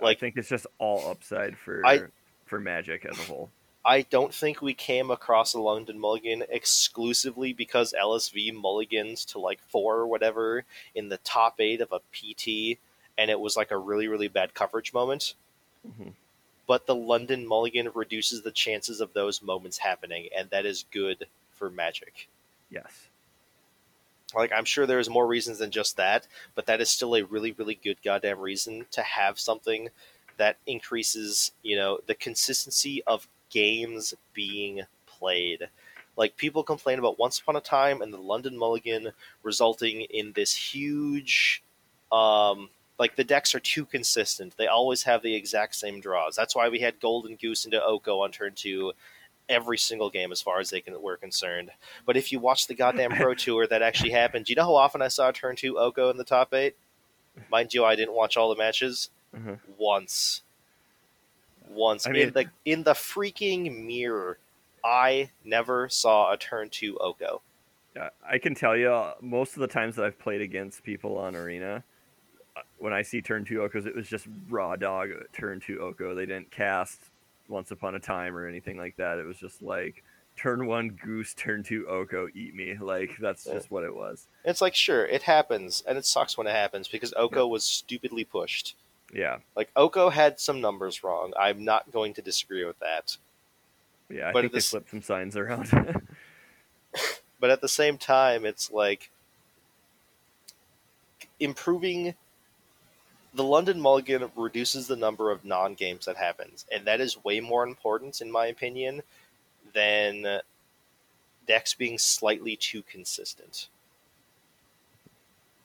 Like, 0.00 0.18
I 0.18 0.20
think 0.20 0.36
it's 0.36 0.48
just 0.48 0.66
all 0.78 1.08
upside 1.10 1.56
for 1.56 1.84
I, 1.86 2.02
for 2.44 2.60
Magic 2.60 3.06
as 3.06 3.18
a 3.18 3.22
whole. 3.22 3.50
I 3.86 4.02
don't 4.02 4.34
think 4.34 4.60
we 4.60 4.74
came 4.74 5.12
across 5.12 5.54
a 5.54 5.60
London 5.60 5.96
Mulligan 6.00 6.42
exclusively 6.48 7.52
because 7.52 7.94
LSV 7.96 8.52
mulligans 8.52 9.24
to 9.26 9.38
like 9.38 9.60
four 9.68 9.94
or 9.98 10.08
whatever 10.08 10.64
in 10.96 11.08
the 11.08 11.18
top 11.18 11.60
eight 11.60 11.80
of 11.80 11.92
a 11.92 12.00
PT, 12.12 12.78
and 13.16 13.30
it 13.30 13.38
was 13.38 13.56
like 13.56 13.70
a 13.70 13.78
really, 13.78 14.08
really 14.08 14.26
bad 14.26 14.54
coverage 14.54 14.92
moment. 14.92 15.34
Mm-hmm. 15.86 16.10
But 16.66 16.86
the 16.86 16.96
London 16.96 17.46
Mulligan 17.46 17.90
reduces 17.94 18.42
the 18.42 18.50
chances 18.50 19.00
of 19.00 19.12
those 19.12 19.40
moments 19.40 19.78
happening, 19.78 20.30
and 20.36 20.50
that 20.50 20.66
is 20.66 20.84
good 20.90 21.26
for 21.52 21.70
Magic. 21.70 22.28
Yes. 22.68 23.06
Like, 24.34 24.50
I'm 24.52 24.64
sure 24.64 24.84
there's 24.84 25.08
more 25.08 25.28
reasons 25.28 25.58
than 25.58 25.70
just 25.70 25.96
that, 25.96 26.26
but 26.56 26.66
that 26.66 26.80
is 26.80 26.90
still 26.90 27.14
a 27.14 27.22
really, 27.22 27.52
really 27.52 27.78
good 27.80 27.98
goddamn 28.02 28.40
reason 28.40 28.86
to 28.90 29.02
have 29.02 29.38
something 29.38 29.90
that 30.38 30.56
increases, 30.66 31.52
you 31.62 31.76
know, 31.76 32.00
the 32.06 32.16
consistency 32.16 33.04
of 33.06 33.28
games 33.56 34.12
being 34.34 34.82
played. 35.06 35.70
Like 36.14 36.36
people 36.36 36.62
complain 36.62 36.98
about 36.98 37.18
Once 37.18 37.38
Upon 37.38 37.56
a 37.56 37.60
Time 37.62 38.02
and 38.02 38.12
the 38.12 38.18
London 38.18 38.58
Mulligan 38.58 39.12
resulting 39.42 40.02
in 40.02 40.32
this 40.32 40.54
huge 40.54 41.62
um, 42.12 42.68
like 42.98 43.16
the 43.16 43.24
decks 43.24 43.54
are 43.54 43.60
too 43.60 43.86
consistent. 43.86 44.56
They 44.58 44.66
always 44.66 45.04
have 45.04 45.22
the 45.22 45.34
exact 45.34 45.74
same 45.74 46.00
draws. 46.00 46.36
That's 46.36 46.54
why 46.54 46.68
we 46.68 46.80
had 46.80 47.00
Golden 47.00 47.36
Goose 47.36 47.64
into 47.64 47.82
Oko 47.82 48.20
on 48.20 48.30
turn 48.30 48.52
two 48.54 48.92
every 49.48 49.78
single 49.78 50.10
game 50.10 50.32
as 50.32 50.42
far 50.42 50.60
as 50.60 50.68
they 50.68 50.82
can 50.82 51.00
were 51.00 51.16
concerned. 51.16 51.70
But 52.04 52.18
if 52.18 52.30
you 52.30 52.38
watch 52.38 52.66
the 52.66 52.74
goddamn 52.74 53.12
Pro 53.12 53.32
Tour 53.44 53.66
that 53.68 53.80
actually 53.80 54.10
happened, 54.10 54.44
do 54.44 54.52
you 54.52 54.56
know 54.56 54.64
how 54.64 54.74
often 54.74 55.00
I 55.00 55.08
saw 55.08 55.30
turn 55.32 55.56
two 55.56 55.78
Oko 55.78 56.10
in 56.10 56.18
the 56.18 56.24
top 56.24 56.52
eight? 56.52 56.76
Mind 57.50 57.72
you, 57.72 57.86
I 57.86 57.96
didn't 57.96 58.14
watch 58.14 58.36
all 58.36 58.50
the 58.50 58.56
matches. 58.56 59.08
Mm-hmm. 59.34 59.54
Once 59.78 60.42
once 61.68 62.06
I 62.06 62.10
mean, 62.10 62.28
in 62.28 62.32
the 62.32 62.50
in 62.64 62.82
the 62.82 62.94
freaking 62.94 63.84
mirror. 63.86 64.38
I 64.84 65.30
never 65.44 65.88
saw 65.88 66.32
a 66.32 66.36
turn 66.36 66.70
two 66.70 66.96
Oko. 66.98 67.42
I 68.28 68.38
can 68.38 68.54
tell 68.54 68.76
you, 68.76 69.12
most 69.20 69.54
of 69.54 69.60
the 69.60 69.66
times 69.66 69.96
that 69.96 70.04
I've 70.04 70.18
played 70.18 70.40
against 70.40 70.82
people 70.82 71.16
on 71.18 71.34
Arena, 71.34 71.82
uh, 72.56 72.60
when 72.78 72.92
I 72.92 73.02
see 73.02 73.22
turn 73.22 73.44
two 73.44 73.58
Okos, 73.58 73.86
it 73.86 73.94
was 73.94 74.08
just 74.08 74.26
raw 74.48 74.76
dog 74.76 75.10
turn 75.32 75.60
two 75.60 75.80
Oko. 75.80 76.14
They 76.14 76.26
didn't 76.26 76.50
cast 76.50 77.00
Once 77.48 77.70
Upon 77.70 77.94
a 77.94 78.00
Time 78.00 78.36
or 78.36 78.46
anything 78.46 78.76
like 78.76 78.96
that. 78.96 79.18
It 79.18 79.24
was 79.24 79.38
just 79.38 79.62
like 79.62 80.02
turn 80.36 80.66
one 80.66 80.90
Goose, 80.90 81.34
turn 81.34 81.62
two 81.62 81.86
Oko, 81.88 82.28
eat 82.34 82.54
me. 82.54 82.76
Like 82.78 83.16
that's 83.18 83.44
just 83.44 83.70
what 83.70 83.84
it 83.84 83.94
was. 83.94 84.26
It's 84.44 84.60
like 84.60 84.74
sure, 84.74 85.06
it 85.06 85.22
happens, 85.22 85.82
and 85.86 85.96
it 85.96 86.04
sucks 86.04 86.36
when 86.36 86.46
it 86.46 86.54
happens 86.54 86.88
because 86.88 87.14
Oko 87.16 87.46
yeah. 87.46 87.50
was 87.50 87.64
stupidly 87.64 88.24
pushed. 88.24 88.76
Yeah. 89.12 89.38
Like 89.54 89.70
Oko 89.76 90.10
had 90.10 90.40
some 90.40 90.60
numbers 90.60 91.02
wrong. 91.04 91.32
I'm 91.38 91.64
not 91.64 91.90
going 91.92 92.14
to 92.14 92.22
disagree 92.22 92.64
with 92.64 92.78
that. 92.80 93.16
Yeah, 94.08 94.28
I 94.28 94.32
but 94.32 94.42
think 94.42 94.52
they 94.52 94.60
flipped 94.60 94.90
some 94.90 95.02
signs 95.02 95.36
around. 95.36 95.70
but 97.40 97.50
at 97.50 97.60
the 97.60 97.68
same 97.68 97.98
time, 97.98 98.44
it's 98.44 98.70
like 98.70 99.10
improving 101.40 102.14
the 103.34 103.44
London 103.44 103.80
Mulligan 103.80 104.30
reduces 104.34 104.86
the 104.86 104.96
number 104.96 105.30
of 105.30 105.44
non 105.44 105.74
games 105.74 106.06
that 106.06 106.16
happens, 106.16 106.64
and 106.72 106.86
that 106.86 107.00
is 107.00 107.22
way 107.22 107.40
more 107.40 107.64
important, 107.64 108.20
in 108.20 108.30
my 108.30 108.46
opinion, 108.46 109.02
than 109.74 110.40
decks 111.46 111.74
being 111.74 111.98
slightly 111.98 112.56
too 112.56 112.82
consistent. 112.82 113.68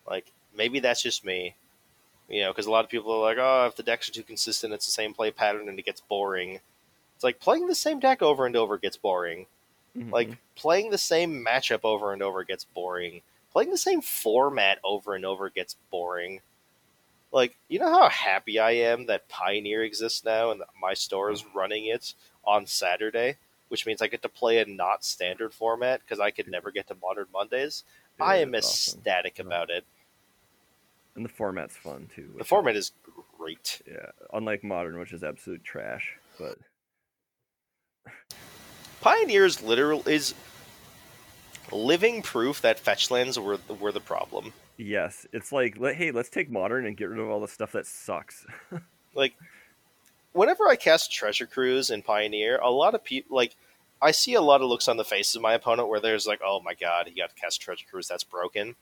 Like 0.07 0.31
maybe 0.55 0.79
that's 0.79 1.01
just 1.01 1.23
me, 1.23 1.55
you 2.31 2.41
know, 2.41 2.51
because 2.51 2.65
a 2.65 2.71
lot 2.71 2.85
of 2.85 2.89
people 2.89 3.11
are 3.11 3.21
like, 3.21 3.37
oh, 3.37 3.65
if 3.67 3.75
the 3.75 3.83
decks 3.83 4.07
are 4.07 4.13
too 4.13 4.23
consistent, 4.23 4.73
it's 4.73 4.85
the 4.85 4.91
same 4.91 5.13
play 5.13 5.31
pattern 5.31 5.67
and 5.67 5.77
it 5.77 5.85
gets 5.85 5.99
boring. 5.99 6.61
It's 7.15 7.23
like 7.25 7.41
playing 7.41 7.67
the 7.67 7.75
same 7.75 7.99
deck 7.99 8.21
over 8.21 8.45
and 8.45 8.55
over 8.55 8.77
gets 8.77 8.95
boring. 8.95 9.47
Mm-hmm. 9.97 10.11
Like 10.11 10.37
playing 10.55 10.91
the 10.91 10.97
same 10.97 11.45
matchup 11.45 11.81
over 11.83 12.13
and 12.13 12.23
over 12.23 12.45
gets 12.45 12.63
boring. 12.63 13.21
Playing 13.51 13.71
the 13.71 13.77
same 13.77 14.01
format 14.01 14.79
over 14.81 15.13
and 15.13 15.25
over 15.25 15.49
gets 15.49 15.75
boring. 15.91 16.39
Like, 17.33 17.57
you 17.67 17.79
know 17.79 17.91
how 17.91 18.07
happy 18.07 18.59
I 18.59 18.71
am 18.71 19.07
that 19.07 19.27
Pioneer 19.27 19.83
exists 19.83 20.23
now 20.23 20.51
and 20.51 20.61
my 20.81 20.93
store 20.93 21.31
is 21.31 21.45
running 21.53 21.87
it 21.87 22.13
on 22.45 22.65
Saturday, 22.65 23.35
which 23.67 23.85
means 23.85 24.01
I 24.01 24.07
get 24.07 24.21
to 24.21 24.29
play 24.29 24.59
a 24.59 24.65
not 24.65 25.03
standard 25.03 25.53
format 25.53 25.99
because 25.99 26.21
I 26.21 26.31
could 26.31 26.49
never 26.49 26.71
get 26.71 26.87
to 26.87 26.95
Modern 27.01 27.27
Mondays. 27.33 27.83
Yeah, 28.19 28.25
I 28.25 28.37
am 28.37 28.55
ecstatic 28.55 29.33
awesome. 29.35 29.47
about 29.47 29.69
it. 29.69 29.83
And 31.15 31.25
the 31.25 31.29
format's 31.29 31.75
fun 31.75 32.09
too. 32.15 32.33
The 32.37 32.43
format 32.43 32.75
is 32.75 32.91
great. 33.37 33.81
Yeah, 33.85 34.11
unlike 34.33 34.63
modern, 34.63 34.97
which 34.97 35.13
is 35.13 35.23
absolute 35.23 35.63
trash. 35.63 36.15
But 36.39 36.57
Pioneers 39.01 39.63
literal 39.63 40.07
is 40.07 40.35
living 41.71 42.21
proof 42.21 42.61
that 42.61 42.83
fetchlands 42.83 43.37
were 43.37 43.59
were 43.75 43.91
the 43.91 43.99
problem. 43.99 44.53
Yes, 44.77 45.27
it's 45.33 45.51
like, 45.51 45.77
hey, 45.77 46.11
let's 46.11 46.29
take 46.29 46.49
modern 46.49 46.85
and 46.85 46.95
get 46.95 47.09
rid 47.09 47.19
of 47.19 47.29
all 47.29 47.41
the 47.41 47.47
stuff 47.47 47.71
that 47.73 47.85
sucks. 47.85 48.45
like, 49.15 49.33
whenever 50.33 50.67
I 50.67 50.75
cast 50.75 51.11
Treasure 51.11 51.45
Cruise 51.45 51.89
in 51.89 52.01
Pioneer, 52.01 52.57
a 52.59 52.71
lot 52.71 52.95
of 52.95 53.03
people 53.03 53.35
like. 53.35 53.55
I 54.03 54.09
see 54.09 54.33
a 54.33 54.41
lot 54.41 54.61
of 54.61 54.67
looks 54.67 54.87
on 54.87 54.97
the 54.97 55.03
faces 55.03 55.35
of 55.35 55.43
my 55.43 55.53
opponent 55.53 55.87
where 55.87 55.99
there's 55.99 56.25
like, 56.25 56.41
"Oh 56.43 56.59
my 56.59 56.73
god, 56.73 57.07
he 57.07 57.19
got 57.19 57.29
to 57.29 57.39
cast 57.39 57.61
Treasure 57.61 57.85
Cruise. 57.89 58.07
That's 58.07 58.23
broken." 58.23 58.75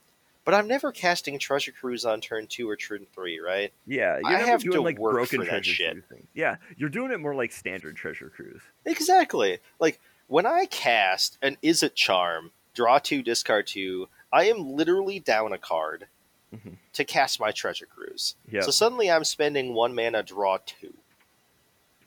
But 0.44 0.54
I'm 0.54 0.66
never 0.66 0.90
casting 0.90 1.38
Treasure 1.38 1.70
Cruise 1.72 2.04
on 2.04 2.20
turn 2.20 2.46
two 2.46 2.68
or 2.68 2.76
turn 2.76 3.06
three, 3.14 3.38
right? 3.40 3.72
Yeah, 3.86 4.20
I 4.24 4.38
have 4.38 4.62
doing 4.62 4.72
to 4.72 4.80
like 4.80 4.98
work 4.98 5.12
broken 5.12 5.40
for 5.44 5.50
that 5.50 5.64
shit. 5.64 5.98
Yeah, 6.34 6.56
you're 6.76 6.88
doing 6.88 7.12
it 7.12 7.20
more 7.20 7.34
like 7.34 7.52
standard 7.52 7.94
treasure 7.96 8.30
cruise. 8.30 8.62
Exactly. 8.86 9.58
Like 9.78 10.00
when 10.28 10.46
I 10.46 10.64
cast 10.66 11.36
an 11.42 11.58
Izzet 11.62 11.94
Charm, 11.94 12.52
draw 12.74 12.98
two, 12.98 13.22
discard 13.22 13.66
two, 13.66 14.08
I 14.32 14.44
am 14.44 14.72
literally 14.72 15.20
down 15.20 15.52
a 15.52 15.58
card 15.58 16.06
Mhm. 16.54 16.76
to 16.94 17.04
cast 17.04 17.38
my 17.38 17.52
Treasure 17.52 17.86
Cruise. 17.86 18.34
Yeah, 18.50 18.62
So 18.62 18.70
suddenly 18.70 19.10
I'm 19.10 19.24
spending 19.24 19.74
one 19.74 19.94
mana, 19.94 20.22
draw 20.22 20.58
two. 20.64 20.94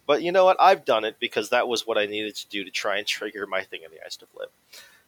But 0.06 0.22
you 0.22 0.32
know 0.34 0.44
what? 0.44 0.58
I've 0.60 0.84
done 0.84 1.06
it 1.06 1.18
because 1.20 1.50
that 1.52 1.68
was 1.68 1.88
what 1.88 1.98
I 1.98 2.08
needed 2.08 2.36
to 2.36 2.48
do 2.50 2.64
to 2.66 2.72
try 2.72 2.98
and 2.98 3.08
trigger 3.08 3.48
my 3.48 3.64
thing 3.64 3.84
in 3.86 3.92
the 3.92 4.04
Ice 4.06 4.18
to 4.18 4.26
Flip. 4.26 4.52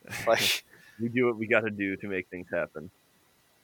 Like, 0.27 0.63
we 1.01 1.09
do 1.09 1.25
what 1.25 1.35
we 1.37 1.47
got 1.47 1.61
to 1.61 1.71
do 1.71 1.97
to 1.97 2.07
make 2.07 2.27
things 2.29 2.47
happen. 2.53 2.91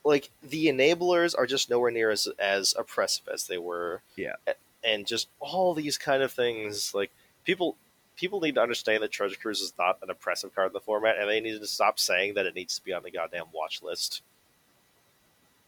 Like 0.03 0.29
the 0.41 0.67
enablers 0.67 1.37
are 1.37 1.45
just 1.45 1.69
nowhere 1.69 1.91
near 1.91 2.09
as 2.09 2.27
as 2.39 2.73
oppressive 2.77 3.27
as 3.31 3.47
they 3.47 3.57
were. 3.57 4.01
Yeah. 4.15 4.35
And 4.83 5.05
just 5.05 5.27
all 5.39 5.73
these 5.73 5.97
kind 5.97 6.23
of 6.23 6.31
things, 6.31 6.93
like 6.95 7.11
people 7.45 7.75
people 8.15 8.39
need 8.41 8.55
to 8.55 8.61
understand 8.61 9.03
that 9.03 9.11
Treasure 9.11 9.37
Cruise 9.39 9.61
is 9.61 9.73
not 9.77 9.97
an 10.01 10.09
oppressive 10.09 10.53
card 10.55 10.67
in 10.67 10.73
the 10.73 10.79
format, 10.79 11.17
and 11.19 11.29
they 11.29 11.39
need 11.39 11.59
to 11.59 11.67
stop 11.67 11.99
saying 11.99 12.33
that 12.35 12.45
it 12.45 12.55
needs 12.55 12.77
to 12.77 12.83
be 12.83 12.93
on 12.93 13.03
the 13.03 13.11
goddamn 13.11 13.45
watch 13.53 13.81
list. 13.83 14.21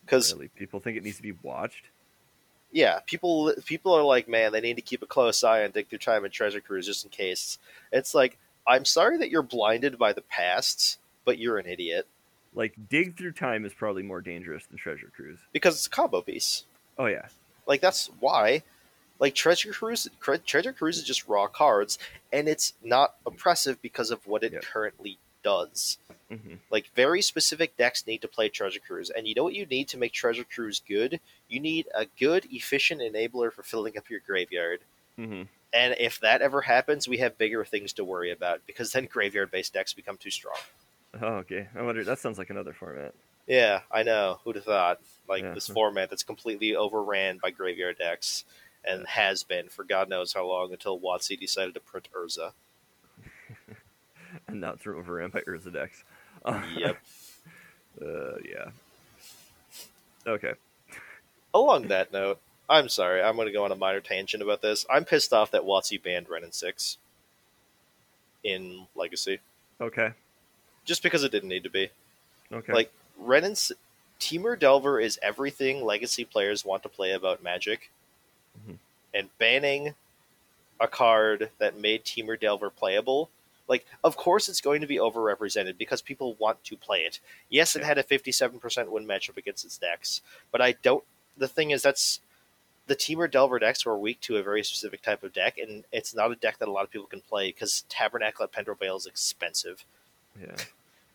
Because 0.06 0.34
Really, 0.34 0.50
people 0.50 0.80
think 0.80 0.98
it 0.98 1.04
needs 1.04 1.18
to 1.18 1.24
be 1.24 1.32
watched. 1.44 1.86
yeah, 2.72 3.00
people 3.06 3.54
people 3.66 3.94
are 3.94 4.04
like, 4.04 4.28
man, 4.28 4.52
they 4.52 4.62
need 4.62 4.76
to 4.76 4.82
keep 4.82 5.02
a 5.04 5.08
close 5.08 5.44
eye 5.44 5.64
on 5.64 5.72
Dig 5.72 5.88
Through 5.90 6.00
Time 6.00 6.26
and 6.26 6.34
Treasure 6.34 6.60
Cruise 6.60 6.88
just 6.88 7.06
in 7.06 7.12
case. 7.12 7.58
It's 7.92 8.14
like, 8.16 8.38
I'm 8.68 8.86
sorry 8.86 9.18
that 9.20 9.30
you're 9.30 9.44
blinded 9.44 9.98
by 9.98 10.12
the 10.14 10.22
past, 10.22 10.98
but 11.24 11.38
you're 11.38 11.58
an 11.58 11.68
idiot 11.68 12.08
Like 12.56 12.76
dig 12.90 13.18
through 13.18 13.34
time 13.34 13.66
is 13.66 13.74
probably 13.74 14.04
more 14.04 14.22
dangerous 14.22 14.66
than 14.66 14.78
treasure 14.78 15.12
cruise. 15.16 15.40
because 15.52 15.76
it's 15.76 15.88
a 15.88 15.90
combo 15.90 16.22
piece. 16.22 16.66
Oh 16.98 17.06
yeah, 17.08 17.28
Like 17.66 17.82
that's 17.82 18.10
why. 18.20 18.64
Like 19.20 19.36
Treasure 19.36 19.72
Cruise, 19.72 20.10
Treasure 20.46 20.74
Cruise 20.74 20.98
is 20.98 21.04
just 21.04 21.28
raw 21.28 21.48
cards, 21.48 21.98
and 22.34 22.50
it's 22.50 22.74
not 22.84 23.16
oppressive 23.26 23.82
because 23.82 24.12
of 24.12 24.26
what 24.28 24.44
it 24.44 24.52
Yep. 24.54 24.64
currently 24.64 25.18
does. 25.44 25.98
hmm 26.30 26.56
Like 26.70 26.90
very 26.96 27.22
specific 27.22 27.78
decks 27.78 28.06
need 28.06 28.22
to 28.24 28.28
play 28.28 28.50
Treasure 28.50 28.80
Cruise, 28.86 29.10
and 29.10 29.28
you 29.28 29.34
know 29.36 29.44
what 29.44 29.54
you 29.54 29.66
need 29.66 29.88
to 29.90 29.98
make 29.98 30.12
Treasure 30.14 30.44
Cruise 30.44 30.82
good? 30.88 31.20
You 31.48 31.60
need 31.60 31.88
a 31.96 32.06
good, 32.20 32.48
efficient 32.52 33.02
enabler 33.02 33.52
for 33.54 33.64
filling 33.64 33.98
up 33.98 34.10
your 34.10 34.20
graveyard. 34.20 34.82
hmm 35.16 35.44
And 35.72 35.96
if 36.00 36.20
that 36.20 36.42
ever 36.42 36.62
happens, 36.62 37.08
we 37.08 37.20
have 37.20 37.38
bigger 37.38 37.64
things 37.64 37.94
to 37.94 38.04
worry 38.04 38.32
about 38.32 38.62
because 38.68 38.92
then 38.92 39.06
graveyard-based 39.06 39.74
decks 39.74 39.94
become 39.94 40.18
too 40.18 40.32
strong. 40.32 40.58
Oh 41.22 41.36
okay. 41.38 41.68
I 41.76 41.82
wonder. 41.82 42.04
That 42.04 42.20
sounds 42.20 42.38
like 42.38 42.50
another 42.50 42.74
format. 42.74 43.14
Yeah, 43.48 43.82
I 43.92 44.04
know. 44.04 44.40
Who'd 44.44 44.56
have 44.56 44.66
thought? 44.66 45.00
Like 45.28 45.44
Yeah. 45.44 45.54
this 45.54 45.68
format 45.68 46.10
that's 46.10 46.24
completely 46.24 46.76
overran 46.76 47.40
by 47.42 47.52
graveyard 47.52 47.98
decks 47.98 48.46
and 48.86 49.08
has 49.08 49.44
been 49.44 49.70
for 49.70 49.84
God 49.84 50.10
knows 50.10 50.34
how 50.34 50.46
long 50.46 50.72
until 50.72 51.00
WotC 51.00 51.40
decided 51.40 51.74
to 51.74 51.80
print 51.80 52.10
Urza. 52.16 52.52
and 54.48 54.60
not 54.62 54.80
through 54.80 54.98
overran 55.00 55.30
by 55.30 55.42
Urza 55.42 55.72
decks. 55.72 56.04
Yep. 56.76 56.98
uh, 58.02 58.36
yeah. 58.44 58.70
Okay. 60.28 60.54
Along 61.54 61.88
that 61.88 62.12
note, 62.12 62.40
I'm 62.70 62.90
sorry, 62.90 63.22
I'm 63.22 63.36
going 63.36 63.48
to 63.48 63.54
go 63.54 63.64
on 63.64 63.72
a 63.72 63.76
minor 63.76 64.02
tangent 64.02 64.44
about 64.44 64.62
this. 64.62 64.86
I'm 64.90 65.06
pissed 65.06 65.32
off 65.32 65.52
that 65.52 65.62
WotC 65.62 66.02
banned 66.04 66.28
Wrenn 66.28 66.44
and 66.44 66.54
Six 66.54 66.98
in 68.44 68.88
Legacy 68.96 69.40
Okay. 69.80 70.12
Just 70.86 71.04
because 71.04 71.24
it 71.24 71.32
didn't 71.32 71.50
need 71.50 71.64
to 71.64 71.70
be. 71.70 71.90
Okay. 72.52 72.74
Like 72.74 72.92
Wrenn 73.18 73.44
and 73.46 73.52
S- 73.54 73.72
Temur 74.20 74.58
Delver 74.58 75.00
is 75.00 75.20
everything 75.22 75.84
Legacy 75.84 76.26
players 76.26 76.64
want 76.66 76.84
to 76.84 76.90
play 76.90 77.12
about 77.12 77.44
Magic, 77.44 77.90
Mhm. 78.60 78.78
and 79.14 79.38
banning 79.38 79.96
a 80.80 80.88
card 80.88 81.50
that 81.60 81.78
made 81.78 82.04
Temur 82.04 82.40
Delver 82.40 82.70
playable. 82.70 83.30
Like, 83.68 83.86
of 84.04 84.18
course, 84.18 84.50
it's 84.50 84.60
going 84.62 84.82
to 84.82 84.88
be 84.88 84.98
overrepresented 84.98 85.78
because 85.78 86.02
people 86.02 86.34
want 86.34 86.64
to 86.66 86.76
play 86.76 87.02
it. 87.04 87.20
Yes, 87.50 87.76
it 87.76 87.84
had 87.84 87.98
a 87.98 88.04
fifty-seven 88.04 88.60
percent 88.60 88.92
win 88.92 89.06
matchup 89.08 89.38
against 89.38 89.64
its 89.64 89.78
decks, 89.78 90.22
but 90.52 90.62
I 90.62 90.74
don't. 90.74 91.04
The 91.38 91.48
thing 91.48 91.72
is, 91.72 91.82
that's 91.82 92.20
the 92.88 92.96
Temur 92.96 93.32
Delver 93.32 93.60
decks 93.60 93.86
were 93.86 93.98
weak 93.98 94.20
to 94.22 94.36
a 94.38 94.44
very 94.44 94.64
specific 94.64 95.02
type 95.02 95.24
of 95.24 95.32
deck, 95.32 95.58
and 95.58 95.86
it's 95.94 96.14
not 96.14 96.32
a 96.32 96.36
deck 96.36 96.58
that 96.60 96.68
a 96.68 96.72
lot 96.72 96.84
of 96.84 96.92
people 96.92 97.08
can 97.08 97.22
play 97.22 97.48
because 97.50 97.86
Tabernacle 97.88 98.44
at 98.44 98.52
Pendrell 98.52 98.78
Vale 98.78 98.98
is 98.98 99.06
expensive. 99.06 99.86
Yeah. 100.40 100.56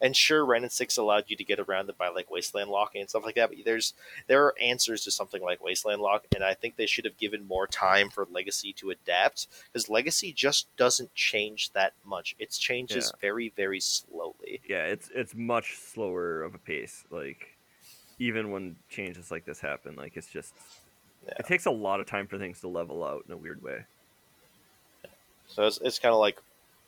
And 0.00 0.16
sure, 0.16 0.44
Wrenn 0.46 0.62
and 0.62 0.70
Six 0.70 0.96
allowed 0.96 1.24
you 1.26 1.34
to 1.34 1.42
get 1.42 1.58
around 1.58 1.88
it 1.88 1.98
by 1.98 2.08
like 2.08 2.30
Wasteland 2.30 2.70
locking 2.70 3.00
and 3.00 3.10
stuff 3.10 3.24
like 3.24 3.34
that. 3.34 3.48
But 3.48 3.64
there's 3.64 3.94
there 4.28 4.44
are 4.44 4.54
answers 4.60 5.02
to 5.04 5.10
something 5.10 5.42
like 5.42 5.60
Wasteland 5.60 6.00
lock, 6.00 6.24
and 6.32 6.44
I 6.44 6.54
think 6.54 6.76
they 6.76 6.86
should 6.86 7.04
have 7.04 7.18
given 7.18 7.48
more 7.48 7.66
time 7.66 8.08
for 8.08 8.24
Legacy 8.30 8.72
to 8.74 8.90
adapt 8.90 9.48
because 9.72 9.88
Legacy 9.88 10.32
just 10.32 10.68
doesn't 10.76 11.12
change 11.16 11.72
that 11.72 11.94
much. 12.06 12.36
It 12.38 12.52
changes 12.52 13.12
very 13.20 13.48
very 13.56 13.80
slowly. 13.80 14.60
Yeah. 14.68 14.84
It's 14.84 15.10
it's 15.12 15.34
much 15.34 15.76
slower 15.76 16.42
of 16.44 16.54
a 16.54 16.58
pace. 16.58 17.02
Like 17.10 17.56
even 18.20 18.52
when 18.52 18.76
changes 18.88 19.32
like 19.32 19.44
this 19.46 19.58
happen, 19.58 19.96
like 19.96 20.16
it's 20.16 20.28
just 20.28 20.54
Yeah. 21.26 21.34
it 21.40 21.46
takes 21.46 21.66
a 21.66 21.72
lot 21.72 21.98
of 21.98 22.06
time 22.06 22.28
for 22.28 22.38
things 22.38 22.60
to 22.60 22.68
level 22.68 23.02
out 23.02 23.24
in 23.26 23.32
a 23.32 23.36
weird 23.36 23.64
way. 23.64 23.84
So 25.48 25.66
it's, 25.66 25.78
it's 25.82 25.98
kind 25.98 26.12
of 26.12 26.20
like 26.20 26.38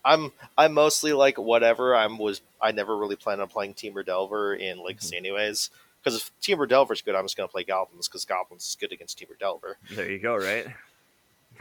I'm 0.05 0.33
I'm 0.57 0.73
mostly 0.73 1.13
like 1.13 1.39
whatever. 1.39 1.95
I'm 1.95 2.19
was 2.19 2.41
I 2.61 2.73
never 2.73 2.97
really 2.97 3.17
planned 3.17 3.41
on 3.41 3.49
playing 3.49 3.75
Temur 3.75 4.05
Delver 4.05 4.55
in 4.55 4.83
Legacy 4.83 5.17
anyways. 5.17 5.71
Because 6.03 6.17
if 6.17 6.31
Temur 6.41 6.67
Delver's 6.69 7.03
good, 7.03 7.15
I'm 7.15 7.25
just 7.25 7.37
gonna 7.37 7.49
play 7.49 7.65
Goblins 7.65 8.09
because 8.09 8.25
Goblins 8.25 8.67
is 8.67 8.77
good 8.81 8.93
against 8.93 9.19
Temur 9.19 9.39
Delver. 9.39 9.77
There 9.93 10.11
you 10.11 10.19
go. 10.19 10.37
Right. 10.37 10.67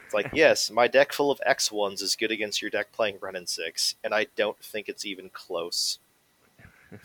It's 0.05 0.13
like, 0.13 0.31
yes, 0.33 0.71
my 0.71 0.87
deck 0.87 1.11
full 1.13 1.29
of 1.29 1.39
X 1.45 1.71
ones 1.71 2.01
is 2.01 2.15
good 2.15 2.31
against 2.31 2.61
your 2.61 2.71
deck 2.71 2.91
playing 2.93 3.17
Wrenn 3.21 3.35
and 3.35 3.47
Six, 3.49 3.95
and 4.03 4.13
I 4.13 4.27
don't 4.35 4.57
think 4.59 4.87
it's 4.89 5.05
even 5.05 5.29
close. 5.29 5.99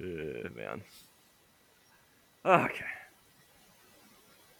Uh, 0.00 0.48
man. 0.56 0.82
Okay. 2.44 2.84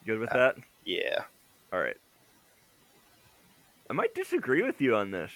Good 0.07 0.19
with 0.21 0.31
Uh, 0.31 0.37
that? 0.37 0.57
Yeah. 0.85 1.25
All 1.73 1.81
right. 1.81 1.97
I 3.89 3.93
might 3.95 4.15
disagree 4.15 4.63
with 4.63 4.81
you 4.81 4.95
on 4.95 5.11
this. 5.11 5.33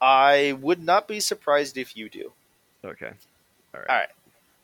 I 0.00 0.56
would 0.60 0.82
not 0.82 1.08
be 1.08 1.20
surprised 1.20 1.76
if 1.76 1.96
you 1.96 2.08
do. 2.08 2.32
Okay. 2.84 3.12
All 3.74 3.80
right. 3.80 3.88
All 3.88 3.96
right. 3.96 4.08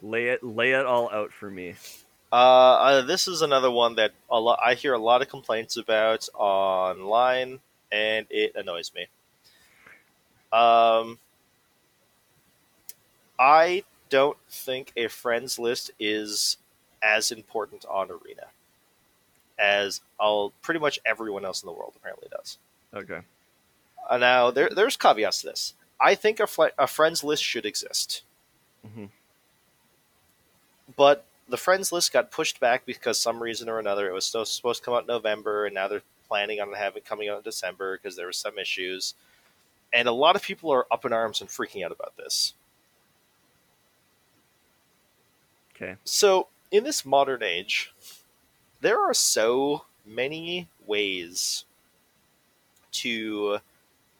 Lay 0.02 0.26
it 0.26 0.42
lay 0.42 0.72
it 0.72 0.86
all 0.86 1.10
out 1.10 1.32
for 1.32 1.50
me. 1.50 1.74
Uh, 2.32 2.36
uh, 2.36 3.02
this 3.02 3.28
is 3.28 3.42
another 3.42 3.70
one 3.70 3.94
that 3.94 4.12
a 4.28 4.40
lot, 4.40 4.58
I 4.64 4.74
hear 4.74 4.92
a 4.92 4.98
lot 4.98 5.22
of 5.22 5.28
complaints 5.28 5.76
about 5.76 6.28
online, 6.34 7.60
and 7.92 8.26
it 8.28 8.56
annoys 8.56 8.92
me. 8.92 9.02
Um, 10.52 11.18
I 13.38 13.84
don't 14.10 14.36
think 14.50 14.92
a 14.96 15.08
friends 15.08 15.58
list 15.58 15.92
is 16.00 16.56
as 17.02 17.30
important 17.30 17.84
on 17.88 18.10
Arena 18.10 18.46
as 19.58 20.00
all 20.18 20.52
pretty 20.62 20.80
much 20.80 20.98
everyone 21.06 21.44
else 21.44 21.62
in 21.62 21.66
the 21.66 21.72
world 21.72 21.94
apparently 21.96 22.28
does. 22.30 22.58
Okay. 22.92 23.20
Uh, 24.08 24.18
now, 24.18 24.50
there, 24.50 24.68
there's 24.74 24.96
caveats 24.96 25.40
to 25.40 25.48
this. 25.48 25.74
I 26.00 26.14
think 26.14 26.40
a, 26.40 26.46
fl- 26.46 26.64
a 26.78 26.86
friends 26.86 27.24
list 27.24 27.42
should 27.42 27.64
exist, 27.64 28.22
Mhm. 28.86 29.08
but 30.96 31.24
the 31.48 31.56
friends 31.56 31.92
list 31.92 32.12
got 32.12 32.30
pushed 32.30 32.60
back 32.60 32.84
because 32.84 33.18
some 33.20 33.42
reason 33.42 33.68
or 33.68 33.78
another. 33.78 34.08
It 34.08 34.12
was 34.12 34.26
still 34.26 34.44
supposed 34.44 34.80
to 34.80 34.84
come 34.84 34.94
out 34.94 35.02
in 35.02 35.06
November, 35.06 35.66
and 35.66 35.74
now 35.74 35.88
they're 35.88 36.02
planning 36.28 36.60
on 36.60 36.72
having 36.72 36.98
it 36.98 37.04
coming 37.06 37.28
out 37.28 37.38
in 37.38 37.42
December 37.42 37.96
because 37.96 38.16
there 38.16 38.26
were 38.26 38.32
some 38.32 38.58
issues. 38.58 39.14
And 39.92 40.08
a 40.08 40.12
lot 40.12 40.36
of 40.36 40.42
people 40.42 40.70
are 40.72 40.86
up 40.90 41.04
in 41.04 41.12
arms 41.12 41.40
and 41.40 41.48
freaking 41.48 41.84
out 41.84 41.92
about 41.92 42.16
this. 42.16 42.54
Okay. 45.76 45.96
So, 46.04 46.48
in 46.70 46.84
this 46.84 47.04
modern 47.04 47.42
age, 47.42 47.92
there 48.80 49.00
are 49.00 49.14
so 49.14 49.84
many 50.04 50.68
ways 50.86 51.64
to 52.92 53.58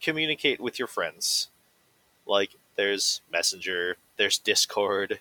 communicate 0.05 0.61
with 0.61 0.79
your 0.79 0.89
friends. 0.89 1.49
Like, 2.27 2.51
there's 2.77 3.21
Messenger, 3.33 3.97
there's 4.17 4.39
Discord, 4.39 5.21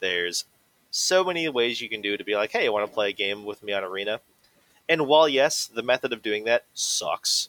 there's 0.00 0.44
so 0.90 1.22
many 1.24 1.48
ways 1.48 1.80
you 1.80 1.88
can 1.88 2.00
do 2.00 2.16
to 2.16 2.24
be 2.24 2.34
like, 2.34 2.50
hey, 2.52 2.64
you 2.64 2.72
want 2.72 2.86
to 2.88 2.92
play 2.94 3.10
a 3.10 3.12
game 3.12 3.44
with 3.44 3.62
me 3.62 3.72
on 3.72 3.84
Arena? 3.84 4.20
And 4.88 5.06
while, 5.06 5.28
yes, 5.28 5.66
the 5.66 5.82
method 5.82 6.12
of 6.12 6.22
doing 6.22 6.44
that 6.44 6.64
sucks, 6.74 7.48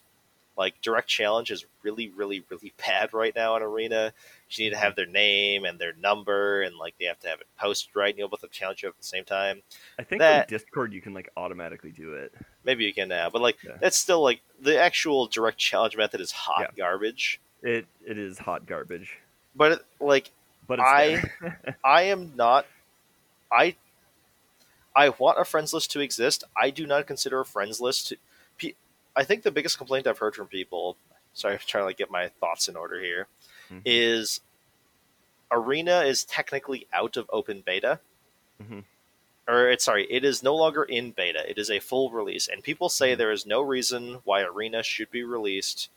Like 0.57 0.80
direct 0.82 1.07
challenge 1.07 1.49
is 1.49 1.66
really, 1.82 2.09
really, 2.09 2.43
really 2.49 2.74
bad 2.86 3.14
right 3.14 3.34
now 3.36 3.55
in 3.55 3.64
Arena. 3.64 4.14
You 4.49 4.66
need 4.66 4.72
to 4.72 4.78
have 4.78 4.95
their 4.95 5.05
name 5.07 5.64
and 5.66 5.80
their 5.80 5.93
number, 5.93 6.62
and 6.62 6.76
like 6.78 6.93
they 6.99 7.05
have 7.05 7.20
to 7.22 7.30
have 7.30 7.39
it 7.39 7.47
posted 7.57 7.95
right. 7.95 8.09
And 8.09 8.20
you'll 8.20 8.28
both 8.28 8.41
have 8.41 8.51
challenge 8.51 8.84
you 8.84 8.89
at 8.89 8.97
the 8.97 9.03
same 9.03 9.24
time. 9.24 9.62
I 9.97 10.03
think 10.03 10.20
That- 10.20 10.51
with 10.51 10.62
Discord 10.62 10.93
you 10.93 11.01
can 11.01 11.14
like 11.14 11.30
automatically 11.38 11.91
do 11.91 12.14
it. 12.14 12.34
Maybe 12.64 12.86
you 12.86 12.93
can 12.93 13.09
now, 13.09 13.30
but 13.30 13.41
like 13.41 13.57
Yeah. 13.64 13.78
that's 13.80 13.97
still 13.97 14.22
like 14.22 14.41
the 14.59 14.80
actual 14.80 15.28
direct 15.28 15.57
challenge 15.57 15.97
method 15.97 16.22
is 16.22 16.32
hot 16.32 16.76
garbage. 16.76 17.39
It 17.64 17.86
it 18.05 18.18
is 18.18 18.38
hot 18.39 18.66
garbage, 18.66 19.18
But 19.55 19.72
it, 19.74 19.86
like 19.99 20.32
but 20.68 20.80
I- 20.80 21.24
I 21.84 22.03
am 22.03 22.34
not. 22.36 22.66
I 23.51 23.76
I 24.95 25.09
want 25.09 25.39
a 25.39 25.45
friends 25.45 25.74
list 25.74 25.91
to 25.91 25.99
exist. 26.01 26.43
I 26.55 26.70
do 26.70 26.86
not 26.86 27.07
consider 27.07 27.39
a 27.39 27.45
friends 27.45 27.80
list. 27.82 28.09
To, 28.09 28.72
I 29.16 29.24
think 29.24 29.43
the 29.43 29.51
biggest 29.51 29.78
complaint 29.78 30.07
I've 30.07 30.18
heard 30.20 30.36
from 30.36 30.47
people. 30.47 30.97
Sorry, 31.34 31.53
I'm 31.55 31.59
trying 31.66 31.88
to 31.88 31.93
get 31.93 32.12
my 32.12 32.28
thoughts 32.39 32.68
in 32.68 32.76
order 32.76 32.99
here. 32.99 33.28
Mhm. 33.72 33.82
Is 33.86 34.41
Arena 35.51 36.01
is 36.01 36.24
technically 36.24 36.88
out 36.93 37.18
of 37.18 37.30
open 37.32 37.62
beta, 37.66 37.99
Mhm. 38.62 38.84
Or 39.48 39.70
it's 39.70 39.84
sorry, 39.86 40.06
it 40.10 40.24
is 40.24 40.44
no 40.44 40.56
longer 40.56 40.84
in 40.84 41.12
beta. 41.12 41.50
It 41.50 41.58
is 41.58 41.70
a 41.70 41.80
full 41.80 42.12
release, 42.12 42.48
and 42.48 42.64
people 42.64 42.89
say 42.89 43.14
Mhm. 43.14 43.18
there 43.18 43.32
is 43.32 43.46
no 43.46 43.62
reason 43.62 44.16
why 44.24 44.42
Arena 44.42 44.84
should 44.84 45.12
be 45.12 45.24
released, 45.24 45.89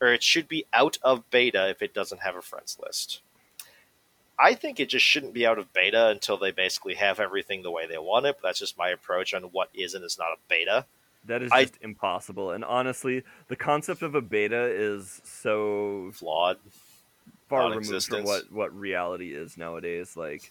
or 0.00 0.08
it 0.12 0.22
should 0.22 0.48
be 0.48 0.66
out 0.72 0.98
of 1.02 1.28
beta 1.30 1.68
if 1.68 1.80
it 1.82 1.94
doesn't 1.94 2.22
have 2.22 2.36
a 2.36 2.42
friends 2.42 2.78
list. 2.80 3.20
I 4.38 4.54
think 4.54 4.80
it 4.80 4.88
just 4.88 5.04
shouldn't 5.04 5.34
be 5.34 5.46
out 5.46 5.58
of 5.58 5.72
beta 5.74 6.08
until 6.08 6.38
they 6.38 6.50
basically 6.50 6.94
have 6.94 7.20
everything 7.20 7.62
the 7.62 7.70
way 7.70 7.86
they 7.86 7.98
want 7.98 8.24
it. 8.24 8.36
But 8.40 8.48
that's 8.48 8.58
just 8.58 8.78
my 8.78 8.88
approach 8.88 9.34
on 9.34 9.42
what 9.44 9.68
is 9.74 9.92
and 9.94 10.04
is 10.04 10.18
not 10.18 10.32
a 10.32 10.38
beta. 10.48 10.86
that 11.26 11.42
is 11.42 11.52
I- 11.52 11.68
impossible. 11.82 12.50
And 12.50 12.64
honestly, 12.64 13.22
the 13.48 13.56
concept 13.56 14.00
of 14.00 14.14
a 14.14 14.22
beta 14.22 14.64
is 14.64 15.20
so 15.22 16.10
Flawed. 16.14 16.58
far 17.46 17.68
removed 17.70 18.06
from 18.06 18.24
what 18.24 18.50
what 18.50 18.74
reality 18.74 19.34
is 19.34 19.58
nowadays. 19.58 20.16
Like 20.16 20.50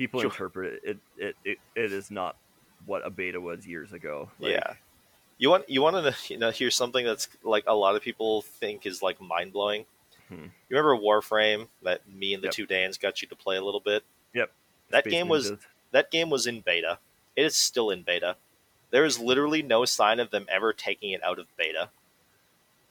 people 0.00 0.20
Sure. 0.20 0.30
interpret 0.30 0.80
it, 0.82 0.90
it, 0.90 0.98
it, 1.18 1.36
it, 1.44 1.58
it 1.76 1.92
is 1.92 2.10
not 2.10 2.36
what 2.86 3.06
a 3.06 3.10
beta 3.10 3.38
was 3.40 3.66
years 3.66 3.92
ago. 3.92 4.30
Like, 4.38 4.52
yeah. 4.52 4.72
You 5.36 5.50
want 5.50 5.68
you 5.68 5.82
want 5.82 5.96
to 5.96 6.32
you 6.32 6.38
know 6.38 6.50
hear 6.50 6.70
something 6.70 7.04
that's 7.04 7.28
like 7.42 7.64
a 7.66 7.74
lot 7.74 7.96
of 7.96 8.02
people 8.02 8.40
think 8.42 8.86
is 8.86 9.02
like 9.02 9.20
mind 9.20 9.52
blowing. 9.52 9.84
Hmm. 10.28 10.44
You 10.68 10.76
remember 10.76 10.96
Warframe 10.96 11.68
that 11.82 12.08
me 12.08 12.32
and 12.34 12.42
the 12.42 12.46
Yep. 12.46 12.54
two 12.54 12.66
Dans 12.66 12.96
got 12.98 13.20
you 13.20 13.28
to 13.28 13.36
play 13.36 13.56
a 13.56 13.62
little 13.62 13.80
bit. 13.80 14.02
Yep. 14.34 14.50
That 14.90 15.04
Space 15.04 15.12
game 15.12 15.28
was 15.28 15.52
that 15.92 16.10
game 16.10 16.30
was 16.30 16.46
in 16.46 16.60
beta. 16.60 16.98
It 17.36 17.44
is 17.44 17.56
still 17.56 17.90
in 17.90 18.02
beta. 18.02 18.36
There 18.90 19.04
is 19.04 19.18
literally 19.18 19.62
no 19.62 19.84
sign 19.84 20.18
of 20.18 20.30
them 20.30 20.46
ever 20.48 20.72
taking 20.72 21.10
it 21.12 21.22
out 21.22 21.38
of 21.38 21.46
beta 21.56 21.90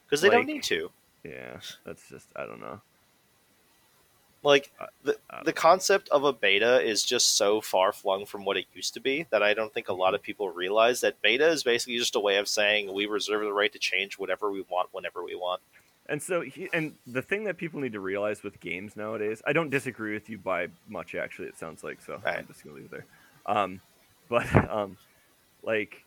because 0.05 0.21
they 0.21 0.29
don't 0.29 0.45
need 0.47 0.63
to. 0.63 0.91
yeah. 1.23 1.59
That's 1.85 2.07
just 2.09 2.27
I 2.35 2.45
don't 2.45 2.61
know. 2.61 2.81
Like 4.41 4.71
the 5.03 5.17
the 5.43 5.51
concept 5.51 6.07
of 6.09 6.23
a 6.23 6.31
beta 6.31 6.81
is 6.81 7.03
just 7.03 7.35
so 7.35 7.59
far 7.59 7.91
flung 7.91 8.25
from 8.25 8.45
what 8.45 8.55
it 8.55 8.65
used 8.73 8.93
to 8.93 9.01
be 9.01 9.25
that 9.31 9.43
I 9.43 9.53
don't 9.53 9.73
think 9.73 9.89
a 9.89 9.93
lot 9.93 10.15
of 10.15 10.21
people 10.21 10.49
realize 10.49 11.01
that 11.01 11.21
beta 11.21 11.47
is 11.49 11.63
basically 11.63 11.97
just 11.97 12.15
a 12.15 12.21
way 12.21 12.37
of 12.37 12.47
saying 12.47 12.93
we 12.93 13.05
reserve 13.05 13.41
the 13.41 13.51
right 13.51 13.71
to 13.73 13.79
change 13.79 14.17
whatever 14.17 14.49
we 14.49 14.63
want 14.69 14.89
whenever 14.93 15.23
we 15.23 15.35
want. 15.35 15.61
And 16.09 16.23
so, 16.23 16.41
he, 16.41 16.69
and 16.73 16.95
the 17.05 17.21
thing 17.21 17.43
that 17.43 17.57
people 17.57 17.79
need 17.79 17.93
to 17.93 17.99
realize 17.99 18.41
with 18.41 18.59
games 18.59 18.95
nowadays, 18.95 19.43
I 19.45 19.53
don't 19.53 19.69
disagree 19.69 20.13
with 20.13 20.27
you 20.27 20.39
by 20.39 20.69
much. 20.87 21.13
Actually, 21.13 21.49
it 21.49 21.57
sounds 21.57 21.83
like 21.83 22.01
so. 22.01 22.19
I'm 22.25 22.47
just 22.47 22.63
gonna 22.63 22.75
leave 22.75 22.85
it 22.85 22.91
there. 22.91 23.05
Um, 23.45 23.79
but 24.29 24.53
um, 24.69 24.97
like 25.63 26.03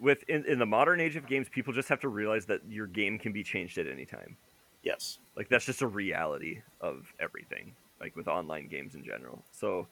with 0.00 0.24
in, 0.28 0.44
in 0.46 0.58
the 0.58 0.66
modern 0.66 1.00
age 1.00 1.16
of 1.16 1.26
games, 1.26 1.48
people 1.48 1.72
just 1.72 1.88
have 1.88 2.00
to 2.00 2.08
realize 2.08 2.46
that 2.46 2.62
your 2.68 2.86
game 2.88 3.18
can 3.18 3.32
be 3.32 3.44
changed 3.44 3.78
at 3.78 3.86
any 3.86 4.04
time. 4.04 4.36
Yes. 4.84 5.18
Like 5.36 5.48
that's 5.48 5.64
just 5.64 5.82
a 5.82 5.86
reality 5.88 6.62
of 6.80 7.12
everything. 7.18 7.74
Like 8.00 8.14
with 8.14 8.28
online 8.28 8.68
games 8.68 8.94
in 8.94 9.04
general. 9.04 9.42
So. 9.52 9.86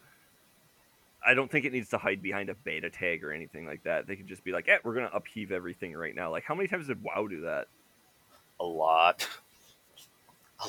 I 1.24 1.34
don't 1.34 1.48
think 1.48 1.64
it 1.64 1.72
needs 1.72 1.88
to 1.90 1.98
hide 1.98 2.20
behind 2.20 2.48
a 2.50 2.54
beta 2.54 2.90
tag 2.90 3.22
or 3.22 3.32
anything 3.32 3.64
like 3.64 3.84
that. 3.84 4.08
They 4.08 4.16
could 4.16 4.26
just 4.26 4.42
be 4.42 4.50
like, 4.50 4.66
"Eh, 4.66 4.78
we're 4.82 4.94
gonna 4.94 5.10
upheave 5.14 5.52
everything 5.52 5.94
right 5.94 6.16
now." 6.16 6.32
Like, 6.32 6.42
how 6.42 6.52
many 6.52 6.66
times 6.66 6.88
did 6.88 7.00
WoW 7.00 7.28
do 7.28 7.42
that? 7.42 7.68
A 8.58 8.64
lot. 8.64 9.28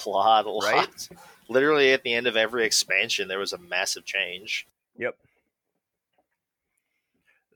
A 0.05 0.09
lot, 0.09 0.45
a 0.45 0.49
lot. 0.49 0.73
Right? 0.73 1.09
Literally 1.49 1.93
at 1.93 2.03
the 2.03 2.13
end 2.13 2.25
of 2.25 2.35
every 2.35 2.65
expansion 2.65 3.27
there 3.27 3.39
was 3.39 3.53
a 3.53 3.57
massive 3.59 4.05
change. 4.05 4.67
Yep. 4.97 5.15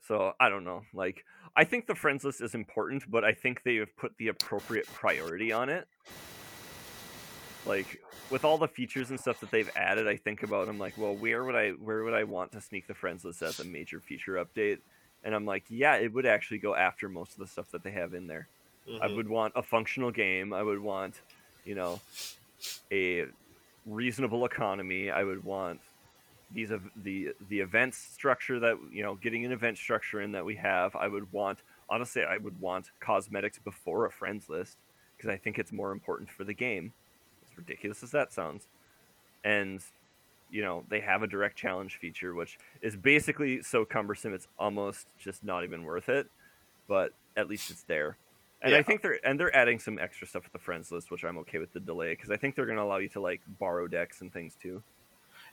So 0.06 0.32
I 0.38 0.48
don't 0.48 0.64
know. 0.64 0.82
Like 0.94 1.24
I 1.56 1.64
think 1.64 1.86
the 1.86 1.94
friends 1.94 2.24
list 2.24 2.40
is 2.40 2.54
important, 2.54 3.10
but 3.10 3.24
I 3.24 3.32
think 3.32 3.62
they 3.64 3.76
have 3.76 3.94
put 3.96 4.16
the 4.18 4.28
appropriate 4.28 4.86
priority 4.86 5.52
on 5.52 5.68
it. 5.68 5.88
Like 7.64 7.98
with 8.30 8.44
all 8.44 8.58
the 8.58 8.68
features 8.68 9.10
and 9.10 9.20
stuff 9.20 9.40
that 9.40 9.50
they've 9.50 9.70
added, 9.74 10.06
I 10.08 10.16
think 10.16 10.42
about 10.42 10.68
I'm 10.68 10.78
like, 10.78 10.96
well, 10.96 11.16
where 11.16 11.44
would 11.44 11.54
I 11.56 11.70
where 11.72 12.04
would 12.04 12.14
I 12.14 12.24
want 12.24 12.52
to 12.52 12.60
sneak 12.60 12.86
the 12.86 12.94
friends 12.94 13.24
list 13.24 13.42
as 13.42 13.58
a 13.58 13.64
major 13.64 14.00
feature 14.00 14.34
update? 14.34 14.78
And 15.22 15.34
I'm 15.34 15.46
like, 15.46 15.66
yeah, 15.68 15.96
it 15.96 16.12
would 16.12 16.26
actually 16.26 16.58
go 16.58 16.74
after 16.74 17.08
most 17.08 17.32
of 17.32 17.38
the 17.40 17.46
stuff 17.48 17.70
that 17.72 17.82
they 17.82 17.90
have 17.92 18.14
in 18.14 18.26
there. 18.26 18.50
I 19.00 19.08
Mhm. 19.08 19.16
would 19.16 19.28
want 19.28 19.54
a 19.56 19.62
functional 19.62 20.10
game. 20.10 20.52
I 20.52 20.62
would 20.62 20.80
want, 20.80 21.22
you 21.64 21.74
know, 21.74 22.02
a 22.92 23.26
reasonable 23.84 24.44
economy. 24.44 25.10
I 25.10 25.24
would 25.24 25.44
want 25.44 25.90
these 26.50 26.70
of 26.70 26.88
the 26.96 27.30
the 27.40 27.60
event 27.60 27.94
structure 27.94 28.60
that 28.60 28.76
you 28.92 29.02
know, 29.02 29.16
getting 29.16 29.44
an 29.44 29.52
event 29.52 29.78
structure 29.78 30.20
in 30.22 30.32
that 30.32 30.44
we 30.44 30.56
have. 30.56 30.96
I 30.96 31.08
would 31.08 31.32
want 31.32 31.62
honestly, 31.88 32.22
I 32.24 32.38
would 32.38 32.58
want 32.60 32.90
cosmetics 33.00 33.58
before 33.58 34.06
a 34.06 34.12
friends 34.12 34.48
list 34.48 34.78
because 35.16 35.30
I 35.30 35.38
think 35.38 35.58
it's 35.58 35.72
more 35.72 35.92
important 35.92 36.30
for 36.30 36.44
the 36.44 36.54
game. 36.54 36.94
Ridiculous 37.58 38.02
as 38.02 38.12
that 38.12 38.32
sounds, 38.32 38.68
and 39.44 39.82
you 40.50 40.62
know 40.62 40.84
they 40.88 41.00
have 41.00 41.22
a 41.22 41.26
direct 41.26 41.56
challenge 41.58 41.98
feature, 41.98 42.34
which 42.34 42.58
is 42.80 42.96
basically 42.96 43.62
so 43.62 43.84
cumbersome 43.84 44.32
it's 44.32 44.48
almost 44.58 45.08
just 45.18 45.44
not 45.44 45.64
even 45.64 45.82
worth 45.84 46.08
it. 46.08 46.28
But 46.86 47.12
at 47.36 47.48
least 47.48 47.70
it's 47.70 47.82
there. 47.82 48.16
And 48.62 48.74
I 48.74 48.82
think 48.82 49.02
they're 49.02 49.18
and 49.24 49.38
they're 49.38 49.54
adding 49.54 49.78
some 49.78 49.98
extra 49.98 50.26
stuff 50.26 50.44
with 50.44 50.52
the 50.52 50.58
friends 50.58 50.90
list, 50.90 51.10
which 51.10 51.24
I'm 51.24 51.38
okay 51.38 51.58
with 51.58 51.72
the 51.72 51.80
delay 51.80 52.12
because 52.12 52.30
I 52.30 52.36
think 52.36 52.54
they're 52.54 52.66
going 52.66 52.78
to 52.78 52.82
allow 52.82 52.96
you 52.96 53.08
to 53.10 53.20
like 53.20 53.40
borrow 53.58 53.86
decks 53.86 54.20
and 54.20 54.32
things 54.32 54.56
too. 54.60 54.82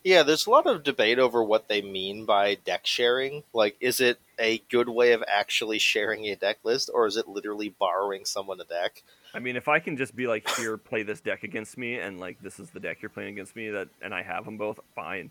Yeah, 0.04 0.22
there's 0.24 0.46
a 0.46 0.52
lot 0.52 0.68
of 0.68 0.84
debate 0.84 1.18
over 1.18 1.44
what 1.44 1.68
they 1.68 1.82
mean 1.82 2.26
by 2.26 2.56
deck 2.56 2.86
sharing. 2.86 3.44
Like, 3.54 3.76
is 3.80 4.00
it 4.00 4.20
a 4.40 4.60
good 4.70 4.88
way 4.88 5.14
of 5.14 5.24
actually 5.28 5.80
sharing 5.80 6.26
a 6.26 6.36
deck 6.36 6.60
list, 6.64 6.92
or 6.94 7.08
is 7.08 7.18
it 7.18 7.28
literally 7.28 7.70
borrowing 7.70 8.24
someone 8.26 8.62
a 8.62 8.66
deck? 8.66 9.02
I 9.36 9.40
mean, 9.40 9.58
if 9.58 9.68
I 9.68 9.80
can 9.80 9.98
just 9.98 10.16
be 10.16 10.28
like, 10.28 10.50
here, 10.52 10.78
play 10.78 11.04
this 11.04 11.20
deck 11.20 11.44
against 11.44 11.78
me, 11.78 11.96
and 11.96 12.20
like 12.20 12.42
this 12.42 12.60
is 12.60 12.70
the 12.70 12.80
deck 12.80 13.02
you're 13.02 13.10
playing 13.10 13.34
against 13.34 13.56
me, 13.56 13.70
that 13.70 13.90
and 14.02 14.14
I 14.14 14.24
have 14.24 14.46
them 14.46 14.58
both, 14.58 14.80
fine. 14.96 15.30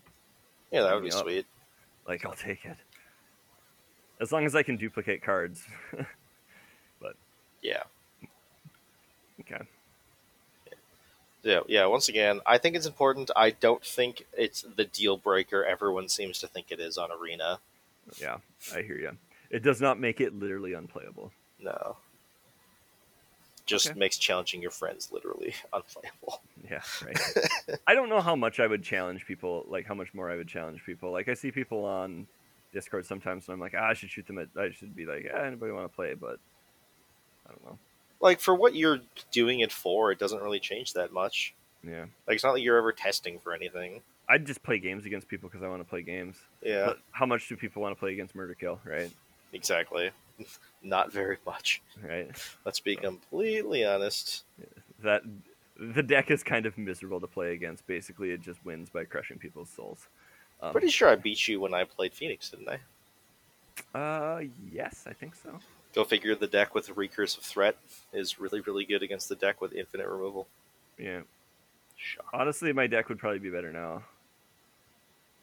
Yeah, 0.70 0.82
that 0.82 0.94
would 0.94 1.04
be 1.04 1.10
sweet. 1.10 1.46
Like 2.06 2.24
I'll 2.26 2.34
take 2.34 2.64
it, 2.64 2.76
as 4.20 4.30
long 4.30 4.44
as 4.44 4.54
I 4.54 4.62
can 4.62 4.76
duplicate 4.76 5.22
cards. 5.22 5.62
But 7.00 7.16
yeah. 7.62 7.82
okay. 9.40 9.62
Yeah, 11.42 11.60
yeah. 11.68 11.84
Once 11.86 12.08
again, 12.08 12.40
I 12.46 12.56
think 12.56 12.76
it's 12.76 12.86
important. 12.86 13.30
I 13.36 13.50
don't 13.50 13.84
think 13.84 14.26
it's 14.32 14.62
the 14.62 14.84
deal 14.84 15.18
breaker 15.18 15.64
everyone 15.64 16.08
seems 16.08 16.38
to 16.40 16.46
think 16.46 16.66
it 16.70 16.80
is 16.80 16.96
on 16.96 17.10
Arena. 17.12 17.58
Yeah, 18.18 18.38
I 18.74 18.82
hear 18.82 18.96
you. 18.96 19.18
It 19.50 19.62
does 19.62 19.80
not 19.80 20.00
make 20.00 20.20
it 20.20 20.34
literally 20.34 20.72
unplayable. 20.72 21.32
No. 21.60 21.96
Just 23.66 23.88
Okay. 23.88 23.98
makes 23.98 24.18
challenging 24.18 24.60
your 24.60 24.70
friends 24.70 25.10
literally 25.10 25.54
unplayable. 25.72 26.42
Yeah, 26.70 26.82
right. 27.04 27.18
I 27.86 27.94
don't 27.94 28.08
know 28.10 28.20
how 28.20 28.36
much 28.36 28.60
I 28.60 28.66
would 28.66 28.82
challenge 28.82 29.24
people, 29.26 29.64
like 29.68 29.86
how 29.86 29.94
much 29.94 30.12
more 30.12 30.30
I 30.30 30.36
would 30.36 30.48
challenge 30.48 30.82
people. 30.84 31.10
Like 31.12 31.28
I 31.28 31.34
see 31.34 31.50
people 31.50 31.84
on 31.84 32.26
Discord 32.72 33.06
sometimes, 33.06 33.48
and 33.48 33.54
I'm 33.54 33.60
like, 33.60 33.74
ah, 33.76 33.88
I 33.88 33.94
should 33.94 34.10
shoot 34.10 34.26
them 34.26 34.38
at. 34.38 34.48
I 34.58 34.70
should 34.70 34.94
be 34.94 35.06
like, 35.06 35.24
yeah, 35.24 35.42
anybody 35.44 35.72
want 35.72 35.90
to 35.90 35.94
play? 35.94 36.14
But 36.14 36.38
I 37.46 37.50
don't 37.50 37.64
know. 37.64 37.78
Like 38.20 38.40
for 38.40 38.54
what 38.54 38.74
you're 38.74 39.00
doing 39.32 39.60
it 39.60 39.72
for, 39.72 40.10
it 40.12 40.18
doesn't 40.18 40.42
really 40.42 40.60
change 40.60 40.92
that 40.94 41.12
much. 41.12 41.54
Yeah, 41.86 42.06
Like 42.26 42.36
it's 42.36 42.44
not 42.44 42.52
like 42.54 42.62
you're 42.62 42.78
ever 42.78 42.92
testing 42.92 43.38
for 43.38 43.52
anything. 43.52 44.00
I'd 44.26 44.46
just 44.46 44.62
play 44.62 44.78
games 44.78 45.04
against 45.04 45.28
people 45.28 45.50
because 45.50 45.62
I 45.62 45.68
want 45.68 45.82
to 45.82 45.88
play 45.88 46.00
games. 46.00 46.38
Yeah, 46.62 46.86
But 46.86 46.98
how 47.10 47.26
much 47.26 47.46
do 47.46 47.56
people 47.56 47.82
want 47.82 47.94
to 47.94 48.00
play 48.00 48.12
against 48.14 48.34
Murder 48.34 48.54
Kill? 48.54 48.80
Right, 48.84 49.10
exactly. 49.52 50.10
not 50.82 51.12
very 51.12 51.38
much. 51.46 51.82
right. 52.02 52.30
Let's 52.64 52.80
be 52.80 52.96
completely 52.96 53.84
honest. 53.84 54.44
That 55.02 55.22
the 55.78 56.02
deck 56.02 56.30
is 56.30 56.42
kind 56.42 56.66
of 56.66 56.78
miserable 56.78 57.20
to 57.20 57.26
play 57.26 57.52
against. 57.52 57.86
Basically, 57.86 58.30
it 58.30 58.40
just 58.40 58.64
wins 58.64 58.90
by 58.90 59.04
crushing 59.04 59.38
people's 59.38 59.70
souls. 59.70 60.08
Um, 60.62 60.72
Pretty 60.72 60.90
sure 60.90 61.08
I 61.08 61.16
beat 61.16 61.48
you 61.48 61.60
when 61.60 61.74
I 61.74 61.84
played 61.84 62.14
Phoenix, 62.14 62.50
didn't 62.50 62.68
I? 62.68 62.78
Uh, 63.98 64.42
yes, 64.72 65.04
I 65.06 65.12
think 65.12 65.34
so. 65.34 65.58
Go 65.94 66.04
figure. 66.04 66.34
The 66.34 66.46
deck 66.46 66.74
with 66.74 66.88
recursive 66.88 67.40
threat 67.40 67.76
is 68.12 68.40
really, 68.40 68.60
really 68.60 68.84
good 68.84 69.02
against 69.02 69.28
the 69.28 69.36
deck 69.36 69.60
with 69.60 69.72
infinite 69.72 70.08
removal. 70.08 70.46
Yeah. 70.98 71.20
Shock. 71.96 72.26
Honestly, 72.32 72.72
my 72.72 72.86
deck 72.86 73.08
would 73.08 73.18
probably 73.18 73.38
be 73.38 73.50
better 73.50 73.72
now. 73.72 74.02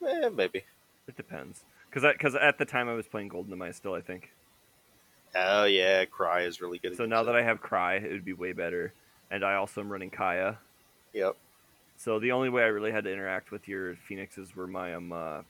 Eh, 0.06 0.30
maybe. 0.30 0.64
It 1.08 1.16
depends. 1.16 1.64
Because 1.90 2.12
because 2.14 2.36
at 2.36 2.58
the 2.58 2.66
time 2.66 2.88
I 2.90 2.94
was 2.94 3.06
playing 3.06 3.30
Golden 3.30 3.52
Demise 3.52 3.76
still, 3.76 3.94
I 3.94 4.02
think. 4.02 4.32
Oh 5.36 5.66
yeah, 5.66 6.06
Cry 6.06 6.42
is 6.42 6.62
really 6.62 6.78
good. 6.78 6.98
So 6.98 7.06
now 7.06 7.24
that 7.24 7.36
I 7.36 7.42
have 7.42 7.62
Cry, 7.62 7.96
it 7.96 8.12
would 8.12 8.26
be 8.26 8.34
way 8.34 8.54
better. 8.54 8.94
And 9.30 9.46
I 9.46 9.56
also 9.56 9.82
am 9.82 9.92
running 9.92 10.10
Kaya. 10.10 10.58
Yep. 11.14 11.38
So 11.98 12.20
the 12.20 12.32
only 12.32 12.50
way 12.50 12.64
I 12.64 12.68
really 12.68 12.92
had 12.92 13.04
to 13.06 13.14
interact 13.14 13.52
with 13.52 13.68
your 13.68 13.96
phoenixes 13.96 14.56
were 14.56 14.68
my 14.68 14.94
um 14.94 15.12
uh, 15.12 15.42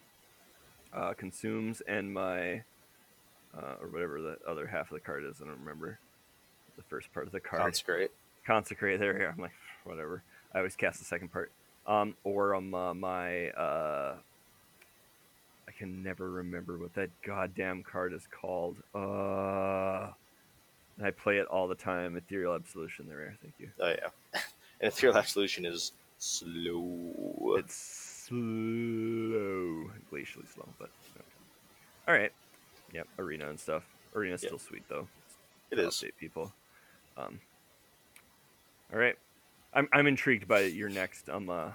uh, 0.93 1.13
consumes 1.13 1.81
and 1.87 2.13
my 2.13 2.63
uh, 3.57 3.75
or 3.81 3.87
whatever 3.89 4.21
the 4.21 4.37
other 4.47 4.67
half 4.67 4.91
of 4.91 4.95
the 4.95 4.99
card 4.99 5.23
is. 5.25 5.41
I 5.41 5.45
don't 5.45 5.59
remember 5.59 5.97
the 6.77 6.83
first 6.83 7.13
part 7.13 7.25
of 7.25 7.31
the 7.31 7.39
card. 7.39 7.61
Consecrate. 7.61 8.11
Consecrate. 8.45 8.99
There, 8.99 9.17
here. 9.17 9.33
I'm 9.35 9.41
like 9.41 9.51
whatever. 9.83 10.23
I 10.53 10.59
always 10.59 10.75
cast 10.75 10.99
the 10.99 11.05
second 11.05 11.31
part. 11.31 11.51
Um, 11.87 12.15
or 12.23 12.53
um 12.53 12.73
uh, 12.73 12.93
my 12.93 13.49
uh, 13.49 14.15
can 15.81 16.03
never 16.03 16.29
remember 16.29 16.77
what 16.77 16.93
that 16.93 17.09
goddamn 17.25 17.81
card 17.81 18.13
is 18.13 18.27
called. 18.27 18.77
Uh, 18.93 20.11
and 20.97 21.07
I 21.07 21.09
play 21.09 21.37
it 21.39 21.47
all 21.47 21.67
the 21.67 21.73
time. 21.73 22.15
Ethereal 22.15 22.53
Absolution. 22.53 23.07
There, 23.07 23.35
thank 23.41 23.55
you. 23.57 23.69
Oh 23.79 23.87
yeah, 23.89 24.09
and 24.79 24.91
Ethereal 24.93 25.17
Absolution 25.17 25.65
is 25.65 25.93
slow. 26.19 27.55
It's 27.57 27.73
slow, 28.27 28.37
glacially 30.13 30.47
slow, 30.53 30.69
but 30.77 30.91
okay. 31.15 31.25
all 32.07 32.13
right. 32.13 32.31
Yep, 32.93 33.07
arena 33.17 33.49
and 33.49 33.59
stuff. 33.59 33.83
Arena's 34.15 34.43
Yep. 34.43 34.49
still 34.49 34.59
sweet 34.59 34.83
though. 34.87 35.07
It 35.71 35.79
is. 35.79 35.95
update 35.95 36.15
people. 36.19 36.53
Um, 37.17 37.39
all 38.93 38.99
right, 38.99 39.15
I'm 39.73 39.89
I'm 39.91 40.05
intrigued 40.05 40.47
by 40.47 40.59
your 40.61 40.89
next 40.89 41.27
um 41.27 41.49
uh, 41.49 41.71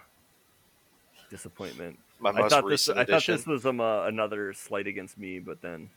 disappointment. 1.28 1.98
My 2.18 2.30
I 2.30 2.48
thought 2.48 2.68
this 2.68 2.88
I 2.88 3.04
thought 3.04 3.26
this 3.26 3.46
was 3.46 3.66
um 3.66 3.80
uh, 3.80 4.06
another 4.06 4.52
slight 4.52 4.86
against 4.86 5.18
me, 5.18 5.38
but 5.38 5.60
then 5.60 5.90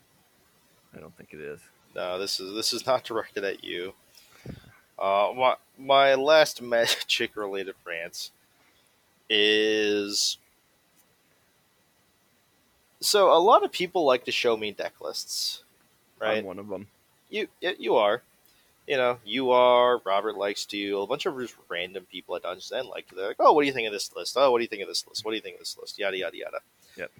I 0.95 0.99
don't 0.99 1.15
think 1.15 1.33
it 1.33 1.39
is. 1.39 1.59
No, 1.95 2.19
this 2.19 2.39
is 2.39 2.53
this 2.53 2.73
is 2.73 2.85
not 2.85 3.03
directed 3.03 3.43
at 3.43 3.63
you. 3.63 3.93
Uh, 4.97 5.31
my 5.35 5.55
my 5.77 6.15
last 6.15 6.61
magic 6.61 7.35
related 7.35 7.75
rant 7.85 8.31
is 9.29 10.37
so 12.99 13.31
a 13.31 13.39
lot 13.39 13.63
of 13.63 13.71
people 13.71 14.03
like 14.03 14.25
to 14.25 14.31
show 14.31 14.57
me 14.57 14.71
deck 14.71 14.93
lists, 15.01 15.63
right? 16.19 16.39
I'm 16.39 16.45
one 16.45 16.59
of 16.59 16.67
them. 16.67 16.87
You 17.29 17.47
you 17.59 17.95
are, 17.95 18.23
you 18.89 18.97
know, 18.97 19.19
you 19.23 19.51
are. 19.51 20.01
Robert 20.03 20.35
likes 20.35 20.65
to. 20.65 20.99
A 20.99 21.05
bunch 21.07 21.27
of 21.27 21.39
just 21.39 21.55
random 21.69 22.07
people 22.11 22.35
at 22.35 22.41
Dungeons 22.41 22.71
and 22.71 22.89
like. 22.89 23.07
They're 23.15 23.27
like, 23.27 23.35
oh, 23.39 23.53
what 23.53 23.61
do 23.61 23.67
you 23.67 23.73
think 23.73 23.85
of 23.85 23.93
this 23.93 24.13
list? 24.15 24.35
Oh, 24.35 24.51
what 24.51 24.57
do 24.57 24.63
you 24.63 24.67
think 24.67 24.81
of 24.81 24.87
this 24.87 25.05
list? 25.07 25.23
What 25.23 25.31
do 25.31 25.35
you 25.35 25.41
think 25.41 25.55
of 25.57 25.59
this 25.59 25.77
list? 25.79 25.99
Yada 25.99 26.17
yada 26.17 26.35
yada. 26.35 26.59
Yep. 26.97 27.11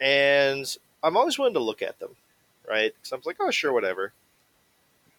And 0.00 0.76
I'm 1.02 1.16
always 1.16 1.38
willing 1.38 1.54
to 1.54 1.60
look 1.60 1.82
at 1.82 1.98
them, 1.98 2.10
right? 2.68 2.94
Because 2.94 3.10
I'm 3.10 3.20
like, 3.26 3.38
oh, 3.40 3.50
sure, 3.50 3.72
whatever. 3.72 4.12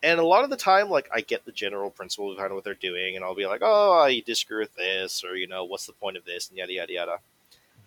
And 0.01 0.19
a 0.21 0.25
lot 0.25 0.45
of 0.45 0.49
the 0.49 0.55
time, 0.55 0.89
like, 0.89 1.09
I 1.13 1.19
get 1.19 1.43
the 1.43 1.51
general 1.51 1.89
principle 1.89 2.33
behind 2.33 2.53
what 2.53 2.63
they're 2.63 2.73
doing, 2.73 3.15
and 3.15 3.25
I'll 3.25 3.35
be 3.35 3.47
like, 3.47 3.61
oh, 3.61 3.93
I 3.93 4.21
disagree 4.21 4.59
with 4.59 4.75
this, 4.75 5.21
or 5.25 5.35
you 5.35 5.47
know, 5.47 5.65
what's 5.65 5.85
the 5.85 5.93
point 5.93 6.15
of 6.15 6.23
this, 6.23 6.47
and 6.47 6.57
yada 6.57 6.71
yada 6.71 6.93
yada. 6.93 7.17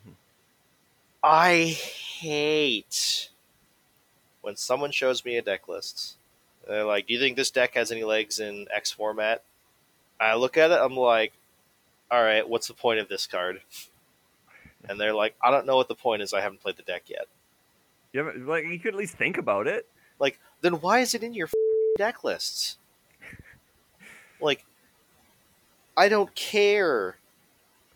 Mhm. 0.06 0.12
I 1.22 1.64
hate 1.64 3.30
when 4.42 4.56
someone 4.56 4.90
shows 4.90 5.24
me 5.24 5.38
a 5.38 5.42
deck 5.42 5.66
list. 5.66 6.16
They're 6.66 6.84
like, 6.84 7.06
"Do 7.06 7.14
you 7.14 7.20
think 7.20 7.36
this 7.36 7.50
deck 7.50 7.74
has 7.74 7.90
any 7.90 8.04
legs 8.04 8.38
in 8.38 8.66
X 8.72 8.90
format?" 8.90 9.42
I 10.20 10.34
look 10.34 10.56
at 10.56 10.70
it. 10.70 10.78
I'm 10.80 10.96
like, 10.96 11.32
"All 12.10 12.22
right, 12.22 12.48
what's 12.48 12.68
the 12.68 12.74
point 12.74 13.00
of 13.00 13.08
this 13.08 13.26
card?" 13.26 13.62
And 14.88 15.00
they're 15.00 15.14
like, 15.14 15.34
"I 15.42 15.50
don't 15.50 15.66
know 15.66 15.76
what 15.76 15.88
the 15.88 15.94
point 15.94 16.22
is. 16.22 16.32
I 16.32 16.40
haven't 16.40 16.60
played 16.62 16.76
the 16.76 16.82
deck 16.82 17.04
yet." 17.06 17.26
You 18.12 18.24
haven't, 18.24 18.46
like 18.46 18.64
you 18.64 18.78
could 18.78 18.94
at 18.94 18.98
least 18.98 19.16
think 19.16 19.38
about 19.38 19.66
it. 19.66 19.88
Like, 20.18 20.38
then 20.60 20.74
why 20.80 21.00
is 21.00 21.14
it 21.14 21.22
in 21.22 21.32
your 21.32 21.46
f***ing 21.46 21.94
deck 21.96 22.24
lists? 22.24 22.76
Like, 24.40 24.64
I 25.96 26.08
don't 26.08 26.34
care. 26.34 27.16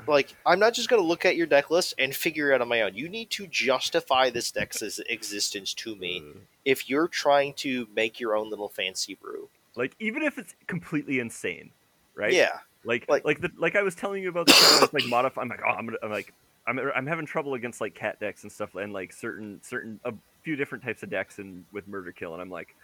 Like, 0.06 0.34
I'm 0.46 0.58
not 0.58 0.74
just 0.74 0.88
going 0.88 1.00
to 1.02 1.06
look 1.06 1.24
at 1.24 1.36
your 1.36 1.46
deck 1.46 1.70
list 1.70 1.94
and 1.98 2.14
figure 2.14 2.50
it 2.50 2.54
out 2.54 2.60
on 2.60 2.68
my 2.68 2.82
own. 2.82 2.94
You 2.94 3.08
need 3.08 3.30
to 3.30 3.46
justify 3.46 4.30
this 4.30 4.50
deck's 4.50 4.82
existence 4.82 5.74
to 5.74 5.94
me 5.96 6.22
Uh, 6.24 6.38
if 6.64 6.88
you're 6.88 7.08
trying 7.08 7.54
to 7.54 7.86
make 7.94 8.20
your 8.20 8.36
own 8.36 8.50
little 8.50 8.68
fancy 8.68 9.14
brew. 9.14 9.48
like 9.76 9.94
even 9.98 10.22
if 10.22 10.38
it's 10.38 10.54
completely 10.66 11.18
insane, 11.18 11.70
right? 12.14 12.32
Yeah. 12.32 12.58
Like 12.84 13.06
Like- 13.08 13.24
like 13.24 13.40
the 13.40 13.50
like 13.56 13.76
I 13.76 13.82
was 13.82 13.94
telling 13.94 14.22
you 14.22 14.28
about 14.28 14.46
the 14.46 14.88
like 14.92 15.06
modify. 15.06 15.40
I'm 15.42 15.48
like 15.48 15.62
oh 15.66 15.70
I'm 15.70 15.86
gonna 15.86 15.98
I'm 16.02 16.10
like 16.10 16.32
I'm 16.66 16.78
I'm 16.78 17.06
having 17.06 17.26
trouble 17.26 17.54
against 17.54 17.80
like 17.80 17.94
cat 17.94 18.20
decks 18.20 18.42
and 18.44 18.52
stuff 18.52 18.74
and 18.74 18.92
like 18.92 19.12
certain 19.12 19.60
certain 19.62 19.98
a 20.04 20.12
few 20.42 20.54
different 20.56 20.84
types 20.84 21.02
of 21.02 21.10
decks 21.10 21.38
and 21.38 21.64
with 21.72 21.88
murder 21.88 22.12
kill 22.12 22.34
and 22.34 22.42
I'm 22.42 22.50
like 22.50 22.76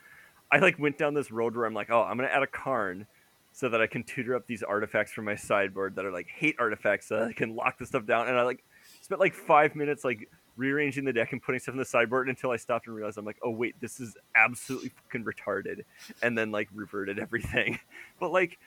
I 0.50 0.58
like 0.58 0.78
went 0.78 0.96
down 0.98 1.14
this 1.14 1.30
road 1.30 1.54
where 1.54 1.66
I'm 1.66 1.74
like 1.74 1.90
oh 1.90 2.02
I'm 2.02 2.16
gonna 2.16 2.28
add 2.28 2.42
a 2.42 2.46
Karn 2.46 3.06
so 3.60 3.68
that 3.68 3.82
I 3.82 3.86
can 3.86 4.02
tutor 4.02 4.34
up 4.34 4.46
these 4.46 4.62
artifacts 4.62 5.12
from 5.12 5.26
my 5.26 5.36
sideboard 5.36 5.94
that 5.96 6.06
are 6.06 6.10
like 6.10 6.28
hate 6.28 6.56
artifacts 6.58 7.08
so 7.08 7.18
that 7.18 7.28
I 7.28 7.32
can 7.34 7.54
lock 7.54 7.78
the 7.78 7.84
stuff 7.84 8.06
down 8.06 8.26
and 8.26 8.38
I 8.38 8.42
like 8.42 8.64
spent 9.02 9.20
like 9.20 9.34
five 9.34 9.76
minutes 9.76 10.02
like 10.02 10.30
rearranging 10.56 11.04
the 11.04 11.12
deck 11.12 11.32
and 11.32 11.42
putting 11.42 11.60
stuff 11.60 11.74
in 11.74 11.78
the 11.78 11.84
sideboard 11.84 12.30
until 12.30 12.50
I 12.50 12.56
stopped 12.56 12.86
and 12.86 12.96
realized 12.96 13.18
I'm 13.18 13.26
like 13.26 13.38
oh 13.42 13.50
wait 13.50 13.74
this 13.78 14.00
is 14.00 14.16
absolutely 14.34 14.88
fucking 14.88 15.24
retarded 15.24 15.84
and 16.22 16.36
then 16.38 16.50
like 16.50 16.68
reverted 16.74 17.18
everything 17.18 17.78
but 18.18 18.32
like 18.32 18.58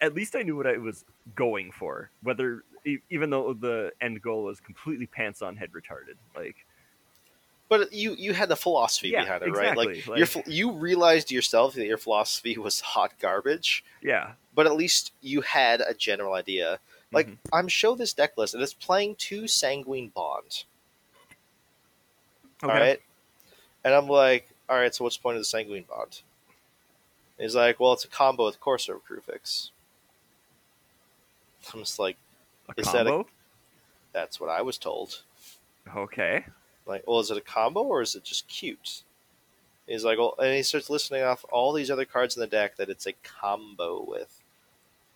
at 0.00 0.14
least 0.14 0.36
I 0.36 0.42
knew 0.42 0.56
what 0.56 0.66
I 0.66 0.76
was 0.76 1.04
going 1.34 1.72
for, 1.72 2.10
whether 2.22 2.62
even 3.10 3.30
though 3.30 3.52
the 3.52 3.92
end 4.00 4.22
goal 4.22 4.44
was 4.44 4.60
completely 4.60 5.06
pants 5.06 5.42
on 5.42 5.56
head 5.56 5.70
retarded. 5.72 6.14
Like, 6.36 6.56
But 7.68 7.92
you 7.92 8.14
you 8.16 8.32
had 8.32 8.48
the 8.48 8.56
philosophy 8.56 9.10
Yeah, 9.10 9.22
behind 9.24 9.42
it, 9.42 9.50
right? 9.50 9.76
Like, 9.76 9.88
exactly. 9.90 10.22
Like- 10.24 10.46
you 10.46 10.72
realized 10.72 11.30
yourself 11.30 11.74
that 11.74 11.84
your 11.84 11.98
philosophy 11.98 12.56
was 12.56 12.80
hot 12.80 13.12
garbage, 13.20 13.84
yeah, 14.02 14.32
but 14.54 14.66
at 14.66 14.74
least 14.74 15.12
you 15.20 15.42
had 15.42 15.80
a 15.82 15.92
general 15.94 16.32
idea. 16.34 16.78
Like 17.12 17.28
Mhm. 17.28 17.38
I'm 17.52 17.68
show 17.68 17.94
this 17.94 18.12
deck 18.14 18.36
list 18.38 18.54
and 18.54 18.62
it's 18.62 18.72
playing 18.74 19.16
two 19.16 19.46
sanguine 19.48 20.08
bond. 20.08 20.64
okay, 22.62 22.72
All 22.72 22.78
right. 22.80 23.02
And 23.84 23.94
I'm 23.94 24.08
like, 24.08 24.48
all 24.68 24.76
right, 24.76 24.94
so 24.94 25.04
what's 25.04 25.16
the 25.16 25.22
point 25.22 25.36
of 25.36 25.40
the 25.40 25.44
sanguine 25.46 25.84
bond? 25.84 26.20
He's 27.38 27.54
like, 27.54 27.78
well, 27.80 27.92
it's 27.92 28.04
a 28.04 28.08
combo 28.08 28.46
with 28.46 28.60
Courser 28.60 28.96
Kruphix. 28.98 29.70
I'm 31.72 31.80
just 31.80 31.98
like, 31.98 32.16
a 32.68 32.80
is 32.80 32.90
that 32.92 33.06
a- 33.06 33.10
combo. 33.10 33.28
that's 34.12 34.40
what 34.40 34.50
I 34.50 34.62
was 34.62 34.76
told. 34.78 35.22
okay, 35.96 36.44
Like, 36.88 37.04
well, 37.06 37.20
is 37.20 37.30
it 37.30 37.36
a 37.36 37.42
combo 37.42 37.82
or 37.82 38.00
is 38.02 38.14
it 38.14 38.24
just 38.24 38.48
cute? 38.48 39.02
He's 39.86 40.04
like, 40.04 40.18
well, 40.18 40.34
and 40.38 40.54
he 40.54 40.62
starts 40.62 40.90
listing 40.90 41.22
off 41.22 41.44
all 41.50 41.72
these 41.72 41.90
other 41.90 42.04
cards 42.04 42.36
in 42.36 42.40
the 42.40 42.46
deck 42.46 42.76
that 42.76 42.88
it's 42.90 43.06
a 43.06 43.12
combo 43.22 44.04
with. 44.06 44.42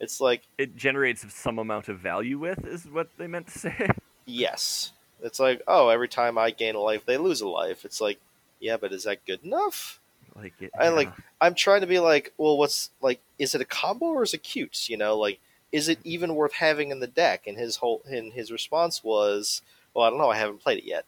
It's 0.00 0.20
like, 0.20 0.42
it 0.58 0.76
generates 0.76 1.24
some 1.34 1.58
amount 1.58 1.88
of 1.88 1.98
value 1.98 2.38
with 2.38 2.66
is 2.66 2.86
what 2.86 3.08
they 3.18 3.26
meant 3.26 3.48
to 3.48 3.58
say. 3.58 3.88
yes. 4.26 4.92
It's 5.22 5.38
like, 5.38 5.62
oh, 5.68 5.88
every 5.88 6.08
time 6.08 6.36
I 6.36 6.50
gain 6.50 6.74
a 6.74 6.80
life, 6.80 7.06
they 7.06 7.16
lose 7.16 7.40
a 7.42 7.48
life. 7.48 7.84
It's 7.84 8.00
like, 8.00 8.18
yeah, 8.60 8.76
but 8.76 8.92
is 8.92 9.04
that 9.04 9.24
good 9.26 9.44
enough? 9.44 10.00
like, 10.34 10.54
it, 10.60 10.72
I 10.78 10.88
like- 10.88 11.12
I'm 11.40 11.54
trying 11.54 11.82
to 11.82 11.86
be 11.86 11.98
like, 12.00 12.32
well, 12.38 12.56
what's 12.58 12.90
like, 13.00 13.20
is 13.38 13.54
it 13.54 13.60
a 13.60 13.64
combo 13.66 14.06
or 14.06 14.22
is 14.24 14.34
it 14.34 14.42
cute? 14.42 14.88
You 14.88 14.96
know, 14.96 15.16
like, 15.16 15.38
is 15.70 15.88
it 15.88 15.98
even 16.04 16.34
worth 16.34 16.54
having 16.54 16.90
in 16.90 16.98
the 17.00 17.06
deck? 17.06 17.46
And 17.46 17.56
his 17.56 17.76
whole, 17.76 18.02
and 18.08 18.32
his 18.32 18.50
response 18.50 19.04
was, 19.04 19.62
well, 19.94 20.04
I 20.06 20.10
don't 20.10 20.18
know, 20.18 20.30
I 20.30 20.36
haven't 20.38 20.62
played 20.62 20.78
it 20.78 20.84
yet. 20.84 21.04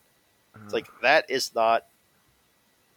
It's 0.63 0.73
like 0.73 0.91
that 1.03 1.31
is 1.31 1.55
not, 1.55 1.87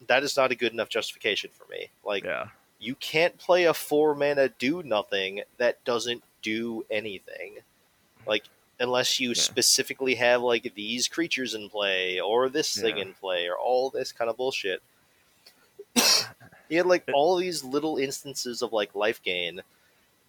that 0.07 0.23
is 0.23 0.37
not 0.37 0.51
a 0.51 0.55
good 0.55 0.73
enough 0.73 0.89
justification 0.89 1.49
for 1.51 1.65
me. 1.69 1.89
Like, 2.05 2.23
yeah, 2.23 2.47
you 2.79 2.95
can't 2.95 3.37
play 3.37 3.65
a 3.65 3.73
four 3.73 4.15
mana 4.15 4.49
do 4.49 4.83
nothing 4.83 5.41
that 5.57 5.83
doesn't 5.83 6.23
do 6.41 6.85
anything. 6.89 7.59
Like, 8.25 8.43
unless 8.79 9.19
you 9.19 9.29
Yeah. 9.29 9.35
specifically 9.35 10.15
have 10.15 10.41
like 10.41 10.73
these 10.75 11.07
creatures 11.07 11.53
in 11.53 11.69
play 11.69 12.19
or 12.19 12.49
this 12.49 12.79
thing 12.79 12.97
in 12.97 13.13
play 13.13 13.47
or 13.47 13.57
all 13.57 13.89
this 13.89 14.11
kind 14.11 14.29
of 14.29 14.37
bullshit. 14.37 14.81
he 16.69 16.75
had 16.75 16.85
like 16.85 17.03
all 17.13 17.37
these 17.37 17.63
little 17.63 17.97
instances 17.97 18.61
of 18.61 18.71
like 18.73 18.93
life 18.93 19.21
gain. 19.23 19.63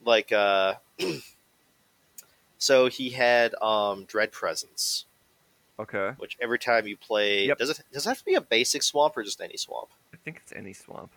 Like 0.04 0.32
uh 0.32 0.76
so 2.58 2.86
he 2.86 3.10
had 3.10 3.54
um 3.60 4.04
Dread 4.04 4.32
Presence, 4.32 5.04
okay. 5.78 6.12
which 6.18 6.36
every 6.40 6.58
time 6.58 6.86
you 6.86 6.96
play 6.96 7.46
Yep. 7.46 7.58
does 7.58 7.70
it 7.70 7.80
does 7.92 8.06
it 8.06 8.08
have 8.08 8.18
to 8.18 8.24
be 8.24 8.34
a 8.34 8.40
basic 8.40 8.82
swamp 8.82 9.16
or 9.16 9.22
just 9.22 9.40
any 9.40 9.56
swamp? 9.56 9.88
I 10.12 10.16
think 10.16 10.38
it's 10.42 10.52
any 10.52 10.72
swamp. 10.72 11.10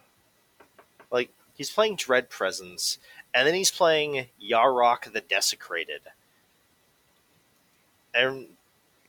like 1.11 1.29
he's 1.55 1.69
playing 1.69 1.95
Dread 1.97 2.29
Presence, 2.29 2.97
and 3.33 3.47
then 3.47 3.53
he's 3.55 3.71
playing 3.71 4.27
Yarok 4.41 5.11
the 5.11 5.21
Desecrated, 5.21 6.01
and 8.13 8.47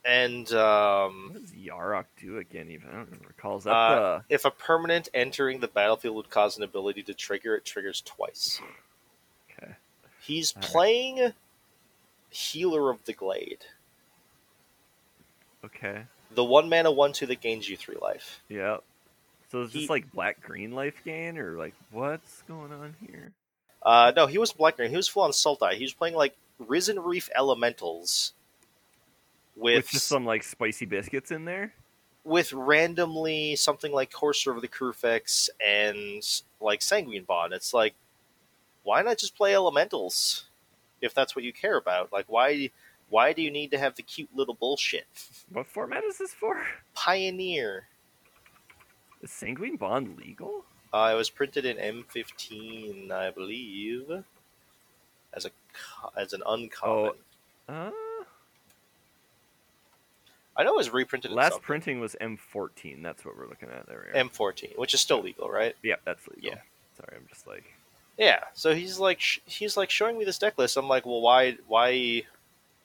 and 0.05 0.51
um, 0.51 1.29
What 1.31 1.41
does 1.41 1.51
Yarok 1.51 2.05
do 2.19 2.37
again? 2.37 2.69
Even 2.69 2.89
I 2.89 2.93
don't 2.93 3.25
recall. 3.25 3.57
Is 3.57 3.63
that 3.63 3.71
Uh, 3.71 4.21
if 4.29 4.43
a 4.45 4.51
permanent 4.51 5.07
entering 5.13 5.61
the 5.61 5.67
battlefield 5.69 6.15
would 6.17 6.29
cause 6.29 6.57
an 6.57 6.63
ability 6.63 7.03
to 7.03 7.13
trigger, 7.13 7.55
it 7.55 7.63
triggers 7.63 8.01
twice. 8.01 8.59
okay? 9.51 9.75
He's 10.19 10.53
Alright. 10.55 10.69
playing 10.71 11.33
Healer 12.29 12.89
of 12.89 13.05
the 13.05 13.13
Glade, 13.13 13.65
Okay, 15.65 16.03
the 16.31 16.43
one 16.43 16.69
mana 16.69 16.91
one 16.91 17.13
two 17.13 17.25
that 17.27 17.41
gains 17.41 17.67
you 17.69 17.77
three 17.77 17.97
life. 18.01 18.41
yeah. 18.49 18.77
So 19.51 19.61
is 19.61 19.71
He- 19.71 19.81
this 19.81 19.89
like 19.89 20.11
black 20.11 20.41
green 20.41 20.71
life 20.71 21.01
gain 21.05 21.37
or 21.37 21.51
like 21.57 21.75
what's 21.91 22.41
going 22.43 22.71
on 22.73 22.95
here? 22.99 23.31
Uh, 23.83 24.11
no, 24.15 24.25
he 24.27 24.37
was 24.37 24.51
black 24.51 24.77
green. 24.77 24.89
He 24.89 24.95
was 24.95 25.07
full 25.07 25.23
on 25.23 25.31
Sultai. 25.31 25.73
He 25.73 25.83
was 25.83 25.93
playing 25.93 26.15
like 26.15 26.35
Risen 26.57 26.99
Reef 26.99 27.29
Elementals 27.35 28.33
with 29.55 29.75
With 29.75 29.89
just 29.89 30.07
some 30.07 30.25
like 30.25 30.41
spicy 30.43 30.85
biscuits 30.85 31.29
in 31.31 31.45
there. 31.45 31.73
with 32.23 32.51
randomly 32.53 33.55
something 33.55 33.91
like 33.91 34.11
Courser 34.11 34.51
of 34.51 34.61
the 34.61 34.67
Kruphix 34.67 35.49
and 35.63 36.23
like 36.61 36.81
Sanguine 36.81 37.23
Bond. 37.25 37.53
It's 37.53 37.73
like, 37.73 37.93
why 38.83 39.01
not 39.03 39.17
just 39.19 39.35
play 39.35 39.53
Elementals 39.53 40.45
if 41.01 41.13
that's 41.13 41.35
what 41.35 41.43
you 41.45 41.53
care 41.53 41.77
about? 41.77 42.11
Like, 42.11 42.25
why 42.27 42.71
why 43.13 43.31
do 43.31 43.43
you 43.43 43.51
need 43.51 43.69
to 43.69 43.77
have 43.77 43.93
the 43.93 44.01
cute 44.01 44.29
little 44.33 44.55
bullshit? 44.55 45.05
What 45.51 45.67
format 45.67 46.03
is 46.03 46.17
this 46.17 46.33
for? 46.33 46.65
Pioneer. 46.95 47.83
Is 49.21 49.29
Sanguine 49.29 49.75
Bond 49.75 50.17
legal? 50.17 50.65
Uh, 50.91 51.11
it 51.13 51.15
was 51.15 51.29
printed 51.29 51.63
in 51.63 51.77
M15, 51.77 53.11
I 53.11 53.29
believe, 53.29 54.09
as 55.31 55.45
a 55.45 55.51
as 56.19 56.33
an 56.33 56.41
uncommon. 56.43 57.11
Uh, 57.69 57.91
I 60.57 60.63
know 60.63 60.73
it 60.73 60.77
was 60.77 60.91
reprinted 60.91 61.29
in 61.29 61.37
last 61.37 61.61
printing 61.61 61.99
was 61.99 62.15
M14. 62.19 63.03
That's 63.03 63.23
what 63.23 63.37
we're 63.37 63.47
looking 63.47 63.69
at. 63.69 63.85
There. 63.85 64.11
M14, 64.15 64.75
which 64.75 64.95
is 64.95 65.01
still 65.01 65.21
legal, 65.21 65.51
right? 65.51 65.75
yeah, 65.83 65.97
that's 66.03 66.27
legal. 66.29 66.49
Yeah. 66.49 66.61
Sorry, 66.97 67.15
I'm 67.15 67.27
just 67.29 67.45
like. 67.45 67.75
Yeah. 68.17 68.39
So 68.55 68.73
he's 68.73 68.97
like 68.97 69.19
sh- 69.21 69.39
he's 69.45 69.77
like 69.77 69.91
showing 69.91 70.17
me 70.17 70.25
this 70.25 70.39
deck 70.39 70.57
list. 70.57 70.77
I'm 70.77 70.87
like, 70.87 71.05
well, 71.05 71.21
why 71.21 71.57
why 71.67 72.23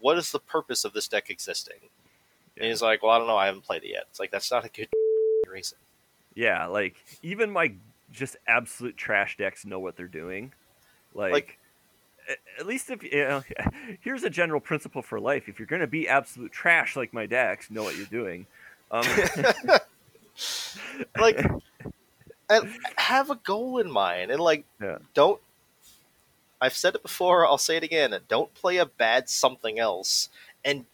what 0.00 0.18
is 0.18 0.30
the 0.32 0.38
purpose 0.38 0.84
of 0.84 0.92
this 0.92 1.08
deck 1.08 1.30
existing? 1.30 1.78
And 2.56 2.66
he's 2.66 2.82
like, 2.82 3.02
well, 3.02 3.12
I 3.12 3.18
don't 3.18 3.26
know. 3.28 3.36
I 3.36 3.46
haven't 3.46 3.64
played 3.64 3.84
it 3.84 3.90
yet. 3.90 4.04
It's 4.10 4.18
like 4.20 4.30
that's 4.30 4.50
not 4.50 4.64
a 4.64 4.68
good 4.68 4.88
reason. 5.48 5.78
Yeah, 6.34 6.66
like 6.66 6.96
even 7.22 7.50
my 7.50 7.72
just 8.12 8.36
absolute 8.46 8.96
trash 8.96 9.36
decks 9.36 9.64
know 9.66 9.78
what 9.80 9.96
they're 9.96 10.06
doing. 10.06 10.52
Like, 11.14 11.32
Like- 11.32 11.58
at 12.58 12.66
least 12.66 12.90
if 12.90 13.02
you 13.02 13.10
know, 13.24 13.42
here's 14.00 14.22
a 14.22 14.28
general 14.30 14.60
principle 14.60 15.00
for 15.00 15.18
life: 15.18 15.48
if 15.48 15.58
you're 15.58 15.66
going 15.66 15.80
to 15.80 15.86
be 15.86 16.06
absolute 16.08 16.52
trash 16.52 16.94
like 16.94 17.14
my 17.14 17.24
decks, 17.24 17.70
know 17.70 17.82
what 17.82 17.96
you're 17.96 18.06
doing. 18.06 18.46
Um, 18.90 19.04
Like, 21.18 21.44
have 22.96 23.30
a 23.30 23.34
goal 23.36 23.78
in 23.78 23.90
mind, 23.90 24.30
and 24.30 24.40
like, 24.40 24.64
Yeah. 24.80 24.98
don't. 25.14 25.40
I've 26.60 26.74
said 26.76 26.94
it 26.94 27.02
before. 27.02 27.46
I'll 27.46 27.58
say 27.58 27.76
it 27.76 27.82
again. 27.84 28.14
Don't 28.28 28.52
play 28.54 28.78
a 28.78 28.86
bad 28.86 29.28
something 29.28 29.78
else, 29.78 30.28
and 30.64 30.84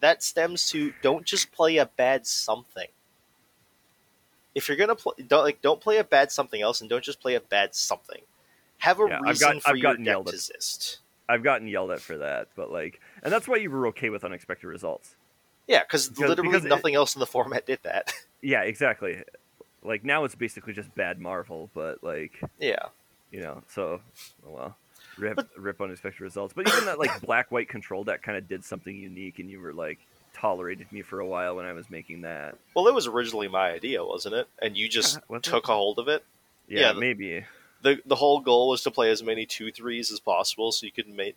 that 0.00 0.22
stems 0.22 0.68
to 0.70 0.92
don't 1.02 1.24
just 1.24 1.52
play 1.52 1.76
a 1.76 1.86
bad 1.86 2.26
something. 2.26 2.88
If 4.54 4.68
you're 4.68 4.76
gonna 4.76 4.96
play, 4.96 5.14
don't 5.26 5.44
like 5.44 5.62
don't 5.62 5.80
play 5.80 5.98
a 5.98 6.04
bad 6.04 6.30
something 6.30 6.60
else, 6.60 6.80
and 6.80 6.90
don't 6.90 7.04
just 7.04 7.20
play 7.20 7.34
a 7.34 7.40
bad 7.40 7.74
something. 7.74 8.20
Have 8.78 8.98
a 9.00 9.06
Yeah, 9.08 9.16
I've 9.16 9.22
reason 9.22 9.52
got- 9.54 9.62
for 9.62 9.70
I've 9.70 9.76
your 9.76 9.96
deck 9.96 10.24
to 10.24 10.30
exist. 10.30 10.98
I've 11.28 11.42
gotten 11.44 11.68
yelled 11.68 11.92
at 11.92 12.00
for 12.00 12.18
that, 12.18 12.48
but 12.56 12.70
like, 12.70 13.00
and 13.22 13.32
that's 13.32 13.46
why 13.48 13.56
you 13.56 13.70
were 13.70 13.86
okay 13.88 14.10
with 14.10 14.24
unexpected 14.24 14.66
results. 14.66 15.14
Yeah, 15.68 15.82
because 15.84 16.10
literally 16.18 16.50
because 16.50 16.64
it- 16.64 16.68
nothing 16.68 16.94
else 16.94 17.14
in 17.14 17.20
the 17.20 17.26
format 17.26 17.64
did 17.66 17.78
that. 17.84 18.12
Yeah, 18.44 18.62
exactly. 18.62 19.22
Like 19.84 20.04
now 20.04 20.24
it's 20.24 20.34
basically 20.34 20.72
just 20.72 20.92
bad 20.96 21.20
Marvel, 21.20 21.70
but 21.74 22.02
like 22.02 22.42
yeah, 22.58 22.86
you 23.30 23.40
know, 23.40 23.62
so 23.68 24.00
oh 24.44 24.50
well, 24.50 24.76
rip 25.18 25.36
But- 25.36 25.48
rip 25.56 25.80
unexpected 25.80 26.20
results. 26.20 26.52
But 26.54 26.68
even 26.68 26.86
that 26.86 26.98
like 26.98 27.20
black 27.26 27.50
white 27.50 27.68
control 27.68 28.04
deck 28.04 28.22
kind 28.22 28.36
of 28.38 28.48
did 28.48 28.64
something 28.64 28.96
unique, 28.96 29.38
and 29.38 29.50
you 29.50 29.60
were 29.60 29.72
like 29.72 29.98
tolerated 30.34 30.90
me 30.92 31.02
for 31.02 31.20
a 31.20 31.26
while 31.26 31.54
when 31.56 31.66
I 31.66 31.72
was 31.72 31.90
making 31.90 32.22
that. 32.22 32.56
well, 32.74 32.88
it 32.88 32.94
was 32.94 33.06
originally 33.06 33.48
my 33.48 33.70
idea, 33.70 34.04
wasn't 34.04 34.34
it? 34.34 34.48
And 34.60 34.76
you 34.76 34.88
just 34.88 35.18
Uh, 35.30 35.34
it? 35.34 35.42
took 35.42 35.68
a 35.68 35.74
hold 35.74 35.98
of 35.98 36.08
it. 36.08 36.24
Yeah, 36.68 36.80
Yeah, 36.80 36.92
the- 36.94 37.00
maybe. 37.00 37.44
the 37.82 38.00
The 38.06 38.16
whole 38.16 38.40
goal 38.40 38.68
was 38.68 38.82
to 38.84 38.90
play 38.90 39.10
as 39.10 39.22
many 39.22 39.44
two 39.46 39.70
threes 39.72 40.10
as 40.10 40.20
possible, 40.20 40.72
so 40.72 40.86
you 40.86 40.92
could 40.92 41.08
make 41.08 41.36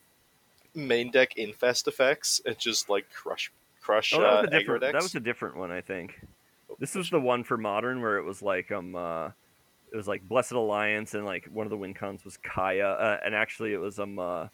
main 0.74 1.10
deck 1.12 1.38
infest 1.38 1.88
effects 1.88 2.42
and 2.46 2.58
just 2.60 2.90
like 2.90 3.12
crush 3.14 3.52
crush 3.82 4.14
Oh, 4.14 4.22
that 4.22 4.28
uh, 4.28 4.42
was 4.42 4.50
a 4.50 4.52
aggro 4.52 4.60
different. 4.60 4.82
That 4.82 4.94
was 5.04 5.16
a 5.16 5.20
different 5.20 5.56
one, 5.58 5.72
I 5.72 5.82
think. 5.82 6.20
This 6.80 6.96
was 6.96 7.10
the 7.10 7.20
one 7.20 7.44
for 7.44 7.56
modern 7.58 8.02
where 8.02 8.18
it 8.18 8.24
was 8.24 8.42
like 8.42 8.72
um, 8.72 8.96
uh, 8.96 9.30
it 9.96 9.98
was 9.98 10.10
like 10.10 10.28
Blessed 10.28 10.52
Alliance, 10.52 11.14
and 11.14 11.24
like 11.26 11.46
one 11.54 11.66
of 11.66 11.70
the 11.72 11.78
win 11.78 11.94
cons 11.94 12.26
was 12.26 12.36
Kaya, 12.36 12.90
uh, 12.90 13.20
and 13.24 13.34
actually 13.34 13.72
it 13.74 13.78
was 13.78 13.98
um, 13.98 14.20
uh, 14.20 14.48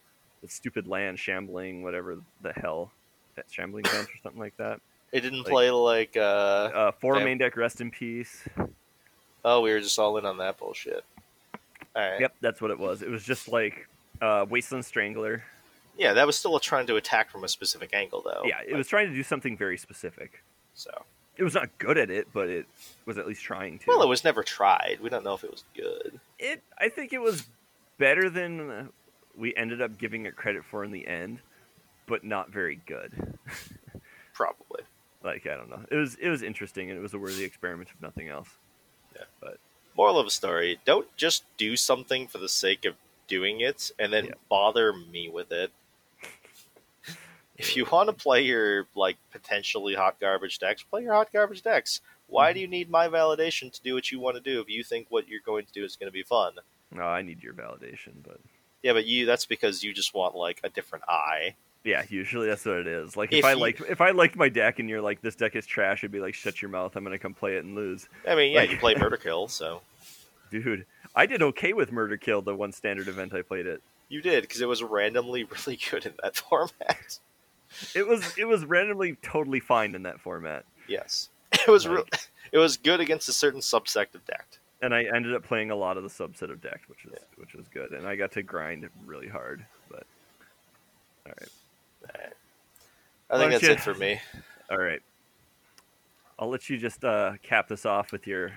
the 0.44 0.48
stupid 0.48 0.88
land 0.88 1.18
shambling, 1.18 1.82
whatever 1.82 2.20
the 2.44 2.54
hell, 2.54 2.92
that 3.36 3.46
shambling 3.50 3.84
fence 3.86 4.06
or 4.08 4.20
something 4.22 4.40
like 4.40 4.56
that. 4.58 4.80
it 5.12 5.22
didn't 5.22 5.40
like- 5.40 5.48
play 5.48 5.72
like 5.72 6.16
uh, 6.16 6.20
Uh, 6.22 6.92
four 6.92 7.16
Damn. 7.16 7.24
main 7.26 7.38
deck, 7.40 7.58
rest 7.58 7.82
in 7.82 7.90
peace. 7.90 8.48
oh, 9.44 9.62
we 9.62 9.72
were 9.74 9.80
just 9.80 9.98
all 9.98 10.16
in 10.18 10.26
on 10.28 10.38
that 10.38 10.60
bullshit. 10.60 11.04
All 11.96 12.08
right. 12.12 12.22
Yep, 12.22 12.36
that's 12.40 12.62
what 12.62 12.70
it 12.70 12.78
was. 12.78 13.02
It 13.02 13.10
was 13.10 13.24
just 13.24 13.48
like 13.48 13.88
uh, 14.22 14.46
Wasteland 14.48 14.86
Strangler. 14.86 15.44
Yeah, 15.98 16.14
that 16.14 16.28
was 16.28 16.38
still 16.38 16.58
trying 16.60 16.86
to 16.86 16.98
attack 16.98 17.32
from 17.32 17.44
a 17.44 17.48
specific 17.48 17.94
angle, 17.96 18.22
though. 18.24 18.44
Yeah, 18.46 18.62
it 18.62 18.68
Like, 18.70 18.78
was 18.78 18.88
trying 18.88 19.08
to 19.10 19.14
do 19.16 19.24
something 19.24 19.58
very 19.58 19.78
specific. 19.80 20.44
so. 20.76 20.92
It 21.38 21.44
was 21.44 21.54
not 21.54 21.70
good 21.78 21.98
at 21.98 22.10
it, 22.12 22.28
but 22.34 22.50
it 22.50 22.66
was 23.06 23.18
at 23.18 23.26
least 23.28 23.42
trying 23.42 23.80
to. 23.80 23.86
Well, 23.88 24.02
it 24.04 24.08
was 24.10 24.24
never 24.24 24.44
tried. 24.44 25.00
We 25.02 25.10
don't 25.10 25.24
know 25.24 25.34
if 25.34 25.44
it 25.44 25.52
was 25.52 25.64
good. 25.76 26.20
it 26.38 26.62
I 26.78 26.90
think 26.90 27.14
it 27.14 27.22
was 27.22 27.48
better 27.98 28.30
than 28.30 28.90
we 29.36 29.56
ended 29.56 29.82
up 29.82 29.98
giving 29.98 30.26
it 30.26 30.36
credit 30.36 30.64
for 30.66 30.84
in 30.84 30.92
the 30.92 31.08
end, 31.08 31.40
but 32.06 32.24
not 32.24 32.50
very 32.52 32.82
good. 32.86 33.38
Probably. 34.34 34.82
Like 35.24 35.46
I 35.48 35.56
don't 35.56 35.70
know. 35.70 35.84
It 35.90 35.96
was 35.96 36.16
it 36.16 36.30
was 36.30 36.42
interesting 36.44 36.90
and 36.90 36.98
it 36.98 37.02
was 37.02 37.14
a 37.14 37.20
worthy 37.20 37.44
experiment 37.44 37.90
if 37.94 38.02
nothing 38.02 38.28
else. 38.28 38.50
Yeah. 39.16 39.24
But 39.40 39.58
moral 39.96 40.20
of 40.20 40.26
the 40.26 40.32
story: 40.32 40.80
Don't 40.86 41.08
just 41.16 41.44
do 41.58 41.76
something 41.76 42.28
for 42.28 42.40
the 42.40 42.50
sake 42.50 42.86
of 42.86 42.96
doing 43.28 43.62
it, 43.62 43.92
and 44.00 44.12
then 44.12 44.26
Yeah. 44.26 44.32
bother 44.50 44.92
me 44.94 45.30
with 45.30 45.52
it. 45.52 45.72
If 47.62 47.78
you 47.78 47.86
want 47.86 48.10
to 48.10 48.14
play 48.14 48.42
your 48.42 48.88
like 48.96 49.18
potentially 49.32 49.94
hot 49.94 50.20
garbage 50.20 50.58
decks, 50.58 50.82
play 50.84 51.04
your 51.04 51.14
hot 51.14 51.32
garbage 51.32 51.62
decks. 51.62 52.02
Why 52.28 52.50
mm-hmm. 52.50 52.54
do 52.56 52.60
you 52.62 52.68
need 52.68 52.90
my 52.90 53.08
validation 53.08 53.72
to 53.72 53.82
do 53.84 53.94
what 53.94 54.12
you 54.12 54.20
want 54.20 54.36
to 54.36 54.42
do 54.42 54.60
if 54.62 54.70
you 54.70 54.84
think 54.84 55.08
what 55.10 55.28
you're 55.28 55.42
going 55.46 55.66
to 55.66 55.72
do 55.72 55.84
is 55.86 55.96
going 55.96 56.08
to 56.08 56.14
be 56.14 56.24
fun? 56.24 56.54
No, 56.92 57.04
I 57.04 57.22
need 57.22 57.44
your 57.44 57.54
validation, 57.54 58.14
but 58.24 58.40
Yeah, 58.82 58.94
but 58.94 59.06
you 59.06 59.26
that's 59.26 59.46
because 59.46 59.84
you 59.84 59.94
just 59.94 60.14
want 60.14 60.36
like 60.36 60.60
a 60.64 60.70
different 60.70 61.06
eye. 61.08 61.56
yeah, 61.84 62.04
usually 62.10 62.48
that's 62.48 62.66
what 62.66 62.78
it 62.78 62.88
is. 62.88 63.16
Like 63.16 63.32
if, 63.32 63.40
If 63.40 63.46
I 63.46 63.52
you- 63.54 63.60
liked 63.60 63.82
if 63.82 64.02
I 64.02 64.12
liked 64.12 64.36
my 64.36 64.50
deck 64.50 64.80
and 64.80 64.90
you're 64.90 65.02
like 65.02 65.22
this 65.22 65.36
deck 65.36 65.56
is 65.56 65.66
trash, 65.68 66.04
I'd 66.04 66.12
be 66.12 66.20
like 66.20 66.34
shut 66.34 66.62
your 66.62 66.70
mouth. 66.70 66.96
I'm 66.96 67.04
gonna 67.04 67.20
come 67.20 67.34
play 67.36 67.58
it 67.58 67.64
and 67.64 67.76
lose. 67.76 68.08
I 68.28 68.34
mean, 68.36 68.54
yeah, 68.54 68.62
Like- 68.62 68.72
you 68.72 68.78
play 68.78 68.96
Murder 68.96 69.18
Kill, 69.18 69.48
so 69.48 69.82
Dude, 70.52 70.86
I 71.16 71.28
did 71.28 71.42
okay 71.44 71.74
with 71.74 71.92
Murder 71.92 72.18
Kill 72.18 72.42
the 72.42 72.56
one 72.56 72.72
standard 72.72 73.08
event 73.08 73.34
I 73.34 73.42
played 73.44 73.68
it. 73.68 73.82
you 74.10 74.22
did 74.22 74.42
because 74.42 74.62
it 74.62 74.68
was 74.68 74.82
randomly 74.84 75.44
really 75.66 75.80
good 75.90 76.06
in 76.06 76.14
that 76.24 76.38
format. 76.38 77.20
It 77.96 78.08
was 78.08 78.38
it 78.38 78.46
was 78.46 78.66
randomly 78.66 79.16
totally 79.22 79.60
fine 79.60 79.96
in 79.96 80.04
that 80.04 80.20
format. 80.20 80.66
Yes, 80.88 81.30
it 81.54 81.68
was 81.68 81.88
real. 81.88 82.00
Like- 82.12 82.28
It 82.52 82.58
was 82.58 82.76
good 82.76 83.00
against 83.00 83.30
a 83.30 83.34
certain 83.34 83.62
subsect 83.62 84.14
of 84.14 84.26
deck. 84.26 84.46
and 84.82 84.94
I 84.94 85.04
ended 85.04 85.34
up 85.36 85.44
playing 85.46 85.72
a 85.72 85.76
lot 85.76 85.96
of 85.96 86.04
the 86.04 86.10
subset 86.10 86.52
of 86.52 86.60
deck, 86.62 86.82
which 86.88 87.06
is 87.06 87.12
Yeah. 87.14 87.20
which 87.38 87.54
was 87.54 87.66
good, 87.70 87.92
and 87.94 88.06
I 88.06 88.18
got 88.18 88.34
to 88.34 88.44
grind 88.44 88.90
really 89.06 89.30
hard. 89.30 89.66
But 89.90 90.04
all 91.26 91.32
right, 91.40 91.50
Alright. 92.14 92.34
I 93.30 93.38
think 93.38 93.52
that's 93.52 93.64
you- 93.64 93.70
it 93.72 93.80
for 93.80 93.94
me. 93.94 94.20
all 94.70 94.78
right. 94.78 95.02
I'll 96.38 96.50
let 96.50 96.70
you 96.70 96.78
just 96.78 97.06
uh, 97.06 97.34
cap 97.42 97.70
this 97.70 97.86
off 97.86 98.12
with 98.12 98.28
your. 98.28 98.52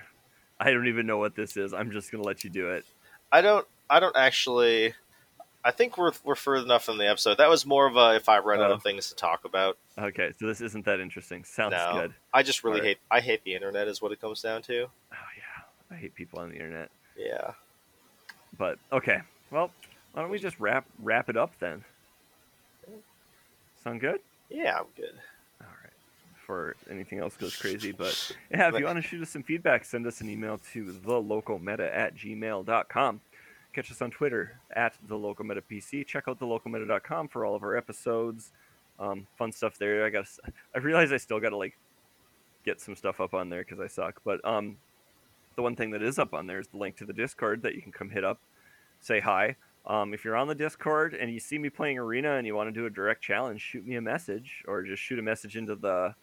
I 0.59 0.71
don't 0.71 0.87
even 0.87 1.05
know 1.07 1.17
what 1.19 1.35
this 1.35 1.55
is. 1.55 1.73
I'm 1.73 1.91
just 1.91 2.11
gonna 2.11 2.23
let 2.25 2.43
you 2.43 2.49
do 2.49 2.71
it. 2.71 2.83
I 3.31 3.39
don't. 3.41 3.65
I 3.89 4.01
don't 4.01 4.17
actually. 4.17 4.93
I 5.65 5.71
think 5.71 5.97
we're 5.97 6.11
we're 6.23 6.35
further 6.35 6.63
enough 6.63 6.87
in 6.89 6.97
the 6.99 7.09
episode. 7.09 7.39
That 7.39 7.49
was 7.49 7.65
more 7.65 7.87
of 7.87 7.95
a 7.97 8.15
if 8.15 8.29
I 8.29 8.37
run 8.39 8.61
out 8.61 8.69
Oh. 8.69 8.75
of 8.75 8.83
things 8.83 9.09
to 9.09 9.15
talk 9.15 9.45
about. 9.45 9.77
Okay, 9.97 10.31
so 10.39 10.45
this 10.45 10.61
isn't 10.61 10.85
that 10.85 10.99
interesting. 10.99 11.43
Sounds 11.43 11.71
No. 11.71 11.93
good. 12.01 12.13
I 12.33 12.43
just 12.43 12.63
really 12.63 12.77
Alright. 12.81 12.87
hate. 12.89 12.97
I 13.09 13.19
hate 13.19 13.43
the 13.43 13.55
internet. 13.55 13.87
Is 13.87 13.99
what 14.01 14.11
it 14.11 14.21
comes 14.21 14.41
down 14.43 14.61
to. 14.63 14.83
Oh 14.83 15.15
yeah, 15.35 15.63
I 15.95 15.95
hate 15.99 16.13
people 16.13 16.37
on 16.39 16.49
the 16.49 16.55
internet. 16.55 16.91
Yeah. 17.17 17.53
But 18.57 18.77
okay, 18.91 19.21
well, 19.49 19.71
why 20.13 20.21
don't 20.21 20.29
we 20.31 20.37
just 20.39 20.59
wrap 20.59 20.85
wrap 20.99 21.29
it 21.29 21.35
up 21.35 21.57
then? 21.59 21.83
Sound 23.83 24.01
good? 24.01 24.19
Yeah, 24.49 24.79
I'm 24.79 24.85
good. 24.95 25.13
All 25.61 25.67
right. 25.83 25.93
For 26.45 26.75
anything 26.89 27.19
else 27.19 27.35
goes 27.37 27.55
crazy, 27.55 27.91
but 27.91 28.35
yeah, 28.51 28.69
if 28.69 28.79
you 28.79 28.85
want 28.85 28.97
to 28.97 29.01
shoot 29.01 29.21
us 29.21 29.29
some 29.29 29.43
feedback, 29.43 29.83
send 29.85 30.05
us 30.07 30.21
an 30.21 30.29
email 30.29 30.59
to 30.73 30.85
thelocalmeta 30.85 31.93
at 31.95 32.15
gmail.com. 32.15 33.21
Catch 33.75 33.91
us 33.91 34.01
on 34.01 34.09
Twitter 34.09 34.57
at 34.73 34.97
thelocalmetapc. 35.05 36.07
Check 36.07 36.29
out 36.29 36.39
thelocalmeta.com 36.39 37.27
for 37.27 37.43
all 37.43 37.55
of 37.55 37.63
our 37.63 37.75
episodes. 37.75 38.53
Um, 38.97 39.27
fun 39.37 39.51
stuff 39.51 39.77
there. 39.77 40.05
I 40.05 40.09
got. 40.09 40.25
I 40.73 40.77
realize 40.79 41.11
I 41.11 41.17
still 41.17 41.41
got 41.41 41.49
to 41.49 41.57
like 41.57 41.77
get 42.63 42.79
some 42.79 42.95
stuff 42.95 43.19
up 43.19 43.33
on 43.33 43.49
there 43.49 43.65
because 43.65 43.81
I 43.81 43.87
suck. 43.87 44.21
But 44.23 44.39
um, 44.45 44.77
the 45.57 45.61
one 45.61 45.75
thing 45.75 45.91
that 45.91 46.01
is 46.01 46.17
up 46.19 46.33
on 46.33 46.47
there 46.47 46.61
is 46.61 46.67
the 46.69 46.77
link 46.77 46.95
to 46.99 47.05
the 47.05 47.11
Discord 47.11 47.63
that 47.63 47.75
you 47.75 47.81
can 47.81 47.91
come 47.91 48.09
hit 48.09 48.23
up, 48.23 48.39
say 49.01 49.19
hi. 49.19 49.57
Um, 49.85 50.13
if 50.13 50.23
you're 50.23 50.37
on 50.37 50.47
the 50.47 50.55
Discord 50.55 51.13
and 51.13 51.29
you 51.29 51.41
see 51.41 51.57
me 51.57 51.69
playing 51.69 51.99
Arena 51.99 52.37
and 52.37 52.47
you 52.47 52.55
want 52.55 52.69
to 52.69 52.71
do 52.71 52.85
a 52.85 52.89
direct 52.89 53.21
challenge, 53.21 53.59
shoot 53.59 53.85
me 53.85 53.97
a 53.97 54.01
message 54.01 54.63
or 54.69 54.83
just 54.83 55.03
shoot 55.03 55.19
a 55.19 55.21
message 55.21 55.57
into 55.57 55.75
the 55.75 56.15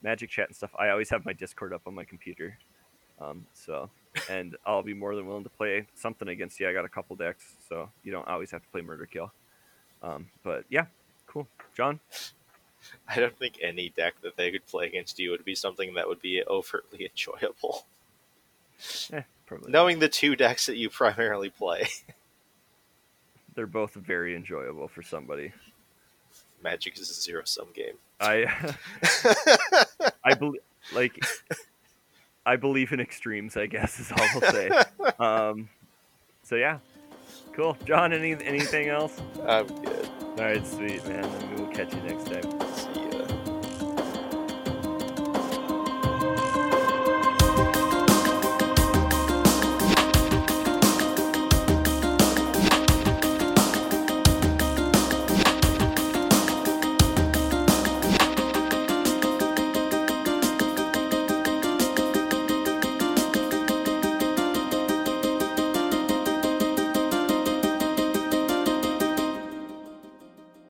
Magic 0.00 0.30
Chat 0.30 0.46
and 0.46 0.54
stuff. 0.54 0.70
I 0.78 0.90
always 0.90 1.10
have 1.10 1.24
my 1.24 1.32
Discord 1.32 1.72
up 1.72 1.82
on 1.86 1.94
my 1.96 2.04
computer, 2.04 2.56
um, 3.20 3.44
so 3.52 3.90
and 4.28 4.56
I'll 4.66 4.82
be 4.82 4.94
more 4.94 5.14
than 5.14 5.26
willing 5.26 5.44
to 5.44 5.50
play 5.50 5.86
something 5.94 6.28
against 6.28 6.58
you. 6.60 6.68
I 6.68 6.72
got 6.72 6.84
a 6.84 6.88
couple 6.88 7.16
decks, 7.16 7.44
so 7.68 7.88
you 8.04 8.12
don't 8.12 8.26
always 8.28 8.50
have 8.50 8.62
to 8.62 8.68
play 8.68 8.80
Murder 8.80 9.06
Kill. 9.06 9.32
Um, 10.02 10.28
but 10.42 10.64
yeah, 10.68 10.86
cool, 11.26 11.46
John. 11.76 12.00
I 13.08 13.20
don't 13.20 13.36
think 13.38 13.58
any 13.62 13.90
deck 13.90 14.14
that 14.22 14.36
they 14.36 14.50
could 14.50 14.66
play 14.66 14.86
against 14.86 15.18
you 15.18 15.30
would 15.30 15.44
be 15.44 15.54
something 15.54 15.94
that 15.94 16.08
would 16.08 16.22
be 16.22 16.42
overtly 16.46 17.04
enjoyable. 17.10 17.86
Eh, 19.12 19.22
probably. 19.46 19.70
Knowing 19.70 19.98
the 19.98 20.08
two 20.08 20.36
decks 20.36 20.66
that 20.66 20.76
you 20.76 20.88
primarily 20.88 21.50
play, 21.50 21.88
they're 23.54 23.66
both 23.66 23.94
very 23.94 24.34
enjoyable 24.34 24.88
for 24.88 25.02
somebody. 25.02 25.52
Magic 26.62 26.98
is 26.98 27.10
a 27.10 27.14
zero 27.14 27.42
sum 27.44 27.68
game. 27.74 27.94
I 28.20 28.46
I 30.24 30.34
believe 30.34 30.60
like 30.94 31.18
I 32.46 32.56
believe 32.56 32.92
in 32.92 33.00
extremes. 33.00 33.56
I 33.56 33.66
guess 33.66 34.00
is 34.00 34.12
all 34.12 34.20
I'll 34.20 34.52
say. 34.52 34.70
um, 35.18 35.68
so 36.42 36.56
yeah, 36.56 36.78
cool. 37.52 37.76
John, 37.84 38.12
any 38.12 38.32
anything 38.44 38.88
else? 38.88 39.20
I'm 39.46 39.66
good. 39.66 40.08
All 40.22 40.36
right, 40.36 40.66
sweet 40.66 41.06
man. 41.06 41.28
We'll 41.56 41.68
catch 41.68 41.94
you 41.94 42.00
next 42.02 42.24
time. 42.26 42.68
See 42.76 43.00
ya. 43.02 43.09